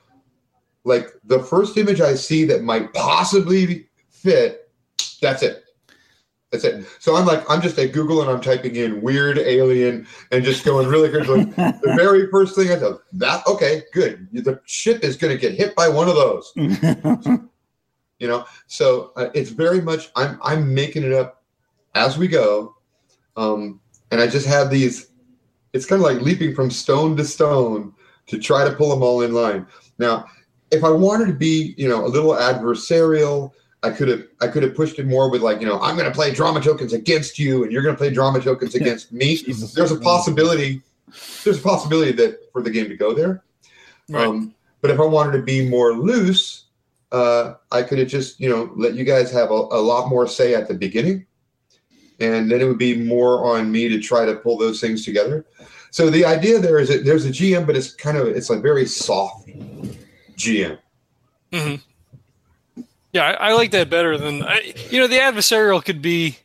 [0.84, 4.70] like the first image I see that might possibly fit.
[5.22, 5.59] That's it.
[6.50, 6.84] That's it.
[6.98, 10.64] So I'm like, I'm just at Google and I'm typing in weird alien and just
[10.64, 11.28] going really good.
[11.28, 14.26] Like, the very first thing I thought, that okay, good.
[14.32, 16.52] The ship is going to get hit by one of those.
[18.20, 21.42] You know, so uh, it's very much I'm I'm making it up
[21.94, 22.76] as we go,
[23.36, 25.08] um, and I just have these.
[25.72, 27.94] It's kind of like leaping from stone to stone
[28.26, 29.66] to try to pull them all in line.
[29.98, 30.26] Now,
[30.70, 34.62] if I wanted to be, you know, a little adversarial, I could have I could
[34.62, 37.38] have pushed it more with like, you know, I'm going to play drama tokens against
[37.38, 39.36] you, and you're going to play drama tokens against me.
[39.36, 39.72] Jesus.
[39.72, 40.82] There's a possibility
[41.44, 43.42] there's a possibility that for the game to go there.
[44.08, 44.26] Right.
[44.26, 46.64] Um, but if I wanted to be more loose,
[47.12, 50.26] uh, I could have just, you know, let you guys have a, a lot more
[50.26, 51.26] say at the beginning.
[52.20, 55.46] And then it would be more on me to try to pull those things together.
[55.90, 58.60] So the idea there is that there's a GM, but it's kind of it's a
[58.60, 59.48] very soft
[60.36, 60.78] GM.
[61.52, 61.74] hmm
[63.12, 65.06] Yeah, I, I like that better than I, you know.
[65.08, 66.38] The adversarial could be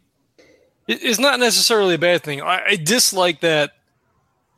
[0.88, 2.42] it- it's not necessarily a bad thing.
[2.42, 3.72] I, I dislike that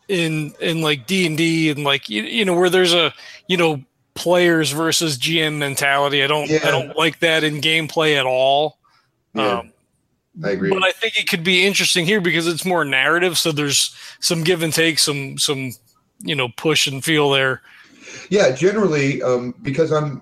[0.07, 3.13] in in like D and D and like you, you know where there's a
[3.47, 6.23] you know players versus GM mentality.
[6.23, 6.59] I don't Yeah.
[6.63, 8.77] I don't like that in gameplay at all.
[9.34, 9.73] Yeah, Um,
[10.43, 10.69] I agree.
[10.69, 13.38] but I think it could be interesting here because it's more narrative.
[13.38, 15.73] So there's some give and take, some some
[16.21, 17.61] you know push and feel there.
[18.29, 20.21] Yeah, generally, um, because I'm,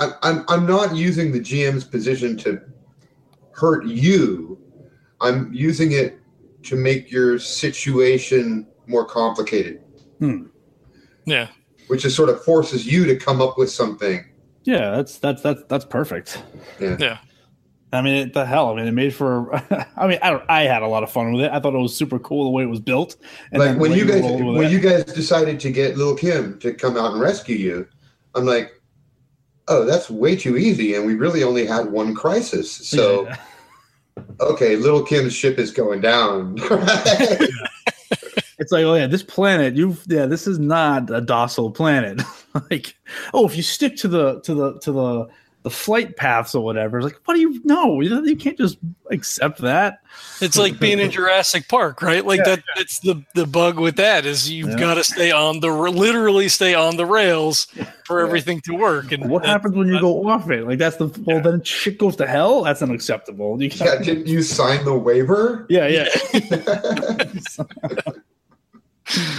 [0.00, 2.60] I, I'm, I'm not using the GM's position to
[3.52, 4.58] hurt you.
[5.20, 6.18] I'm using it
[6.64, 9.82] to make your situation more complicated,
[10.18, 10.46] Hmm.
[11.26, 11.48] Yeah,
[11.86, 14.24] which is sort of forces you to come up with something.
[14.64, 16.42] Yeah, that's that's that's that's perfect.
[16.80, 16.96] Yeah.
[16.98, 17.18] yeah.
[17.92, 18.70] I mean, it, the hell.
[18.70, 19.54] I mean, it made for.
[19.96, 20.40] I mean, I.
[20.48, 21.50] I had a lot of fun with it.
[21.50, 23.16] I thought it was super cool the way it was built.
[23.52, 24.72] like when you guys, when it.
[24.72, 27.86] you guys decided to get Little Kim to come out and rescue you,
[28.34, 28.79] I'm like,
[29.70, 32.70] oh, that's way too easy, and we really only had one crisis.
[32.70, 33.26] So.
[33.26, 33.36] Yeah.
[34.40, 36.56] okay, little Kim's ship is going down.
[38.58, 42.20] it's like, oh yeah, this planet, you've, yeah, this is not a docile planet.
[42.70, 42.94] like,
[43.32, 45.28] oh, if you stick to the to the to the
[45.62, 48.00] the flight paths or whatever, it's like, what do you know?
[48.00, 48.78] You, you can't just
[49.10, 49.98] accept that.
[50.40, 52.24] It's like being in Jurassic Park, right?
[52.24, 52.62] Like Yeah, that.
[52.76, 54.78] It's the the bug with that is you've Yeah.
[54.78, 57.66] got to stay on the literally stay on the rails
[58.06, 58.26] for Yeah.
[58.26, 59.12] everything to work.
[59.12, 60.66] And What that- happens when you go off it?
[60.66, 62.62] Like that's the well, then shit goes to hell.
[62.62, 63.62] That's unacceptable.
[63.62, 65.66] You yeah, can't- didn't you sign the waiver?
[65.68, 66.08] yeah, yeah.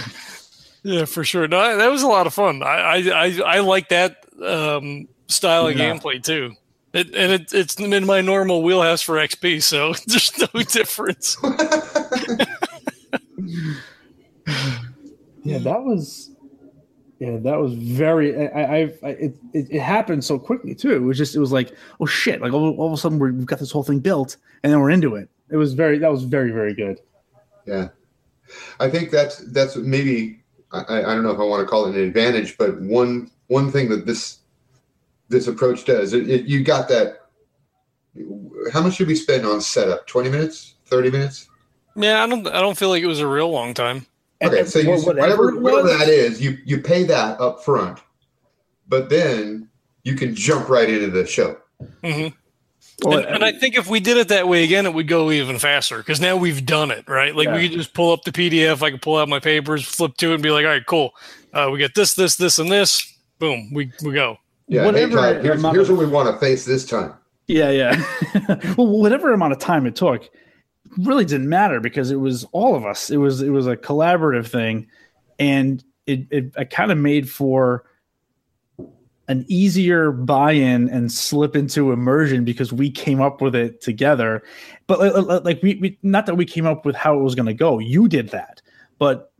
[0.84, 1.46] Yeah, for sure.
[1.46, 2.62] No, that was a lot of fun.
[2.64, 2.96] I I
[3.26, 5.92] I, I like that um, style of Yeah.
[5.92, 6.54] gameplay too.
[6.92, 11.36] It, and it, it's in my normal wheelhouse for XP, so there's no difference.
[15.44, 16.30] Yeah, that was.
[17.18, 18.48] Yeah, that was very.
[18.48, 20.92] I, I, I it, it, it happened so quickly too.
[20.94, 22.40] It was just, it was like, oh shit!
[22.40, 24.80] Like all, all of a sudden, we're, we've got this whole thing built, and then
[24.80, 25.28] we're into it.
[25.50, 25.98] It was very.
[25.98, 27.00] That was very, very good.
[27.66, 27.88] yeah,
[28.80, 30.42] I think that's that's maybe
[30.72, 33.30] I, I I don't know if I want to call it an advantage, but one
[33.48, 34.38] one thing that this
[35.32, 37.18] this approach does it, it, you got that.
[38.72, 40.06] How much should we spend on setup?
[40.06, 40.74] Twenty minutes?
[40.86, 41.48] Thirty minutes?
[41.96, 44.06] Yeah, I don't I don't feel like it was a real long time.
[44.42, 47.64] Okay, And- so you, wha- whatever it whatever that is, you you pay that up
[47.64, 47.98] front,
[48.88, 49.68] but then
[50.04, 51.56] you can jump right into the show.
[52.04, 52.28] hmm
[53.04, 55.30] Well, and, and I think if we did it that way again, it would go
[55.30, 57.34] even faster because now we've done it, right?
[57.34, 58.82] Like we could just pull up the PDF.
[58.82, 61.12] I could pull out my papers, flip to it, and be like, "All right, cool.
[61.54, 63.16] Uh, we get this, this, this, and this.
[63.38, 64.36] Boom, we we go."
[64.68, 67.14] Yeah, Whatever hey, Todd, here's, here's of- what we want to face this time.
[67.48, 68.02] Yeah, yeah.
[68.78, 70.30] well, whatever amount of time it took
[70.98, 73.10] really didn't matter because it was all of us.
[73.10, 74.86] It was it was a collaborative thing,
[75.38, 77.84] and it it, it kind of made for
[79.28, 84.42] an easier buy-in and slip into immersion because we came up with it together.
[84.86, 87.34] But like- like, like we, we not that we came up with how it was
[87.34, 87.78] going to go.
[87.78, 88.62] You did that,
[88.98, 89.31] but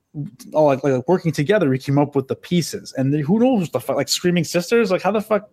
[0.53, 2.93] all like, like working together, we came up with the pieces.
[2.97, 3.97] And who knows the fuck?
[3.97, 5.49] Like screaming sisters, like how the fuck?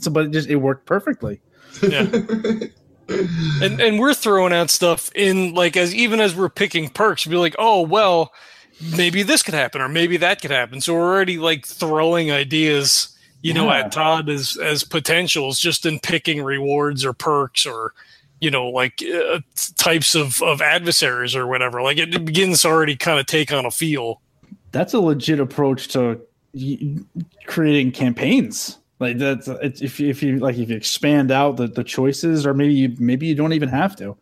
[0.00, 1.40] So, but it just it worked perfectly.
[1.82, 2.06] Yeah.
[3.08, 7.36] and and we're throwing out stuff in like as even as we're picking perks, be
[7.36, 8.32] like, oh well,
[8.96, 10.80] maybe this could happen or maybe that could happen.
[10.80, 16.00] So we're already like throwing ideas, you know, at Todd as as potentials just in
[16.00, 17.92] picking rewards or perks or
[18.40, 19.40] you know like uh,
[19.76, 21.82] types of of adversaries or whatever.
[21.82, 24.20] Like it begins to already kind of take on a feel.
[24.72, 26.20] that's a legit approach to
[27.46, 31.84] creating campaigns like that's if you, if you like if you expand out the, the
[31.84, 34.16] choices or maybe you maybe you don't even have to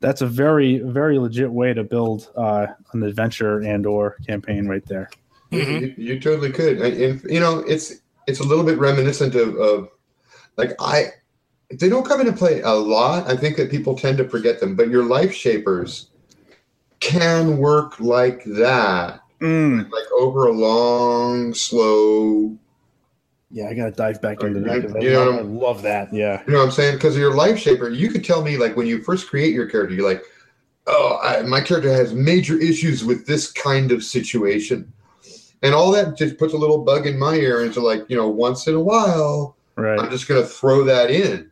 [0.00, 4.84] that's a very very legit way to build uh, an adventure and or campaign right
[4.86, 5.10] there
[5.52, 5.80] Mhm.
[5.80, 7.94] you, you totally could, and, and, you know, it's
[8.26, 9.88] it's a little bit reminiscent of, of
[10.56, 11.06] like I.
[11.70, 13.28] They don't come into play a lot.
[13.28, 16.08] I think that people tend to forget them, but your life shapers
[17.00, 19.90] can work like that, Mm.
[19.90, 22.56] like over a long, slow.
[23.50, 24.94] yeah i gotta dive back into that.
[24.96, 26.96] I, You know- I love that yeah You know what I'm saying?
[26.96, 29.94] Because your life shaper, you could tell me like when you first create your character,
[29.94, 30.22] you're like,
[30.86, 34.92] oh, I, my character has major issues with this kind of situation.
[35.62, 38.28] And all that just puts a little bug in my ear into like, you know,
[38.28, 41.50] once in a while, right I'm just going to throw that in.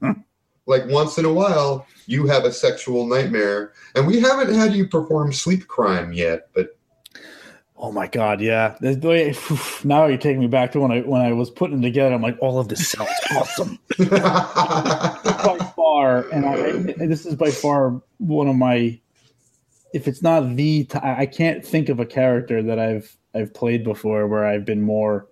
[0.66, 4.86] like once in a while, you have a sexual nightmare, and we haven't had you
[4.88, 6.70] perform sleep crime yet, but
[7.78, 8.74] Oh my god, yeah.
[8.80, 9.34] The- the way-
[9.84, 12.14] now you're taking me back to when I when I was putting it together.
[12.14, 13.78] I'm like, all of this sounds awesome.
[13.98, 18.98] by far, and I, and this is by far one of my.
[19.92, 23.84] If it's not the, t- I can't think of a character that I've I've played
[23.84, 25.28] before where I've been more,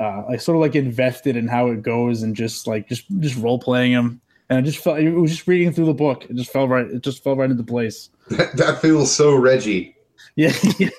[0.00, 3.36] uh, like sort of like invested in how it goes and just like just just
[3.36, 4.20] role playing him.
[4.48, 6.24] And I just felt it was just reading through the book.
[6.24, 6.86] It just fell right.
[6.86, 8.10] It just fell right into place.
[8.30, 9.92] that, that feels so Reggie.
[10.38, 10.90] Yeah, yeah,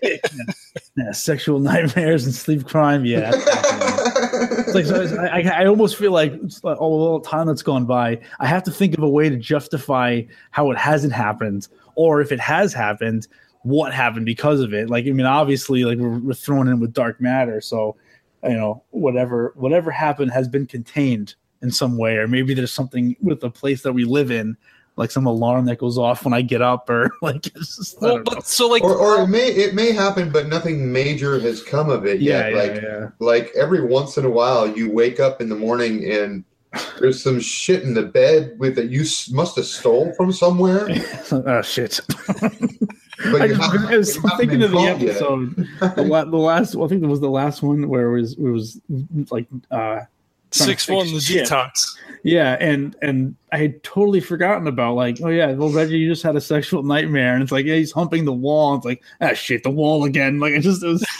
[0.96, 1.12] yeah.
[1.12, 3.06] sexual nightmares and sleep crime.
[3.06, 6.34] Yeah, it's like so I, I, I almost feel like
[6.64, 8.20] like all the little time that's gone by.
[8.40, 12.32] I have to think of a way to justify how it hasn't happened, or if
[12.32, 13.28] it has happened,
[13.62, 14.90] what happened because of it.
[14.90, 17.96] Like I mean, obviously, like we're, we're thrown in with dark matter, so
[18.48, 23.16] you know whatever whatever happened has been contained in some way, or maybe there's something
[23.22, 24.58] with the place that we live in.
[24.96, 28.16] Like some alarm that goes off when I get up, or like it's just, Well,
[28.16, 28.36] don't know.
[28.36, 31.90] but so like or, or it may it may happen, but nothing major has come
[31.92, 32.52] of it yeah, yet.
[32.52, 33.10] yeah, like yeah.
[33.20, 36.44] like every once in a while, you wake up in the morning and
[37.00, 40.88] there's some shit in the bed with that you must have stole from somewhere.
[41.32, 42.00] oh shit!
[43.32, 45.68] But I, just, haven't- I was thinking of the episode.
[45.96, 48.34] The, la- the last, well, I think it was the last one where it was
[48.34, 48.80] it was
[49.32, 50.02] like, uh,
[50.52, 51.48] six one the Shit.
[51.48, 51.98] detox.
[52.24, 56.24] yeah, and and I had totally forgotten about like, oh yeah, well Reggie, you just
[56.24, 58.76] had a sexual nightmare, and it's like, yeah, he's humping the wall.
[58.76, 60.40] It's like, ah, shit, the wall again.
[60.40, 61.06] Like I just, it was,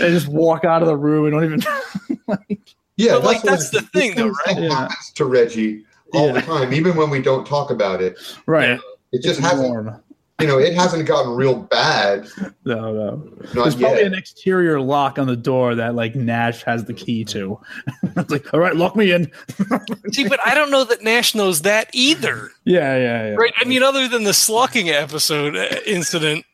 [0.00, 2.20] I just walk out of the room and don't even.
[2.26, 4.58] like, Yeah, But, like, what- that's the thing, though, right?
[4.58, 4.68] Yeah.
[4.74, 6.32] happens to Reggie all Yeah.
[6.34, 8.16] the time, even when we don't talk about it.
[8.46, 8.78] right,
[9.12, 10.02] It just It's hasn't, warm.
[10.40, 12.28] You know, it hasn't gotten real bad.
[12.64, 13.16] No, no.
[13.54, 17.24] Not There's probably an exterior lock on the door that like Nash has the key
[17.26, 17.58] to.
[18.02, 19.30] it's like, all right, lock me in.
[20.12, 22.50] See, but I don't know that Nash knows that either.
[22.64, 23.34] Yeah, yeah, yeah.
[23.34, 23.54] Right?
[23.56, 26.44] I mean, other than the slucking episode uh, incident,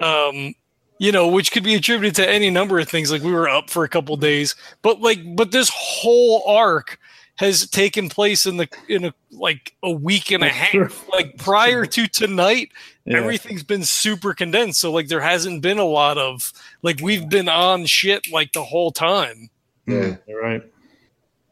[0.00, 0.54] um,
[0.98, 3.10] you know, which could be attributed to any number of things.
[3.10, 7.00] Like we were up for a couple days, but like, but this whole arc
[7.38, 10.70] has taken place in the in a like a week and a half.
[10.70, 10.88] true.
[11.12, 12.70] Like prior to tonight,
[13.04, 13.18] Yeah.
[13.18, 14.80] everything's been super condensed.
[14.80, 16.52] So like, there hasn't been a lot of
[16.82, 19.50] like we've been on shit like the whole time.
[19.86, 20.16] Yeah.
[20.26, 20.62] You're right.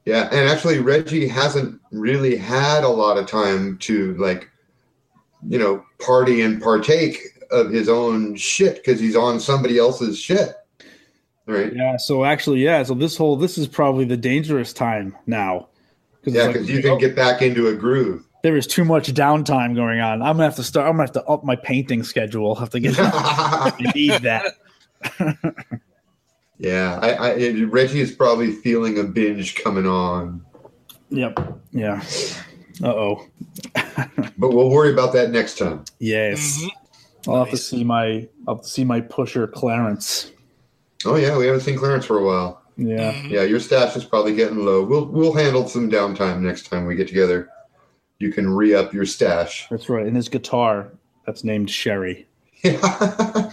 [0.05, 4.49] Yeah, and actually, Reggie hasn't really had a lot of time to like,
[5.49, 7.19] you know, party and partake
[7.51, 10.55] of his own shit because he's on somebody else's shit.
[11.47, 11.73] Right?
[11.75, 11.97] Yeah.
[11.97, 12.83] So actually, yeah.
[12.85, 15.69] So this whole this is probably the dangerous time now.
[16.27, 18.24] Yeah, it's like, because you can get back into a groove.
[18.43, 20.23] there is too much downtime going on.
[20.23, 20.86] I'm gonna have to start.
[20.86, 22.48] I'm gonna have to up my painting schedule.
[22.48, 22.94] I'll have to get.
[22.98, 24.55] I need that.
[26.59, 30.44] yeah, I, I Reggie is probably feeling a binge coming on,
[31.11, 31.39] Yep.
[31.73, 32.03] Yeah.
[32.82, 33.27] Uh oh.
[34.39, 35.85] but we'll worry about that next time.
[35.98, 36.61] Yes.
[36.62, 36.70] Mhm.
[37.28, 38.28] I'll have to see my.
[38.47, 40.31] I'll have to see my pusher Clarence.
[41.05, 42.62] Oh yeah, we haven't seen Clarence for a while.
[42.77, 43.12] Yeah.
[43.12, 43.31] Mhm.
[43.31, 44.82] Yeah, your stash is probably getting low.
[44.85, 47.48] We'll we'll handle some downtime next time we get together.
[48.19, 49.66] You can re up your stash.
[49.70, 50.07] That's right.
[50.07, 50.93] And his guitar.
[51.27, 52.27] That's named Sherry.
[52.62, 52.78] Yeah.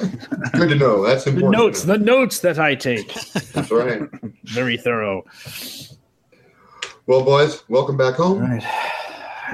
[0.53, 1.03] Good to know.
[1.03, 1.51] That's The important.
[1.61, 1.83] notes.
[1.83, 3.13] The notes that I take.
[3.53, 4.01] That's right.
[4.43, 5.23] Very thorough.
[7.07, 8.39] Well, boys, welcome back home.
[8.39, 8.63] right.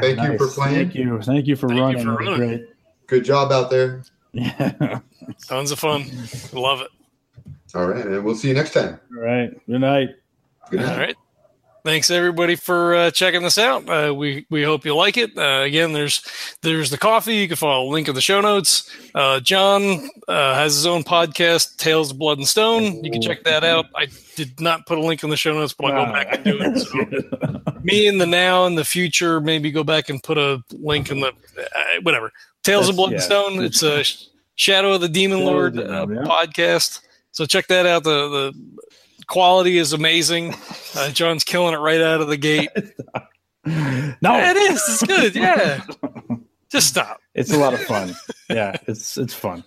[0.01, 0.75] Thank you for playing.
[0.75, 1.21] Thank you.
[1.21, 2.03] Thank you for Thank you running.
[2.03, 2.37] for running.
[2.57, 2.65] Great.
[3.07, 4.03] Good job out there.
[4.31, 4.99] Yeah.
[5.47, 6.05] Tons of fun.
[6.53, 6.89] Love it.
[7.75, 8.99] All right, and we'll see you next time.
[9.15, 9.51] All right.
[9.67, 10.09] Good night.
[10.71, 10.91] Good night.
[10.91, 11.15] All right.
[11.85, 13.87] Thanks everybody for uh, checking this out.
[13.89, 15.37] Uh, we we hope you like it.
[15.37, 16.21] Uh, again, there's
[16.61, 17.37] there's the coffee.
[17.37, 18.93] You can follow a link in the show notes.
[19.15, 23.03] Uh, John uh, has his own podcast, Tales of Blood and Stone.
[23.03, 23.85] You can check that out.
[23.95, 26.43] I did not put a link in the show notes, but I'll go back and
[26.43, 26.79] do it.
[26.79, 31.11] So me in the now and the future, maybe go back and put a link
[31.11, 32.31] in the uh, whatever.
[32.63, 33.15] Tales That's- of Blood yeah.
[33.15, 33.63] and Stone.
[33.63, 34.03] It's a
[34.55, 36.21] Shadow of the Demon Shadow Lord the uh, yeah.
[36.23, 36.99] podcast.
[37.39, 38.03] So check that out.
[38.03, 40.55] The the quality is amazing.
[40.93, 42.67] Uh, John's killing it right out of the gate.
[43.65, 44.81] no, Yeah, it is.
[44.89, 45.35] It's good.
[45.37, 45.81] Yeah.
[46.69, 47.21] Just stop.
[47.33, 48.13] it's a lot of fun.
[48.49, 49.63] Yeah, it's it's fun.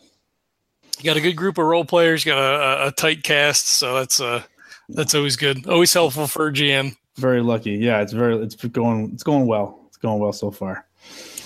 [0.99, 2.27] You got a good group of role players.
[2.27, 4.43] You got a, a, a tight cast, so that's uh
[4.91, 5.67] that's always good.
[5.67, 6.95] Always helpful for a GM.
[7.17, 7.71] Very lucky.
[7.77, 9.81] Yeah, it's very it's going it's going well.
[9.87, 10.87] It's going well so far.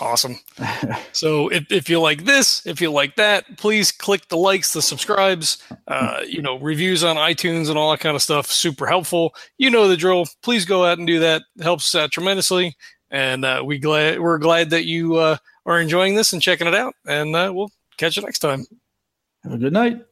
[0.01, 0.39] Awesome.
[1.12, 4.82] So if, if you like this, if you like that, please click the likes, the
[4.82, 5.56] subscribes,
[5.89, 8.51] uh, you know, reviews on iTunes and all that kind of stuff.
[8.51, 9.35] Super helpful.
[9.56, 10.27] You know the drill.
[10.43, 11.43] Please go out and do that.
[11.56, 12.77] It helps out tremendously.
[13.10, 16.74] And uh, we glad we're glad that you uh, are enjoying this and checking it
[16.74, 16.94] out.
[17.06, 18.66] And uh, we'll catch you next time.
[19.44, 20.05] Have a good night.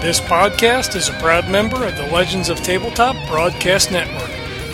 [0.00, 4.39] This podcast is a proud member of the Legends of Tabletop Broadcast Network.